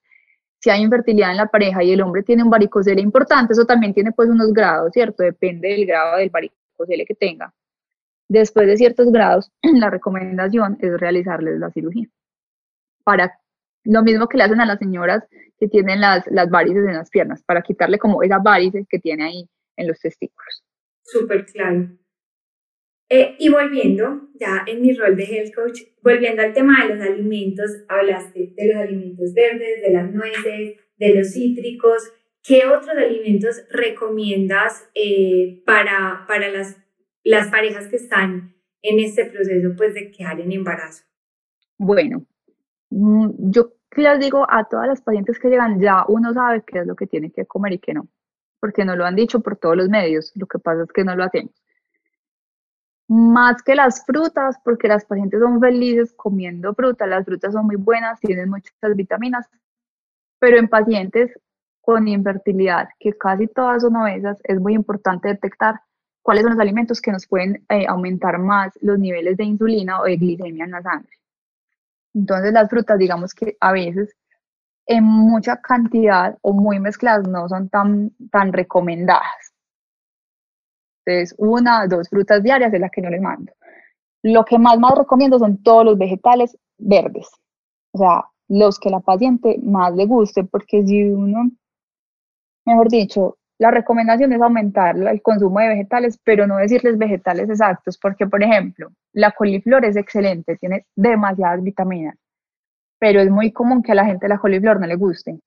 si 0.60 0.68
hay 0.70 0.82
infertilidad 0.82 1.30
en 1.30 1.38
la 1.38 1.46
pareja 1.46 1.82
y 1.82 1.92
el 1.92 2.02
hombre 2.02 2.22
tiene 2.22 2.42
un 2.42 2.50
varicocele 2.50 3.00
importante, 3.00 3.54
eso 3.54 3.64
también 3.64 3.94
tiene 3.94 4.12
pues 4.12 4.28
unos 4.28 4.52
grados, 4.52 4.90
¿cierto? 4.92 5.22
Depende 5.22 5.68
del 5.68 5.86
grado 5.86 6.18
del 6.18 6.30
varicocele 6.30 7.06
que 7.06 7.14
tenga. 7.14 7.54
Después 8.28 8.66
de 8.66 8.76
ciertos 8.76 9.10
grados, 9.10 9.50
la 9.62 9.90
recomendación 9.90 10.78
es 10.80 11.00
realizarles 11.00 11.58
la 11.58 11.70
cirugía. 11.70 12.08
Para 13.04 13.40
lo 13.84 14.02
mismo 14.02 14.28
que 14.28 14.36
le 14.36 14.44
hacen 14.44 14.60
a 14.60 14.66
las 14.66 14.78
señoras 14.78 15.24
que 15.58 15.68
tienen 15.68 16.00
las, 16.00 16.26
las 16.30 16.50
varices 16.50 16.86
en 16.86 16.94
las 16.94 17.10
piernas, 17.10 17.42
para 17.42 17.62
quitarle 17.62 17.98
como 17.98 18.22
esas 18.22 18.42
varices 18.42 18.86
que 18.88 18.98
tiene 18.98 19.24
ahí 19.24 19.48
en 19.76 19.88
los 19.88 19.98
testículos. 19.98 20.62
Súper 21.02 21.46
claro. 21.46 21.88
Eh, 23.10 23.36
y 23.38 23.48
volviendo, 23.48 24.28
ya 24.38 24.64
en 24.66 24.82
mi 24.82 24.92
rol 24.92 25.16
de 25.16 25.24
health 25.24 25.54
coach, 25.54 25.80
volviendo 26.02 26.42
al 26.42 26.52
tema 26.52 26.84
de 26.84 26.94
los 26.94 27.06
alimentos, 27.06 27.70
hablaste 27.88 28.52
de 28.54 28.66
los 28.66 28.76
alimentos 28.76 29.32
verdes, 29.32 29.80
de 29.82 29.90
las 29.90 30.12
nueces, 30.12 30.76
de 30.98 31.14
los 31.14 31.32
cítricos. 31.32 32.12
¿Qué 32.42 32.66
otros 32.66 32.90
alimentos 32.90 33.64
recomiendas 33.70 34.90
eh, 34.94 35.62
para, 35.64 36.26
para 36.28 36.50
las 36.50 36.76
las 37.28 37.48
parejas 37.48 37.88
que 37.88 37.96
están 37.96 38.54
en 38.80 39.00
este 39.00 39.26
proceso 39.26 39.74
pues 39.76 39.92
de 39.92 40.10
quedar 40.10 40.40
en 40.40 40.50
embarazo? 40.50 41.04
Bueno, 41.76 42.24
mm, 42.90 43.50
yo 43.50 43.74
les 43.96 44.18
digo 44.18 44.46
a 44.48 44.64
todas 44.64 44.88
las 44.88 45.02
pacientes 45.02 45.38
que 45.38 45.48
llegan, 45.48 45.78
ya 45.78 46.04
uno 46.08 46.32
sabe 46.32 46.62
qué 46.66 46.80
es 46.80 46.86
lo 46.86 46.96
que 46.96 47.06
tiene 47.06 47.30
que 47.30 47.44
comer 47.44 47.74
y 47.74 47.78
qué 47.78 47.92
no, 47.92 48.08
porque 48.60 48.84
no 48.84 48.96
lo 48.96 49.04
han 49.04 49.14
dicho 49.14 49.40
por 49.40 49.56
todos 49.56 49.76
los 49.76 49.88
medios, 49.88 50.32
lo 50.36 50.46
que 50.46 50.58
pasa 50.58 50.84
es 50.84 50.92
que 50.92 51.04
no 51.04 51.14
lo 51.16 51.24
hacemos. 51.24 51.52
Más 53.08 53.62
que 53.62 53.74
las 53.74 54.04
frutas, 54.06 54.56
porque 54.64 54.88
las 54.88 55.04
pacientes 55.04 55.40
son 55.40 55.60
felices 55.60 56.14
comiendo 56.14 56.74
fruta, 56.74 57.06
las 57.06 57.26
frutas 57.26 57.52
son 57.52 57.66
muy 57.66 57.76
buenas, 57.76 58.20
tienen 58.20 58.48
muchas 58.48 58.72
vitaminas, 58.94 59.46
pero 60.38 60.58
en 60.58 60.68
pacientes 60.68 61.30
con 61.82 62.08
infertilidad, 62.08 62.88
que 62.98 63.12
casi 63.12 63.48
todas 63.48 63.82
son 63.82 63.96
obesas, 63.96 64.38
es 64.44 64.60
muy 64.60 64.74
importante 64.74 65.28
detectar 65.28 65.80
cuáles 66.22 66.42
son 66.42 66.52
los 66.52 66.60
alimentos 66.60 67.00
que 67.00 67.12
nos 67.12 67.26
pueden 67.26 67.64
eh, 67.68 67.86
aumentar 67.86 68.38
más 68.38 68.78
los 68.82 68.98
niveles 68.98 69.36
de 69.36 69.44
insulina 69.44 70.00
o 70.00 70.04
de 70.04 70.16
glicemia 70.16 70.64
en 70.64 70.70
la 70.70 70.82
sangre. 70.82 71.16
Entonces 72.14 72.52
las 72.52 72.68
frutas, 72.68 72.98
digamos 72.98 73.34
que 73.34 73.56
a 73.60 73.72
veces 73.72 74.14
en 74.86 75.04
mucha 75.04 75.56
cantidad 75.60 76.36
o 76.42 76.52
muy 76.52 76.80
mezcladas 76.80 77.28
no 77.28 77.48
son 77.48 77.68
tan, 77.68 78.10
tan 78.30 78.52
recomendadas. 78.52 79.54
Entonces 81.04 81.34
una 81.38 81.86
dos 81.86 82.08
frutas 82.08 82.42
diarias 82.42 82.72
es 82.72 82.80
la 82.80 82.88
que 82.88 83.02
no 83.02 83.10
les 83.10 83.20
mando. 83.20 83.52
Lo 84.22 84.44
que 84.44 84.58
más 84.58 84.78
más 84.78 84.96
recomiendo 84.96 85.38
son 85.38 85.62
todos 85.62 85.84
los 85.84 85.98
vegetales 85.98 86.58
verdes, 86.76 87.28
o 87.92 87.98
sea, 87.98 88.24
los 88.48 88.78
que 88.78 88.90
la 88.90 89.00
paciente 89.00 89.58
más 89.62 89.94
le 89.94 90.06
guste, 90.06 90.44
porque 90.44 90.84
si 90.84 91.04
uno, 91.04 91.50
mejor 92.64 92.88
dicho, 92.88 93.37
la 93.58 93.70
recomendación 93.72 94.32
es 94.32 94.40
aumentar 94.40 94.96
el 94.96 95.20
consumo 95.20 95.58
de 95.60 95.68
vegetales, 95.68 96.18
pero 96.22 96.46
no 96.46 96.56
decirles 96.56 96.96
vegetales 96.96 97.50
exactos, 97.50 97.98
porque 97.98 98.26
por 98.26 98.42
ejemplo, 98.42 98.90
la 99.12 99.32
coliflor 99.32 99.84
es 99.84 99.96
excelente, 99.96 100.56
tiene 100.56 100.86
demasiadas 100.94 101.62
vitaminas, 101.62 102.16
pero 102.98 103.20
es 103.20 103.30
muy 103.30 103.52
común 103.52 103.82
que 103.82 103.92
a 103.92 103.96
la 103.96 104.04
gente 104.04 104.28
la 104.28 104.38
coliflor 104.38 104.80
no 104.80 104.86
le 104.86 104.94
guste. 104.94 105.40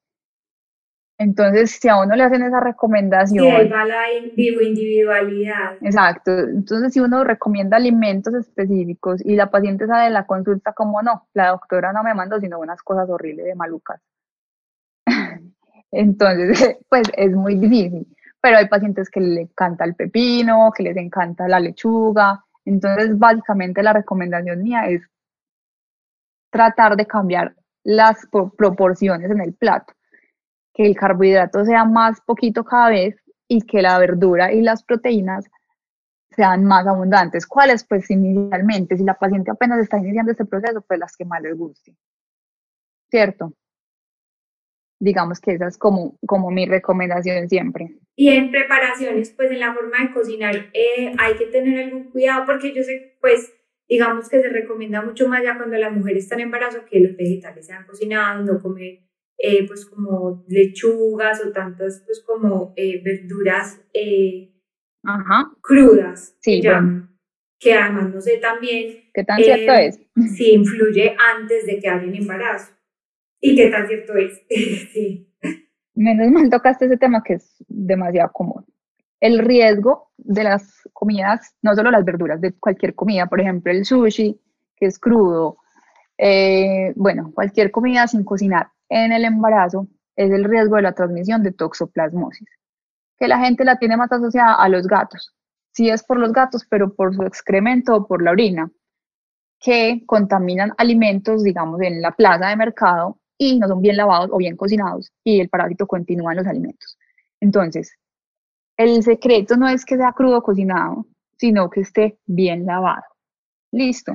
Entonces, 1.18 1.78
si 1.80 1.88
a 1.88 2.00
uno 2.02 2.16
le 2.16 2.24
hacen 2.24 2.42
esa 2.42 2.60
recomendación... 2.60 3.46
Sí, 3.46 3.70
va 3.70 3.86
la 3.86 4.12
individualidad. 4.12 5.78
Exacto. 5.82 6.32
Entonces, 6.32 6.94
si 6.94 7.00
uno 7.00 7.24
recomienda 7.24 7.78
alimentos 7.78 8.34
específicos 8.34 9.24
y 9.24 9.36
la 9.36 9.52
paciente 9.52 9.86
sale 9.86 10.06
de 10.06 10.10
la 10.10 10.26
consulta 10.26 10.74
como 10.74 11.04
no, 11.04 11.28
la 11.36 11.50
doctora 11.50 11.94
no 11.94 12.02
me 12.02 12.16
mandó 12.16 12.40
sino 12.40 12.60
unas 12.60 12.82
cosas 12.82 13.08
horribles 13.08 13.46
de 13.46 13.54
malucas. 13.54 14.02
Entonces, 15.92 16.78
pues 16.90 17.04
es 17.16 17.32
muy 17.32 17.56
difícil. 17.56 18.08
Pero 18.42 18.58
hay 18.58 18.68
pacientes 18.68 19.10
que 19.10 19.20
les 19.20 19.50
encanta 19.50 19.86
el 19.86 19.96
pepino, 19.96 20.72
que 20.76 20.84
les 20.84 20.98
encanta 20.98 21.48
la 21.48 21.60
lechuga. 21.60 22.44
Entonces, 22.66 23.18
básicamente 23.18 23.84
la 23.84 23.94
recomendación 23.94 24.64
mía 24.64 24.88
es 24.88 25.02
tratar 26.50 26.96
de 26.96 27.06
cambiar 27.06 27.56
las 27.84 28.28
proporciones 28.58 29.32
en 29.32 29.42
el 29.42 29.54
plato, 29.54 29.94
que 30.74 30.86
el 30.86 30.96
carbohidrato 30.96 31.66
sea 31.66 31.86
más 31.86 32.22
poquito 32.22 32.64
cada 32.64 32.90
vez 32.90 33.16
y 33.48 33.62
que 33.62 33.82
la 33.82 33.98
verdura 34.00 34.52
y 34.52 34.62
las 34.62 34.84
proteínas 34.84 35.46
sean 36.36 36.64
más 36.66 36.88
abundantes. 36.88 37.46
¿Cuáles? 37.46 37.84
Pues 37.84 38.10
inicialmente, 38.10 38.98
si 38.98 39.04
la 39.04 39.16
paciente 39.16 39.52
apenas 39.52 39.80
está 39.80 39.98
iniciando 39.98 40.32
este 40.32 40.46
proceso, 40.46 40.82
pues 40.82 41.00
las 41.00 41.16
que 41.16 41.26
más 41.26 41.42
les 41.42 41.58
guste. 41.58 41.96
¿Cierto? 43.10 43.54
Digamos 45.02 45.42
que 45.42 45.54
esa 45.54 45.68
es 45.68 45.78
como, 45.78 46.18
como 46.26 46.52
mi 46.52 46.66
recomendación 46.66 47.50
siempre. 47.50 47.98
Y 48.16 48.30
en 48.30 48.52
preparaciones, 48.52 49.34
pues 49.36 49.52
en 49.52 49.60
la 49.60 49.74
forma 49.74 49.98
de 50.00 50.14
cocinar, 50.14 50.56
eh, 50.74 51.14
hay 51.18 51.34
que 51.36 51.48
tener 51.48 51.86
algún 51.86 52.12
cuidado 52.12 52.46
porque 52.46 52.74
yo 52.74 52.84
sé, 52.84 53.18
pues, 53.20 53.52
digamos 53.90 54.30
que 54.30 54.42
se 54.42 54.50
recomienda 54.50 55.02
mucho 55.02 55.28
más 55.28 55.44
ya 55.44 55.58
cuando 55.58 55.78
las 55.78 55.92
mujeres 55.92 56.24
están 56.24 56.40
en 56.40 56.46
embarazo 56.46 56.86
que 56.90 57.00
los 57.00 57.18
vegetales 57.18 57.66
sean 57.66 57.86
cocinados, 57.86 58.46
no 58.46 58.62
comer 58.62 59.00
eh, 59.44 59.66
pues 59.66 59.86
como 59.86 60.46
lechugas 60.48 61.44
o 61.44 61.52
tantas 61.52 62.04
pues 62.06 62.24
como 62.24 62.74
eh, 62.76 63.02
verduras 63.04 63.82
crudas. 65.62 66.38
Sí, 66.40 66.62
Que 67.60 67.74
además 67.74 68.14
no 68.14 68.22
sé 68.22 68.38
también. 68.38 69.10
¿Qué 69.12 69.24
tan 69.24 69.38
cierto 69.38 69.74
es? 69.74 70.00
Si 70.36 70.54
influye 70.54 71.16
antes 71.18 71.66
de 71.66 71.80
quedar 71.80 72.04
en 72.04 72.16
embarazo. 72.16 72.72
¿Y 73.42 73.56
qué 73.56 73.70
tan 73.70 73.88
cierto 73.88 74.14
es? 74.16 74.42
sí. 74.94 75.28
Menos 75.96 76.32
mal 76.32 76.50
tocaste 76.50 76.86
ese 76.86 76.98
tema 76.98 77.24
que 77.24 77.34
es 77.34 77.56
demasiado 77.68 78.32
común. 78.32 78.66
El 79.20 79.40
riesgo 79.40 80.12
de 80.18 80.44
las 80.44 80.82
comidas, 80.94 81.56
no 81.62 81.76
solo 81.76 81.92
las 81.92 82.06
verduras, 82.06 82.40
de 82.40 82.54
cualquier 82.54 82.96
comida, 82.96 83.28
por 83.28 83.42
ejemplo, 83.42 83.72
el 83.72 83.86
sushi, 83.86 84.40
que 84.76 84.86
es 84.86 84.98
crudo, 84.98 85.58
eh, 86.18 86.94
bueno, 86.96 87.32
cualquier 87.34 87.72
comida 87.72 88.08
sin 88.08 88.24
cocinar 88.24 88.70
en 88.90 89.12
el 89.12 89.26
embarazo, 89.26 89.88
es 90.16 90.32
el 90.32 90.44
riesgo 90.44 90.76
de 90.76 90.84
la 90.84 90.94
transmisión 90.94 91.44
de 91.44 91.52
toxoplasmosis, 91.52 92.48
que 93.18 93.28
la 93.28 93.40
gente 93.40 93.64
la 93.64 93.78
tiene 93.78 93.98
más 93.98 94.12
asociada 94.12 94.56
a 94.56 94.70
los 94.70 94.88
gatos. 94.88 95.34
Sí 95.72 95.90
es 95.90 96.04
por 96.04 96.20
los 96.20 96.34
gatos, 96.34 96.66
pero 96.70 96.94
por 96.94 97.16
su 97.16 97.24
excremento 97.24 97.96
o 97.96 98.08
por 98.08 98.22
la 98.22 98.32
orina, 98.32 98.72
que 99.60 100.04
contaminan 100.06 100.74
alimentos, 100.78 101.44
digamos, 101.44 101.82
en 101.82 102.02
la 102.02 102.12
plaza 102.12 102.50
de 102.50 102.56
mercado 102.56 103.21
y 103.42 103.58
no 103.58 103.68
son 103.68 103.82
bien 103.82 103.98
lavados 103.98 104.30
o 104.32 104.38
bien 104.38 104.56
cocinados 104.56 105.12
y 105.24 105.40
el 105.40 105.50
parásito 105.50 105.88
continúa 105.88 106.34
en 106.34 106.38
los 106.38 106.48
alimentos. 106.48 107.00
Entonces, 107.40 107.98
el 108.78 109.02
secreto 109.02 109.58
no 109.58 109.68
es 109.68 109.84
que 109.84 109.98
sea 109.98 110.12
crudo 110.14 110.44
cocinado, 110.44 111.08
sino 111.38 111.68
que 111.68 111.82
esté 111.82 112.20
bien 112.28 112.68
lavado. 112.68 113.02
Listo. 113.72 114.14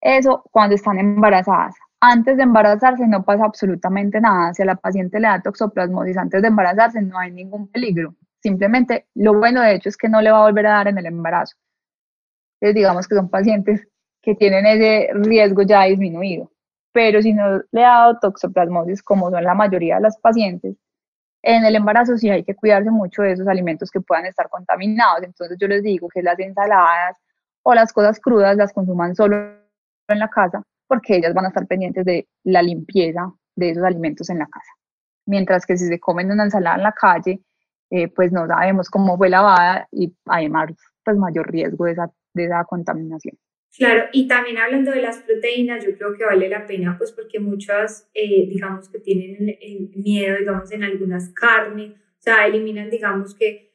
Eso 0.00 0.42
cuando 0.50 0.76
están 0.76 0.98
embarazadas. 0.98 1.74
Antes 2.00 2.38
de 2.38 2.44
embarazarse 2.44 3.06
no 3.06 3.22
pasa 3.22 3.44
absolutamente 3.44 4.18
nada. 4.18 4.54
Si 4.54 4.62
a 4.62 4.64
la 4.64 4.76
paciente 4.76 5.20
le 5.20 5.28
da 5.28 5.42
toxoplasmosis 5.42 6.16
antes 6.16 6.40
de 6.40 6.48
embarazarse 6.48 7.02
no 7.02 7.18
hay 7.18 7.32
ningún 7.32 7.68
peligro. 7.68 8.14
Simplemente 8.42 9.08
lo 9.14 9.34
bueno 9.34 9.60
de 9.60 9.74
hecho 9.74 9.90
es 9.90 9.98
que 9.98 10.08
no 10.08 10.22
le 10.22 10.30
va 10.30 10.38
a 10.38 10.46
volver 10.46 10.68
a 10.68 10.76
dar 10.78 10.88
en 10.88 10.96
el 10.96 11.04
embarazo. 11.04 11.54
Entonces 12.60 12.76
digamos 12.76 13.06
que 13.06 13.14
son 13.14 13.28
pacientes 13.28 13.86
que 14.22 14.34
tienen 14.36 14.64
ese 14.64 15.10
riesgo 15.12 15.62
ya 15.62 15.82
disminuido 15.82 16.50
pero 16.92 17.22
si 17.22 17.32
no 17.32 17.62
le 17.70 17.84
ha 17.84 17.88
dado 17.88 18.18
toxoplasmosis, 18.20 19.02
como 19.02 19.30
son 19.30 19.44
la 19.44 19.54
mayoría 19.54 19.96
de 19.96 20.02
las 20.02 20.18
pacientes, 20.18 20.76
en 21.42 21.64
el 21.64 21.74
embarazo 21.74 22.16
sí 22.16 22.30
hay 22.30 22.44
que 22.44 22.54
cuidarse 22.54 22.90
mucho 22.90 23.22
de 23.22 23.32
esos 23.32 23.48
alimentos 23.48 23.90
que 23.90 24.00
puedan 24.00 24.26
estar 24.26 24.48
contaminados. 24.48 25.24
Entonces 25.24 25.58
yo 25.60 25.66
les 25.66 25.82
digo 25.82 26.08
que 26.08 26.22
las 26.22 26.38
ensaladas 26.38 27.16
o 27.64 27.74
las 27.74 27.92
cosas 27.92 28.20
crudas 28.20 28.56
las 28.56 28.72
consuman 28.72 29.14
solo 29.16 29.36
en 30.08 30.18
la 30.18 30.28
casa, 30.28 30.62
porque 30.86 31.16
ellas 31.16 31.34
van 31.34 31.46
a 31.46 31.48
estar 31.48 31.66
pendientes 31.66 32.04
de 32.04 32.28
la 32.44 32.62
limpieza 32.62 33.32
de 33.56 33.70
esos 33.70 33.82
alimentos 33.84 34.30
en 34.30 34.38
la 34.38 34.46
casa. 34.46 34.70
Mientras 35.26 35.66
que 35.66 35.76
si 35.76 35.86
se 35.86 35.98
comen 36.00 36.30
una 36.30 36.44
ensalada 36.44 36.76
en 36.76 36.82
la 36.82 36.92
calle, 36.92 37.40
eh, 37.90 38.08
pues 38.08 38.32
no 38.32 38.46
sabemos 38.46 38.88
cómo 38.88 39.16
fue 39.16 39.28
lavada 39.28 39.88
y 39.90 40.14
además 40.26 40.70
pues 41.04 41.16
mayor 41.16 41.50
riesgo 41.50 41.86
de 41.86 41.92
esa, 41.92 42.10
de 42.34 42.44
esa 42.44 42.64
contaminación. 42.64 43.36
Claro, 43.76 44.04
y 44.12 44.28
también 44.28 44.58
hablando 44.58 44.90
de 44.90 45.00
las 45.00 45.18
proteínas, 45.20 45.84
yo 45.84 45.96
creo 45.96 46.14
que 46.14 46.24
vale 46.24 46.48
la 46.48 46.66
pena, 46.66 46.96
pues 46.98 47.10
porque 47.10 47.40
muchas, 47.40 48.10
eh, 48.12 48.46
digamos 48.46 48.90
que 48.90 48.98
tienen 48.98 49.56
el, 49.60 49.90
miedo, 49.94 50.36
digamos, 50.38 50.70
en 50.72 50.84
algunas 50.84 51.30
carnes, 51.30 51.92
o 51.92 52.22
sea, 52.22 52.46
eliminan, 52.46 52.90
digamos 52.90 53.34
que 53.34 53.72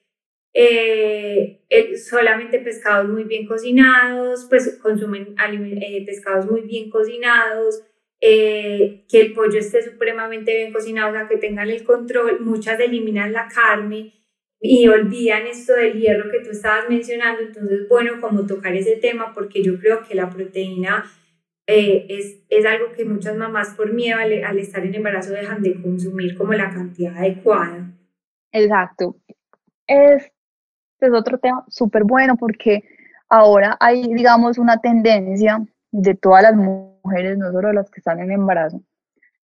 eh, 0.54 1.62
solamente 1.98 2.60
pescados 2.60 3.10
muy 3.10 3.24
bien 3.24 3.48
cocinados, 3.48 4.46
pues 4.50 4.78
consumen 4.82 5.36
eh, 5.82 6.06
pescados 6.06 6.50
muy 6.50 6.62
bien 6.62 6.92
cocinados, 6.92 7.84
que 8.20 9.06
el 9.12 9.34
pollo 9.34 9.60
esté 9.60 9.82
supremamente 9.82 10.56
bien 10.56 10.74
cocinado, 10.74 11.10
o 11.10 11.14
sea, 11.14 11.28
que 11.28 11.38
tengan 11.38 11.70
el 11.70 11.84
control, 11.84 12.40
muchas 12.42 12.80
eliminan 12.80 13.32
la 13.32 13.48
carne 13.48 14.17
y 14.60 14.88
olvidan 14.88 15.46
esto 15.46 15.74
del 15.74 16.00
hierro 16.00 16.32
que 16.32 16.40
tú 16.44 16.52
estabas 16.52 16.90
mencionando, 16.90 17.42
entonces 17.42 17.88
bueno, 17.88 18.20
como 18.22 18.46
tocar 18.46 18.76
ese 18.76 18.96
tema, 18.96 19.34
porque 19.34 19.64
yo 19.64 19.80
creo 19.80 20.04
que 20.04 20.16
la 20.16 20.30
proteína 20.30 21.06
eh, 21.68 22.06
es, 22.10 22.40
es, 22.50 22.66
algo 22.66 22.94
que 22.94 23.06
muchas 23.06 23.36
mamás 23.36 23.76
por 23.76 23.94
miedo 23.94 24.18
al, 24.20 24.44
al, 24.44 24.58
estar 24.58 24.86
en 24.86 24.96
embarazo 24.96 25.34
dejan 25.34 25.62
de 25.62 25.82
consumir 25.82 26.36
como 26.38 26.54
la 26.54 26.72
cantidad 26.72 27.16
adecuada. 27.18 27.92
Exacto. 28.52 29.18
Este 29.86 30.32
es 31.02 31.12
otro 31.12 31.38
tema 31.38 31.66
súper 31.68 32.04
bueno 32.04 32.38
porque 32.38 32.84
ahora 33.30 33.78
hay, 33.80 34.14
digamos, 34.14 34.58
una 34.58 34.80
tendencia 34.80 35.60
de 35.92 36.16
todas 36.16 36.44
las 36.44 36.56
mujeres, 36.56 37.38
no 37.38 37.52
solo 37.52 37.74
las 37.74 37.90
que 37.92 38.00
están 38.00 38.20
en 38.20 38.32
embarazo, 38.32 38.82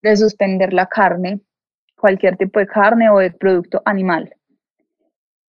de 0.02 0.16
suspender 0.16 0.72
la 0.72 0.86
carne, 0.86 1.40
cualquier 1.96 2.36
tipo 2.36 2.60
de 2.60 2.66
carne 2.66 3.10
o 3.10 3.18
de 3.18 3.30
producto 3.30 3.82
animal. 3.84 4.34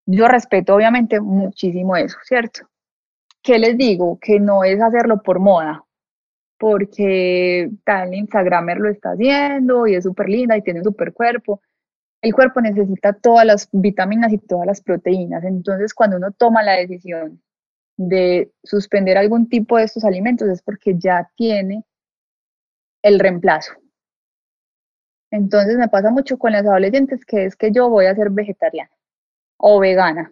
Yo 0.06 0.28
respeto 0.28 0.74
obviamente 0.74 1.20
muchísimo 1.20 1.96
eso, 1.96 2.18
¿cierto? 2.24 2.68
¿Qué 3.42 3.58
les 3.58 3.76
digo? 3.76 4.18
Que 4.20 4.38
no 4.40 4.64
es 4.64 4.80
hacerlo 4.82 5.22
por 5.22 5.38
moda, 5.38 5.84
porque 6.58 7.70
tal 7.84 8.14
Instagramer 8.14 8.78
lo 8.78 8.90
está 8.90 9.12
haciendo 9.12 9.86
y 9.86 9.94
es 9.94 10.04
súper 10.04 10.28
linda 10.28 10.56
y 10.56 10.62
tiene 10.62 10.80
un 10.80 10.84
súper 10.84 11.12
cuerpo. 11.12 11.60
El 12.22 12.34
cuerpo 12.34 12.60
necesita 12.60 13.12
todas 13.12 13.46
las 13.46 13.68
vitaminas 13.72 14.32
y 14.32 14.38
todas 14.38 14.66
las 14.66 14.80
proteínas. 14.82 15.44
Entonces, 15.44 15.92
cuando 15.94 16.16
uno 16.16 16.32
toma 16.32 16.62
la 16.62 16.72
decisión 16.72 17.42
de 17.96 18.52
suspender 18.62 19.16
algún 19.18 19.48
tipo 19.48 19.76
de 19.76 19.84
estos 19.84 20.04
alimentos 20.04 20.48
es 20.48 20.62
porque 20.62 20.94
ya 20.98 21.30
tiene 21.36 21.84
el 23.02 23.18
reemplazo. 23.20 23.72
Entonces 25.30 25.76
me 25.76 25.88
pasa 25.88 26.10
mucho 26.10 26.38
con 26.38 26.52
las 26.52 26.64
adolescentes 26.64 27.24
que 27.24 27.44
es 27.44 27.56
que 27.56 27.72
yo 27.72 27.88
voy 27.88 28.06
a 28.06 28.14
ser 28.14 28.30
vegetariana 28.30 28.90
o 29.66 29.80
vegana. 29.80 30.30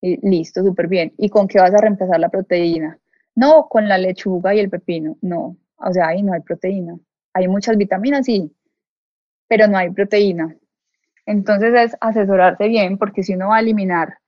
Y 0.00 0.26
listo, 0.26 0.62
súper 0.62 0.88
bien. 0.88 1.12
¿Y 1.18 1.28
con 1.28 1.46
qué 1.46 1.58
vas 1.60 1.74
a 1.74 1.82
reemplazar 1.82 2.18
la 2.18 2.30
proteína? 2.30 2.98
No, 3.34 3.68
con 3.68 3.88
la 3.88 3.98
lechuga 3.98 4.54
y 4.54 4.60
el 4.60 4.70
pepino. 4.70 5.18
No, 5.20 5.58
o 5.76 5.92
sea, 5.92 6.08
ahí 6.08 6.22
no 6.22 6.32
hay 6.32 6.40
proteína. 6.40 6.96
Hay 7.34 7.46
muchas 7.46 7.76
vitaminas, 7.76 8.24
sí, 8.24 8.50
pero 9.48 9.68
no 9.68 9.76
hay 9.76 9.90
proteína. 9.90 10.56
Entonces 11.26 11.74
es 11.74 11.96
asesorarse 12.00 12.66
bien 12.68 12.96
porque 12.96 13.22
si 13.22 13.34
uno 13.34 13.48
va 13.48 13.56
a 13.56 13.60
eliminar 13.60 14.18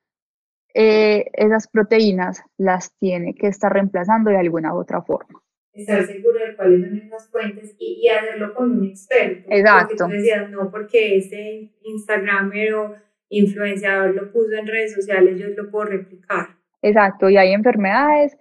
eh, 0.74 1.30
esas 1.32 1.66
proteínas, 1.68 2.42
las 2.58 2.94
tiene 2.98 3.34
que 3.34 3.46
estar 3.46 3.72
reemplazando 3.72 4.30
de 4.30 4.38
alguna 4.38 4.74
u 4.74 4.80
otra 4.80 5.00
forma. 5.00 5.40
Estar 5.72 6.04
seguro 6.04 6.38
de 6.38 6.56
cuáles 6.56 6.86
son 6.86 6.98
esas 6.98 7.30
fuentes 7.30 7.74
y, 7.78 8.06
hacerlo 8.08 8.54
con 8.54 8.78
un 8.78 8.84
experto. 8.84 9.48
Exacto. 9.50 9.94
Porque 9.98 10.04
tú 10.04 10.22
decías, 10.22 10.50
no, 10.50 10.70
porque 10.70 11.16
ese 11.16 11.72
Instagramer 11.82 12.74
o 12.74 13.05
influenciador 13.28 14.14
lo 14.14 14.32
puso 14.32 14.52
en 14.56 14.66
redes 14.66 14.94
sociales, 14.94 15.38
yo 15.38 15.48
lo 15.48 15.70
puedo 15.70 15.86
replicar. 15.86 16.48
Exacto, 16.82 17.28
y 17.28 17.36
hay 17.36 17.52
enfermedades 17.52 18.36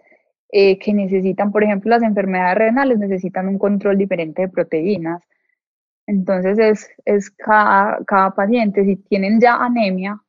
eh, 0.51 0.77
que 0.79 0.93
necesitan, 0.93 1.51
por 1.51 1.63
ejemplo, 1.63 1.89
las 1.89 2.03
enfermedades 2.03 2.57
renales 2.57 2.99
necesitan 2.99 3.47
un 3.47 3.57
control 3.57 3.97
diferente 3.97 4.43
de 4.43 4.49
proteínas. 4.49 5.21
Entonces 6.07 6.59
es, 6.59 6.89
es 7.05 7.31
cada, 7.31 8.03
cada 8.05 8.31
paciente, 8.31 8.86
si 8.86 8.95
tienen 8.97 9.39
ya 9.39 9.55
anemia, 9.55 10.21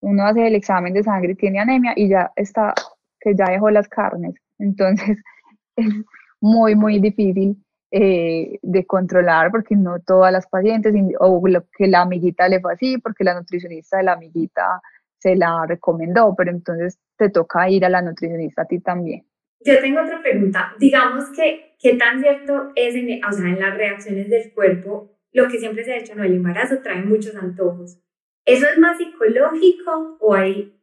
uno 0.00 0.24
hace 0.24 0.46
el 0.46 0.54
examen 0.54 0.92
de 0.94 1.02
sangre 1.02 1.32
y 1.32 1.36
tiene 1.36 1.58
anemia 1.58 1.92
y 1.96 2.08
ya 2.08 2.30
está, 2.36 2.74
que 3.20 3.34
ya 3.34 3.46
dejó 3.50 3.70
las 3.70 3.88
carnes. 3.88 4.34
Entonces 4.58 5.18
es 5.76 5.92
muy, 6.40 6.74
muy 6.74 7.00
difícil 7.00 7.56
eh, 7.90 8.58
de 8.62 8.86
controlar, 8.86 9.50
porque 9.50 9.76
no 9.76 10.00
todas 10.00 10.32
las 10.32 10.46
pacientes, 10.46 10.94
o 11.20 11.42
que 11.76 11.86
la 11.86 12.02
amiguita 12.02 12.48
le 12.48 12.60
fue 12.60 12.74
así, 12.74 12.98
porque 12.98 13.24
la 13.24 13.34
nutricionista 13.34 13.98
de 13.98 14.04
la 14.04 14.12
amiguita 14.12 14.80
se 15.18 15.36
la 15.36 15.64
recomendó, 15.66 16.34
pero 16.36 16.50
entonces 16.50 16.98
te 17.16 17.30
toca 17.30 17.68
ir 17.70 17.84
a 17.84 17.88
la 17.88 18.02
nutricionista 18.02 18.62
a 18.62 18.66
ti 18.66 18.80
también. 18.80 19.24
Yo 19.64 19.80
tengo 19.80 20.00
otra 20.00 20.20
pregunta. 20.20 20.74
Digamos 20.78 21.30
que, 21.30 21.76
¿qué 21.78 21.96
tan 21.96 22.20
cierto 22.20 22.72
es 22.74 22.94
en, 22.94 23.24
o 23.24 23.32
sea, 23.32 23.46
en 23.46 23.58
las 23.58 23.76
reacciones 23.76 24.28
del 24.28 24.52
cuerpo 24.52 25.16
lo 25.36 25.48
que 25.48 25.58
siempre 25.58 25.84
se 25.84 25.92
ha 25.92 25.98
dicho, 25.98 26.14
no, 26.14 26.24
el 26.24 26.32
embarazo 26.32 26.78
trae 26.82 27.02
muchos 27.02 27.36
antojos. 27.36 28.00
¿Eso 28.46 28.66
es 28.66 28.78
más 28.78 28.96
psicológico 28.96 30.16
o, 30.18 30.34
hay, 30.34 30.75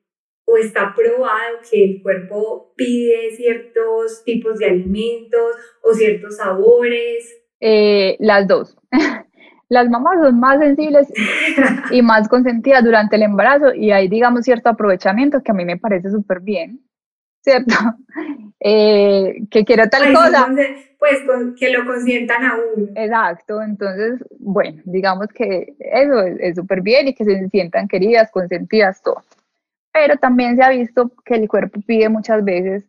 o 0.46 0.58
está 0.58 0.94
probado 0.96 1.58
que 1.70 1.84
el 1.84 2.02
cuerpo 2.02 2.74
pide 2.76 3.32
ciertos 3.36 4.24
tipos 4.24 4.60
de 4.60 4.66
alimentos 4.66 5.56
o 5.82 5.94
ciertos 5.94 6.38
sabores? 6.38 7.34
Eh, 7.60 8.18
las 8.20 8.48
dos. 8.48 8.78
Las 9.70 9.90
mamás 9.90 10.20
son 10.22 10.40
más 10.40 10.60
sensibles 10.60 11.08
y 11.90 12.02
más 12.04 12.28
consentidas 12.28 12.84
durante 12.84 13.16
el 13.16 13.24
embarazo 13.24 13.74
y 13.74 13.92
hay, 13.92 14.08
digamos, 14.08 14.44
cierto 14.44 14.70
aprovechamiento 14.70 15.42
que 15.42 15.52
a 15.52 15.56
mí 15.56 15.66
me 15.66 15.78
parece 15.78 16.12
súper 16.12 16.42
bien, 16.42 16.80
¿cierto? 17.42 17.74
Eh, 18.66 19.44
que 19.52 19.66
quiero 19.66 19.90
tal 19.90 20.14
cosa. 20.14 20.48
pues 20.98 21.18
que 21.60 21.70
lo 21.70 21.86
consientan 21.86 22.46
a 22.46 22.56
uno. 22.56 22.88
Exacto, 22.96 23.62
entonces, 23.62 24.24
bueno, 24.40 24.82
digamos 24.86 25.28
que 25.36 25.76
eso 25.80 26.22
es 26.40 26.56
súper 26.56 26.80
bien 26.80 27.10
y 27.10 27.14
que 27.14 27.26
se 27.26 27.50
sientan 27.50 27.90
queridas, 27.90 28.32
consentidas, 28.32 29.02
todo. 29.04 29.22
Pero 29.94 30.18
también 30.18 30.58
se 30.58 30.64
ha 30.64 30.70
visto 30.70 31.12
que 31.24 31.36
el 31.36 31.48
cuerpo 31.48 31.80
pide 31.86 32.10
muchas 32.10 32.44
veces 32.44 32.84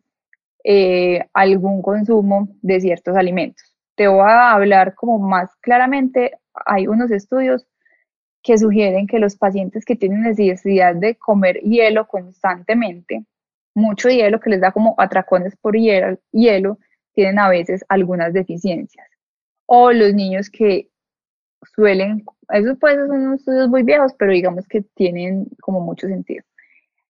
eh, 0.63 1.23
algún 1.33 1.81
consumo 1.83 2.49
de 2.61 2.81
ciertos 2.81 3.15
alimentos. 3.15 3.63
Te 3.95 4.07
voy 4.07 4.27
a 4.27 4.51
hablar 4.53 4.95
como 4.95 5.19
más 5.19 5.55
claramente, 5.61 6.39
hay 6.65 6.87
unos 6.87 7.11
estudios 7.11 7.67
que 8.41 8.57
sugieren 8.57 9.07
que 9.07 9.19
los 9.19 9.35
pacientes 9.37 9.85
que 9.85 9.95
tienen 9.95 10.23
necesidad 10.23 10.95
de 10.95 11.15
comer 11.15 11.57
hielo 11.61 12.07
constantemente, 12.07 13.25
mucho 13.75 14.09
hielo 14.09 14.39
que 14.39 14.49
les 14.49 14.61
da 14.61 14.71
como 14.71 14.95
atracones 14.97 15.55
por 15.55 15.75
hielo, 15.75 16.79
tienen 17.13 17.39
a 17.39 17.49
veces 17.49 17.85
algunas 17.87 18.33
deficiencias. 18.33 19.07
O 19.67 19.91
los 19.91 20.13
niños 20.13 20.49
que 20.49 20.89
suelen, 21.75 22.23
esos 22.49 22.77
pues 22.79 22.95
son 22.95 23.11
unos 23.11 23.39
estudios 23.39 23.69
muy 23.69 23.83
viejos, 23.83 24.13
pero 24.17 24.31
digamos 24.31 24.67
que 24.67 24.81
tienen 24.95 25.47
como 25.61 25.81
mucho 25.81 26.07
sentido. 26.07 26.43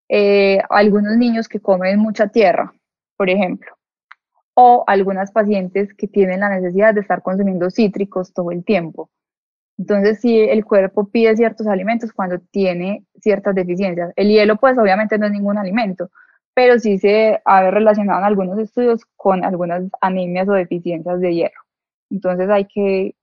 Eh, 0.09 0.59
algunos 0.69 1.17
niños 1.17 1.47
que 1.47 1.59
comen 1.59 1.99
mucha 1.99 2.27
tierra, 2.27 2.73
por 3.17 3.29
ejemplo, 3.29 3.71
o 4.53 4.83
algunas 4.87 5.31
pacientes 5.31 5.93
que 5.93 6.07
tienen 6.07 6.41
la 6.41 6.49
necesidad 6.49 6.93
de 6.93 7.01
estar 7.01 7.21
consumiendo 7.21 7.69
cítricos 7.69 8.33
todo 8.33 8.51
el 8.51 8.63
tiempo. 8.63 9.09
Entonces, 9.77 10.21
si 10.21 10.39
el 10.39 10.63
cuerpo 10.63 11.09
pide 11.09 11.35
ciertos 11.35 11.67
alimentos 11.67 12.13
cuando 12.13 12.39
tiene 12.51 13.03
ciertas 13.19 13.55
deficiencias. 13.55 14.13
El 14.15 14.29
hielo, 14.29 14.55
pues 14.57 14.77
obviamente 14.77 15.17
no 15.17 15.25
es 15.25 15.31
ningún 15.33 15.57
alimento, 15.57 16.09
pero 16.53 16.79
sí 16.79 16.97
se 16.97 17.41
ha 17.43 17.69
relacionado 17.71 18.19
en 18.19 18.25
algunos 18.25 18.57
estudios 18.59 19.01
con 19.17 19.43
algunas 19.43 19.83
anemias 20.01 20.47
o 20.47 20.53
deficiencias 20.53 21.19
de 21.19 21.35
hierro. 21.35 21.61
Entonces 22.09 22.49
hay 22.49 22.65
que, 22.65 23.15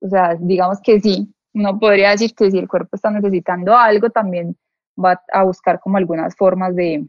o 0.00 0.08
sea, 0.08 0.36
digamos 0.38 0.80
que 0.82 1.00
sí, 1.00 1.32
uno 1.54 1.78
podría 1.78 2.10
decir 2.10 2.34
que 2.34 2.50
si 2.50 2.58
el 2.58 2.68
cuerpo 2.68 2.96
está 2.96 3.10
necesitando 3.10 3.74
algo, 3.74 4.10
también 4.10 4.56
va 5.02 5.22
a 5.32 5.44
buscar 5.44 5.80
como 5.80 5.96
algunas 5.96 6.34
formas 6.36 6.74
de, 6.74 7.06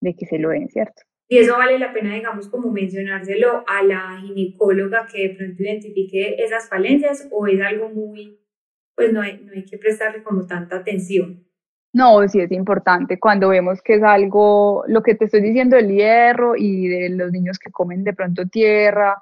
de 0.00 0.14
que 0.14 0.26
se 0.26 0.38
lo 0.38 0.50
den, 0.50 0.68
¿cierto? 0.68 1.02
Y 1.28 1.38
eso 1.38 1.56
vale 1.56 1.78
la 1.78 1.92
pena, 1.92 2.14
digamos, 2.14 2.48
como 2.48 2.70
mencionárselo 2.70 3.64
a 3.66 3.82
la 3.82 4.20
ginecóloga 4.20 5.06
que 5.10 5.28
de 5.28 5.34
pronto 5.34 5.62
identifique 5.62 6.36
esas 6.38 6.68
falencias 6.68 7.28
o 7.30 7.46
es 7.46 7.60
algo 7.62 7.88
muy, 7.88 8.38
pues 8.94 9.12
no 9.12 9.22
hay, 9.22 9.42
no 9.42 9.52
hay 9.52 9.64
que 9.64 9.78
prestarle 9.78 10.22
como 10.22 10.46
tanta 10.46 10.76
atención. 10.76 11.44
No, 11.94 12.26
sí 12.28 12.40
es 12.40 12.50
importante 12.50 13.18
cuando 13.20 13.48
vemos 13.48 13.80
que 13.80 13.94
es 13.94 14.02
algo, 14.02 14.84
lo 14.88 15.02
que 15.02 15.14
te 15.14 15.26
estoy 15.26 15.40
diciendo 15.40 15.76
del 15.76 15.92
hierro 15.92 16.56
y 16.56 16.88
de 16.88 17.08
los 17.10 17.30
niños 17.30 17.58
que 17.58 17.70
comen 17.70 18.04
de 18.04 18.12
pronto 18.12 18.46
tierra, 18.46 19.16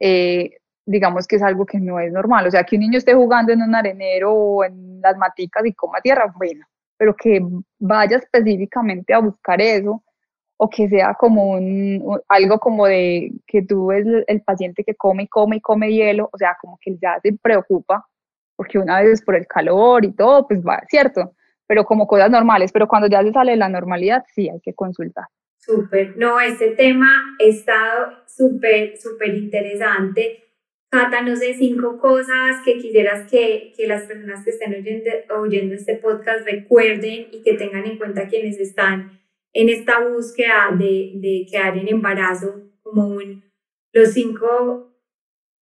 eh, 0.00 0.56
digamos 0.86 1.26
que 1.26 1.36
es 1.36 1.42
algo 1.42 1.66
que 1.66 1.78
no 1.78 2.00
es 2.00 2.10
normal. 2.12 2.46
O 2.46 2.50
sea, 2.50 2.64
que 2.64 2.76
un 2.76 2.80
niño 2.80 2.98
esté 2.98 3.14
jugando 3.14 3.52
en 3.52 3.62
un 3.62 3.74
arenero 3.74 4.32
o 4.32 4.64
en 4.64 5.00
las 5.00 5.16
maticas 5.18 5.64
y 5.66 5.74
coma 5.74 6.00
tierra, 6.00 6.32
bueno, 6.36 6.66
pero 6.96 7.14
que 7.14 7.40
vaya 7.78 8.16
específicamente 8.18 9.12
a 9.12 9.18
buscar 9.18 9.60
eso 9.60 10.02
o 10.58 10.70
que 10.70 10.88
sea 10.88 11.14
como 11.14 11.52
un, 11.52 12.20
algo 12.28 12.58
como 12.58 12.86
de 12.86 13.30
que 13.46 13.62
tú 13.62 13.88
ves 13.88 14.06
el 14.26 14.40
paciente 14.42 14.84
que 14.84 14.94
come 14.94 15.24
y 15.24 15.28
come 15.28 15.56
y 15.56 15.60
come 15.60 15.92
hielo, 15.92 16.30
o 16.32 16.38
sea, 16.38 16.56
como 16.60 16.78
que 16.80 16.96
ya 17.00 17.20
se 17.22 17.34
preocupa, 17.34 18.06
porque 18.56 18.78
una 18.78 19.02
vez 19.02 19.22
por 19.22 19.36
el 19.36 19.46
calor 19.46 20.04
y 20.04 20.12
todo, 20.12 20.46
pues 20.48 20.62
va, 20.64 20.80
¿cierto? 20.88 21.32
pero 21.66 21.84
como 21.84 22.06
cosas 22.06 22.30
normales, 22.30 22.72
pero 22.72 22.86
cuando 22.86 23.08
ya 23.08 23.22
se 23.22 23.32
sale 23.32 23.52
de 23.52 23.56
la 23.56 23.68
normalidad, 23.68 24.24
sí 24.34 24.48
hay 24.48 24.60
que 24.60 24.74
consultar. 24.74 25.26
Súper, 25.58 26.16
no, 26.16 26.40
este 26.40 26.70
tema 26.72 27.08
ha 27.40 27.44
estado 27.44 28.12
súper, 28.26 28.96
súper 28.96 29.34
interesante. 29.34 30.44
Cata, 30.96 31.20
no 31.20 31.36
sé, 31.36 31.52
cinco 31.52 31.98
cosas 31.98 32.62
que 32.64 32.78
quisieras 32.78 33.30
que, 33.30 33.74
que 33.76 33.86
las 33.86 34.04
personas 34.04 34.42
que 34.42 34.50
estén 34.50 34.72
oyendo, 34.72 35.10
oyendo 35.38 35.74
este 35.74 35.96
podcast 35.96 36.46
recuerden 36.46 37.26
y 37.32 37.42
que 37.42 37.52
tengan 37.52 37.84
en 37.84 37.98
cuenta 37.98 38.28
quienes 38.28 38.58
están 38.58 39.20
en 39.52 39.68
esta 39.68 40.00
búsqueda 40.08 40.70
de, 40.72 41.12
de 41.16 41.46
quedar 41.50 41.76
en 41.76 41.88
embarazo, 41.88 42.62
como 42.82 43.08
un, 43.08 43.44
los 43.92 44.14
cinco 44.14 44.94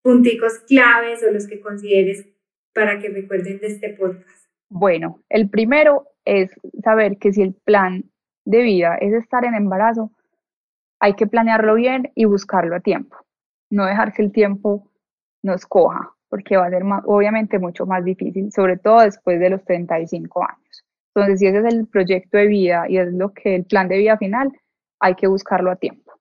punticos 0.03 0.61
claves 0.68 1.24
o 1.24 1.32
los 1.32 1.49
que 1.49 1.61
consideres 1.61 2.28
para 2.72 3.01
que 3.01 3.09
recuerden 3.09 3.59
de 3.59 3.66
este 3.66 3.91
podcast. 3.91 4.47
Bueno, 4.68 5.20
el 5.28 5.51
primero 5.51 6.07
es 6.24 6.53
saber 6.85 7.18
que 7.18 7.32
si 7.32 7.43
el 7.43 7.55
plan 7.55 8.05
de 8.45 8.62
vida 8.62 8.97
es 9.01 9.12
estar 9.12 9.45
en 9.45 9.55
embarazo, 9.55 10.12
hay 11.01 11.14
que 11.14 11.26
planearlo 11.26 11.74
bien 11.74 12.12
y 12.14 12.24
buscarlo 12.24 12.76
a 12.76 12.80
tiempo. 12.80 13.16
No 13.68 13.85
dejar 13.85 14.12
que 14.12 14.22
el 14.22 14.30
tiempo 14.30 14.93
nos 15.45 15.66
coja, 15.66 16.11
porque 16.28 16.57
va 16.57 16.66
a 16.66 16.70
ser 16.70 16.82
obviamente 17.05 17.59
mucho 17.59 17.86
más 17.86 18.03
difícil, 18.03 18.51
sobre 18.51 18.78
todo 18.78 19.01
después 19.01 19.38
de 19.38 19.51
los 19.51 19.64
35 19.64 20.42
años. 20.42 20.84
Entonces, 21.14 21.38
si 21.38 21.47
ese 21.47 21.59
es 21.59 21.72
el 21.72 21.86
proyecto 21.86 22.38
de 22.38 22.47
vida 22.47 22.86
y 22.88 22.97
es 22.97 23.12
lo 23.12 23.32
que 23.32 23.55
el 23.55 23.64
plan 23.64 23.86
de 23.86 23.99
vida 23.99 24.16
final, 24.16 24.51
hay 24.99 25.14
que 25.14 25.28
buscarlo 25.28 25.70
a 25.70 25.76
tiempo. 25.76 26.12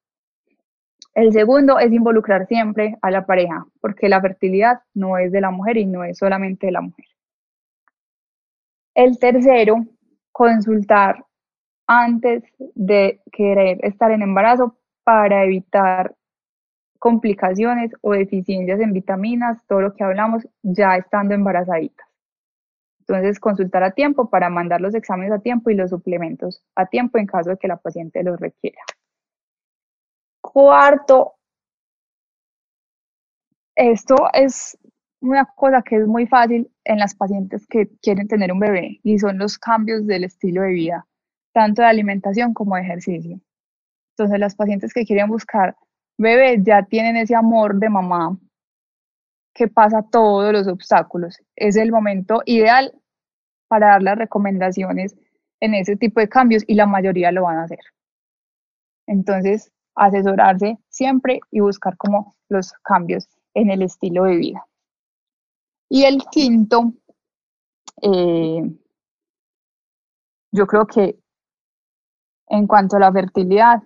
El 1.15 1.31
segundo 1.31 1.79
es 1.79 1.91
involucrar 1.91 2.47
siempre 2.47 2.97
a 3.01 3.11
la 3.11 3.25
pareja, 3.25 3.65
porque 3.81 4.09
la 4.09 4.21
fertilidad 4.21 4.81
no 4.93 5.17
es 5.17 5.31
de 5.31 5.41
la 5.41 5.51
mujer 5.51 5.77
y 5.77 5.85
no 5.85 6.03
es 6.03 6.17
solamente 6.17 6.67
de 6.67 6.73
la 6.73 6.81
mujer. 6.81 7.05
El 8.93 9.17
tercero, 9.19 9.85
consultar 10.31 11.23
antes 11.87 12.43
de 12.75 13.21
querer 13.31 13.79
estar 13.83 14.11
en 14.11 14.21
embarazo 14.21 14.77
para 15.03 15.43
evitar 15.43 16.13
complicaciones 17.03 17.91
o 17.99 18.13
deficiencias 18.13 18.79
en 18.79 18.93
vitaminas, 18.93 19.61
todo 19.67 19.81
lo 19.81 19.93
que 19.93 20.05
hablamos 20.05 20.47
ya 20.61 20.95
estando 20.95 21.35
embarazaditas. 21.35 22.07
Entonces, 23.01 23.41
consultar 23.41 23.83
a 23.83 23.91
tiempo 23.91 24.29
para 24.29 24.49
mandar 24.49 24.79
los 24.79 24.95
exámenes 24.95 25.33
a 25.33 25.39
tiempo 25.39 25.69
y 25.69 25.75
los 25.75 25.89
suplementos 25.89 26.63
a 26.75 26.85
tiempo 26.85 27.17
en 27.17 27.25
caso 27.25 27.49
de 27.49 27.57
que 27.57 27.67
la 27.67 27.75
paciente 27.75 28.23
los 28.23 28.39
requiera. 28.39 28.81
Cuarto, 30.39 31.33
esto 33.75 34.15
es 34.31 34.77
una 35.19 35.43
cosa 35.57 35.81
que 35.81 35.97
es 35.97 36.07
muy 36.07 36.25
fácil 36.25 36.71
en 36.85 36.99
las 36.99 37.15
pacientes 37.15 37.67
que 37.67 37.89
quieren 38.01 38.29
tener 38.29 38.53
un 38.53 38.59
bebé 38.59 39.01
y 39.03 39.19
son 39.19 39.37
los 39.39 39.57
cambios 39.57 40.07
del 40.07 40.23
estilo 40.23 40.61
de 40.61 40.71
vida, 40.71 41.05
tanto 41.51 41.81
de 41.81 41.89
alimentación 41.89 42.53
como 42.53 42.77
de 42.77 42.83
ejercicio. 42.83 43.41
Entonces 44.11 44.39
las 44.39 44.55
pacientes 44.55 44.93
que 44.93 45.03
quieren 45.05 45.27
buscar 45.27 45.75
bebé 46.17 46.61
ya 46.63 46.83
tienen 46.83 47.17
ese 47.17 47.35
amor 47.35 47.75
de 47.75 47.89
mamá 47.89 48.37
que 49.53 49.67
pasa 49.67 50.03
todos 50.11 50.51
los 50.51 50.67
obstáculos. 50.67 51.37
Es 51.55 51.75
el 51.75 51.91
momento 51.91 52.41
ideal 52.45 52.93
para 53.67 53.87
dar 53.87 54.03
las 54.03 54.17
recomendaciones 54.17 55.15
en 55.59 55.73
ese 55.73 55.95
tipo 55.95 56.19
de 56.19 56.29
cambios 56.29 56.63
y 56.67 56.75
la 56.75 56.85
mayoría 56.85 57.31
lo 57.31 57.43
van 57.43 57.57
a 57.57 57.63
hacer. 57.63 57.79
Entonces, 59.07 59.71
asesorarse 59.95 60.77
siempre 60.89 61.39
y 61.51 61.59
buscar 61.59 61.97
como 61.97 62.35
los 62.49 62.73
cambios 62.83 63.27
en 63.53 63.69
el 63.69 63.83
estilo 63.83 64.23
de 64.23 64.35
vida. 64.37 64.65
Y 65.89 66.05
el 66.05 66.23
quinto, 66.31 66.93
eh, 68.01 68.63
yo 70.51 70.67
creo 70.67 70.87
que 70.87 71.19
en 72.47 72.67
cuanto 72.67 72.97
a 72.97 72.99
la 72.99 73.11
fertilidad, 73.11 73.83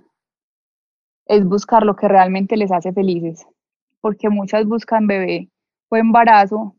es 1.28 1.46
buscar 1.46 1.84
lo 1.84 1.96
que 1.96 2.08
realmente 2.08 2.58
les 2.58 2.72
hace 2.72 2.94
felices, 2.94 3.46
porque 4.02 4.30
muchas 4.30 4.66
buscan 4.66 5.08
bebé 5.08 5.50
o 5.90 5.98
embarazo 5.98 6.76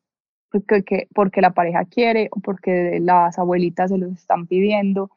porque, 0.51 1.09
porque 1.15 1.41
la 1.41 1.53
pareja 1.53 1.85
quiere 1.85 2.29
o 2.31 2.41
porque 2.41 2.99
las 3.01 3.39
abuelitas 3.39 3.91
se 3.91 3.99
los 3.99 4.13
están 4.13 4.47
pidiendo 4.47 5.11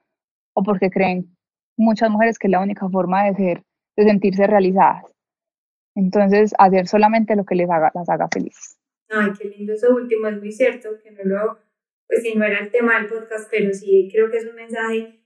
o 0.53 0.63
porque 0.63 0.89
creen 0.89 1.35
muchas 1.77 2.09
mujeres 2.09 2.37
que 2.37 2.47
es 2.47 2.51
la 2.51 2.61
única 2.61 2.89
forma 2.89 3.25
de 3.25 3.35
ser, 3.35 3.63
de 3.95 4.03
sentirse 4.03 4.45
realizadas. 4.47 5.05
Entonces, 5.95 6.53
hacer 6.57 6.87
solamente 6.87 7.35
lo 7.35 7.45
que 7.45 7.55
les 7.55 7.69
haga, 7.69 7.91
las 7.93 8.09
haga 8.09 8.27
felices. 8.29 8.77
Ay, 9.09 9.31
qué 9.37 9.49
lindo 9.49 9.73
eso 9.73 9.93
último, 9.93 10.27
es 10.27 10.37
muy 10.37 10.51
cierto, 10.51 10.89
que 11.03 11.11
no 11.11 11.23
lo, 11.23 11.59
pues 12.07 12.23
si 12.23 12.35
no 12.35 12.45
era 12.45 12.59
el 12.59 12.71
tema 12.71 12.97
del 12.97 13.07
podcast, 13.07 13.49
pero 13.51 13.73
sí 13.73 14.09
creo 14.11 14.29
que 14.29 14.37
es 14.37 14.45
un 14.45 14.55
mensaje 14.55 15.20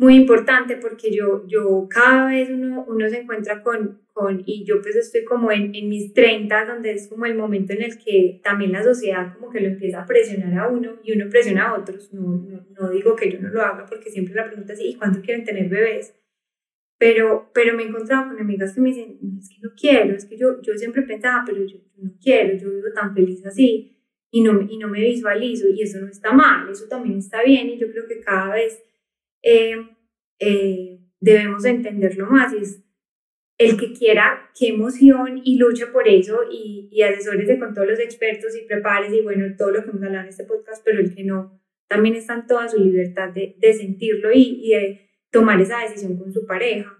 muy 0.00 0.16
importante 0.16 0.76
porque 0.76 1.14
yo, 1.14 1.46
yo 1.46 1.86
cada 1.90 2.30
vez 2.30 2.48
uno, 2.48 2.86
uno 2.88 3.06
se 3.10 3.20
encuentra 3.20 3.62
con, 3.62 4.00
con, 4.14 4.42
y 4.46 4.64
yo 4.64 4.80
pues 4.80 4.96
estoy 4.96 5.24
como 5.24 5.52
en, 5.52 5.74
en 5.74 5.90
mis 5.90 6.14
30, 6.14 6.64
donde 6.64 6.92
es 6.92 7.06
como 7.06 7.26
el 7.26 7.34
momento 7.34 7.74
en 7.74 7.82
el 7.82 7.98
que 7.98 8.40
también 8.42 8.72
la 8.72 8.82
sociedad 8.82 9.34
como 9.34 9.50
que 9.50 9.60
lo 9.60 9.66
empieza 9.66 10.00
a 10.00 10.06
presionar 10.06 10.58
a 10.58 10.68
uno 10.68 10.96
y 11.04 11.12
uno 11.12 11.28
presiona 11.28 11.68
a 11.68 11.78
otros. 11.78 12.14
No, 12.14 12.22
no, 12.22 12.66
no 12.80 12.88
digo 12.88 13.14
que 13.14 13.30
yo 13.30 13.42
no 13.42 13.50
lo 13.50 13.60
haga 13.60 13.84
porque 13.84 14.10
siempre 14.10 14.34
la 14.34 14.46
pregunta 14.46 14.72
es, 14.72 14.80
¿y 14.80 14.94
cuánto 14.94 15.20
quieren 15.20 15.44
tener 15.44 15.68
bebés? 15.68 16.14
Pero, 16.96 17.50
pero 17.52 17.76
me 17.76 17.82
he 17.82 17.88
encontrado 17.88 18.28
con 18.28 18.40
amigas 18.40 18.74
que 18.74 18.80
me 18.80 18.88
dicen, 18.88 19.18
es 19.38 19.50
que 19.50 19.60
no 19.60 19.70
quiero, 19.78 20.14
es 20.16 20.24
que 20.24 20.38
yo, 20.38 20.62
yo 20.62 20.78
siempre 20.78 21.02
pensaba, 21.02 21.44
pero 21.44 21.62
yo, 21.66 21.76
no 21.98 22.12
quiero, 22.22 22.56
yo 22.56 22.70
vivo 22.70 22.88
tan 22.94 23.14
feliz 23.14 23.44
así 23.44 23.98
y 24.30 24.40
no, 24.40 24.62
y 24.62 24.78
no 24.78 24.88
me 24.88 25.00
visualizo 25.00 25.68
y 25.68 25.82
eso 25.82 26.00
no 26.00 26.08
está 26.08 26.32
mal, 26.32 26.70
eso 26.70 26.88
también 26.88 27.18
está 27.18 27.42
bien 27.42 27.68
y 27.68 27.78
yo 27.78 27.90
creo 27.90 28.06
que 28.08 28.20
cada 28.20 28.54
vez 28.54 28.82
eh, 29.42 29.76
eh, 30.38 31.00
debemos 31.20 31.64
entenderlo 31.64 32.26
más 32.26 32.52
y 32.52 32.58
es 32.58 32.82
el 33.58 33.76
que 33.76 33.92
quiera, 33.92 34.50
qué 34.58 34.68
emoción 34.68 35.42
y 35.44 35.58
lucha 35.58 35.92
por 35.92 36.08
eso 36.08 36.40
y, 36.50 36.88
y 36.90 37.02
asesores 37.02 37.58
con 37.58 37.74
todos 37.74 37.88
los 37.88 38.00
expertos 38.00 38.56
y 38.56 38.66
prepares 38.66 39.12
y 39.12 39.20
bueno, 39.20 39.44
todo 39.56 39.70
lo 39.70 39.84
que 39.84 39.90
hemos 39.90 40.02
hablado 40.02 40.22
en 40.24 40.30
este 40.30 40.44
podcast, 40.44 40.82
pero 40.82 40.98
el 40.98 41.14
que 41.14 41.24
no, 41.24 41.60
también 41.86 42.14
está 42.14 42.34
en 42.34 42.46
toda 42.46 42.68
su 42.68 42.78
libertad 42.78 43.30
de, 43.30 43.56
de 43.58 43.74
sentirlo 43.74 44.32
y, 44.32 44.60
y, 44.62 44.70
de 44.70 45.10
tomar 45.30 45.60
esa 45.60 45.80
decisión 45.80 46.16
con 46.16 46.32
su 46.32 46.46
pareja. 46.46 46.96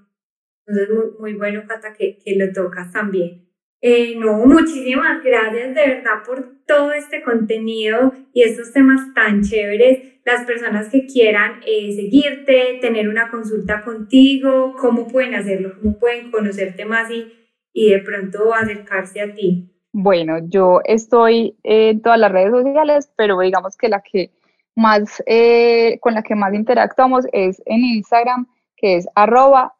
Entonces, 0.66 0.94
muy, 0.94 1.06
muy 1.18 1.34
bueno, 1.34 1.62
Cata, 1.66 1.94
que, 1.94 2.18
que 2.18 2.36
lo 2.36 2.52
tocas 2.52 2.92
también. 2.92 3.49
Eh, 3.82 4.14
no, 4.16 4.44
muchísimas 4.44 5.24
gracias 5.24 5.74
de 5.74 5.86
verdad 5.86 6.22
por 6.26 6.52
todo 6.66 6.92
este 6.92 7.22
contenido 7.22 8.12
y 8.34 8.42
estos 8.42 8.72
temas 8.72 9.14
tan 9.14 9.42
chéveres. 9.42 10.20
Las 10.24 10.44
personas 10.44 10.90
que 10.90 11.06
quieran 11.06 11.60
eh, 11.66 11.92
seguirte, 11.94 12.78
tener 12.80 13.08
una 13.08 13.30
consulta 13.30 13.82
contigo, 13.82 14.74
¿cómo 14.78 15.08
pueden 15.08 15.34
hacerlo? 15.34 15.72
¿Cómo 15.80 15.98
pueden 15.98 16.30
conocerte 16.30 16.84
más 16.84 17.10
y, 17.10 17.32
y 17.72 17.90
de 17.90 18.00
pronto 18.00 18.52
acercarse 18.54 19.22
a 19.22 19.34
ti? 19.34 19.70
Bueno, 19.92 20.38
yo 20.46 20.80
estoy 20.84 21.56
en 21.64 22.00
todas 22.02 22.20
las 22.20 22.30
redes 22.30 22.50
sociales, 22.50 23.10
pero 23.16 23.40
digamos 23.40 23.76
que 23.76 23.88
la 23.88 24.02
que 24.02 24.30
más, 24.76 25.22
eh, 25.26 25.98
con 26.00 26.14
la 26.14 26.22
que 26.22 26.34
más 26.34 26.54
interactuamos 26.54 27.26
es 27.32 27.60
en 27.66 27.80
Instagram, 27.80 28.46
que 28.76 28.96
es 28.96 29.08
arroba 29.14 29.74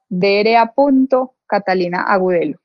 agudelo. 2.07 2.59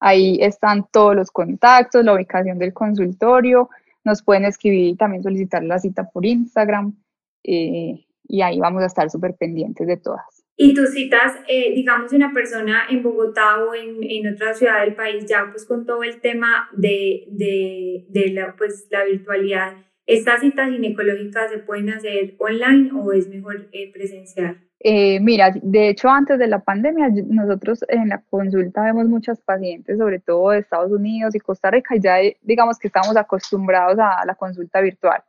Ahí 0.00 0.38
están 0.40 0.86
todos 0.92 1.16
los 1.16 1.30
contactos, 1.30 2.04
la 2.04 2.14
ubicación 2.14 2.58
del 2.58 2.72
consultorio, 2.72 3.70
nos 4.04 4.22
pueden 4.22 4.44
escribir 4.44 4.88
y 4.88 4.96
también 4.96 5.22
solicitar 5.22 5.64
la 5.64 5.78
cita 5.78 6.08
por 6.10 6.24
Instagram 6.24 6.94
eh, 7.42 8.06
y 8.28 8.42
ahí 8.42 8.58
vamos 8.58 8.82
a 8.82 8.86
estar 8.86 9.10
súper 9.10 9.34
pendientes 9.34 9.86
de 9.86 9.96
todas. 9.96 10.44
Y 10.58 10.72
tus 10.72 10.90
citas, 10.90 11.34
eh, 11.48 11.74
digamos, 11.74 12.12
una 12.12 12.32
persona 12.32 12.84
en 12.88 13.02
Bogotá 13.02 13.62
o 13.62 13.74
en, 13.74 13.98
en, 14.02 14.32
otra 14.32 14.54
ciudad 14.54 14.80
del 14.80 14.94
país, 14.94 15.26
ya 15.26 15.48
pues 15.50 15.66
con 15.66 15.84
todo 15.84 16.02
el 16.02 16.20
tema 16.20 16.70
de, 16.72 17.24
de, 17.28 18.06
de 18.08 18.30
la, 18.30 18.56
pues, 18.56 18.86
la 18.90 19.04
virtualidad, 19.04 19.74
¿estas 20.06 20.40
citas 20.40 20.70
ginecológicas 20.70 21.50
se 21.50 21.58
pueden 21.58 21.90
hacer 21.90 22.36
online 22.38 22.90
o 22.94 23.12
es 23.12 23.28
mejor 23.28 23.68
eh, 23.72 23.92
presencial? 23.92 24.65
Eh, 24.80 25.20
mira, 25.20 25.52
de 25.62 25.88
hecho 25.88 26.08
antes 26.08 26.38
de 26.38 26.46
la 26.46 26.58
pandemia 26.58 27.08
nosotros 27.28 27.82
en 27.88 28.10
la 28.10 28.22
consulta 28.28 28.82
vemos 28.82 29.06
muchas 29.06 29.40
pacientes, 29.40 29.96
sobre 29.96 30.20
todo 30.20 30.50
de 30.50 30.58
Estados 30.58 30.92
Unidos 30.92 31.34
y 31.34 31.40
Costa 31.40 31.70
Rica, 31.70 31.96
y 31.96 32.00
ya 32.00 32.20
eh, 32.20 32.36
digamos 32.42 32.78
que 32.78 32.88
estamos 32.88 33.16
acostumbrados 33.16 33.98
a 33.98 34.24
la 34.26 34.34
consulta 34.34 34.82
virtual, 34.82 35.22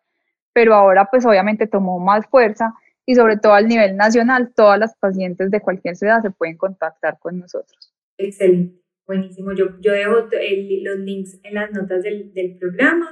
pero 0.52 0.76
ahora 0.76 1.06
pues 1.10 1.26
obviamente 1.26 1.66
tomó 1.66 1.98
más 1.98 2.28
fuerza 2.28 2.74
y 3.06 3.16
sobre 3.16 3.38
todo 3.38 3.54
al 3.54 3.68
nivel 3.68 3.96
nacional 3.96 4.52
todas 4.54 4.78
las 4.78 4.96
pacientes 4.98 5.50
de 5.50 5.62
cualquier 5.62 5.96
ciudad 5.96 6.22
se 6.22 6.32
pueden 6.32 6.58
contactar 6.58 7.18
con 7.18 7.40
nosotros. 7.40 7.94
Excelente, 8.18 8.82
buenísimo. 9.06 9.54
Yo, 9.54 9.80
yo 9.80 9.94
dejo 9.94 10.28
los 10.30 11.00
links 11.00 11.40
en 11.44 11.54
las 11.54 11.72
notas 11.72 12.04
del, 12.04 12.34
del 12.34 12.58
programa. 12.58 13.10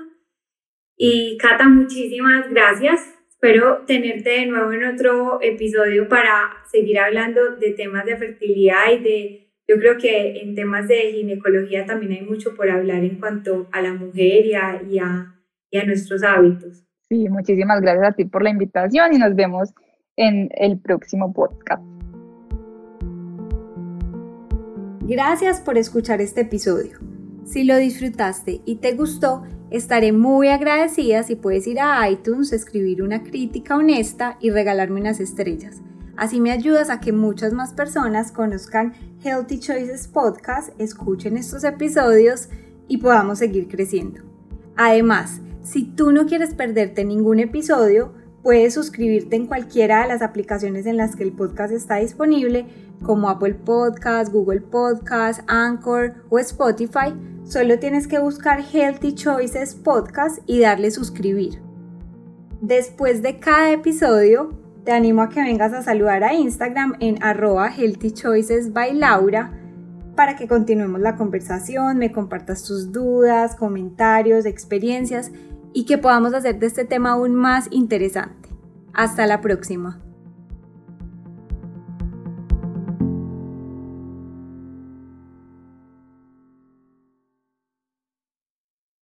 Y 0.98 1.38
Cata, 1.38 1.70
muchísimas 1.70 2.50
gracias 2.50 3.16
Espero 3.36 3.84
tenerte 3.86 4.30
de 4.30 4.46
nuevo 4.46 4.72
en 4.72 4.86
otro 4.86 5.40
episodio 5.42 6.08
para 6.08 6.54
seguir 6.72 7.00
hablando 7.00 7.58
de 7.58 7.72
temas 7.72 8.06
de 8.06 8.16
fertilidad 8.16 8.92
y 8.94 9.04
de, 9.04 9.52
yo 9.68 9.76
creo 9.78 9.98
que 9.98 10.42
en 10.42 10.56
temas 10.56 10.88
de 10.88 11.12
ginecología 11.12 11.86
también 11.86 12.14
hay 12.14 12.22
mucho 12.22 12.56
por 12.56 12.70
hablar 12.70 13.04
en 13.04 13.20
cuanto 13.20 13.68
a 13.74 13.82
la 13.82 13.94
mujer 13.94 14.46
y 14.46 14.54
a, 14.56 14.82
y 14.90 15.00
a, 15.00 15.36
y 15.70 15.78
a 15.78 15.86
nuestros 15.86 16.24
hábitos. 16.24 16.86
Sí, 17.10 17.28
muchísimas 17.30 17.82
gracias 17.82 18.08
a 18.08 18.12
ti 18.14 18.24
por 18.24 18.42
la 18.42 18.50
invitación 18.50 19.14
y 19.14 19.18
nos 19.18 19.36
vemos 19.36 19.74
en 20.16 20.50
el 20.56 20.80
próximo 20.80 21.34
podcast. 21.34 21.84
Gracias 25.02 25.60
por 25.60 25.78
escuchar 25.78 26.22
este 26.22 26.42
episodio. 26.42 26.98
Si 27.44 27.64
lo 27.66 27.76
disfrutaste 27.78 28.62
y 28.66 28.78
te 28.78 28.94
gustó, 28.94 29.44
Estaré 29.76 30.14
muy 30.14 30.48
agradecida 30.48 31.22
si 31.24 31.36
puedes 31.36 31.68
ir 31.68 31.82
a 31.82 32.10
iTunes, 32.10 32.54
escribir 32.54 33.04
una 33.04 33.24
crítica 33.24 33.76
honesta 33.76 34.38
y 34.40 34.50
regalarme 34.50 35.02
unas 35.02 35.20
estrellas. 35.20 35.82
Así 36.16 36.40
me 36.40 36.52
ayudas 36.52 36.90
a 36.90 37.02
que 37.02 37.12
muchas 37.12 37.52
más 37.52 37.74
personas 37.74 38.32
conozcan 38.32 38.94
Healthy 39.22 39.60
Choices 39.60 40.08
Podcast, 40.08 40.70
escuchen 40.80 41.36
estos 41.36 41.66
episodios 41.66 42.48
y 42.88 43.00
podamos 43.00 43.40
seguir 43.40 43.68
creciendo. 43.68 44.22
Además, 44.78 45.42
si 45.62 45.84
tú 45.84 46.14
no 46.14 46.26
quieres 46.26 46.54
perderte 46.54 47.04
ningún 47.04 47.40
episodio, 47.42 48.14
puedes 48.46 48.76
suscribirte 48.76 49.36
en 49.36 49.48
cualquiera 49.48 50.04
de 50.04 50.08
las 50.08 50.22
aplicaciones 50.22 50.86
en 50.86 50.98
las 50.98 51.16
que 51.16 51.24
el 51.24 51.32
podcast 51.32 51.74
está 51.74 51.96
disponible, 51.96 52.68
como 53.04 53.28
Apple 53.28 53.56
Podcast, 53.56 54.32
Google 54.32 54.62
Podcast, 54.62 55.42
Anchor 55.48 56.14
o 56.30 56.38
Spotify 56.38 57.12
Solo 57.46 57.78
tienes 57.78 58.08
que 58.08 58.18
buscar 58.18 58.60
Healthy 58.60 59.14
Choices 59.14 59.76
Podcast 59.76 60.40
y 60.48 60.62
darle 60.62 60.90
suscribir. 60.90 61.60
Después 62.60 63.22
de 63.22 63.40
cada 63.40 63.72
episodio, 63.72 64.54
te 64.84 64.92
animo 64.92 65.22
a 65.22 65.30
que 65.30 65.42
vengas 65.42 65.72
a 65.74 65.84
saludar 65.84 66.24
a 66.24 66.34
Instagram 66.34 66.96
en 67.00 67.22
arroba 67.24 67.70
Healthy 67.70 68.12
Choices 68.14 68.74
by 68.74 68.96
Laura 68.96 69.52
para 70.16 70.36
que 70.36 70.48
continuemos 70.48 71.02
la 71.02 71.18
conversación, 71.18 71.98
me 71.98 72.12
compartas 72.12 72.64
tus 72.64 72.92
dudas, 72.92 73.56
comentarios, 73.56 74.48
experiencias 74.48 75.32
y 75.76 75.86
que 75.86 75.98
podamos 75.98 76.34
hacer 76.34 76.58
de 76.58 76.68
este 76.68 76.86
tema 76.86 77.12
aún 77.12 77.36
más 77.36 77.68
interesante. 77.70 78.50
Hasta 78.94 79.28
la 79.28 79.42
próxima. 79.42 80.05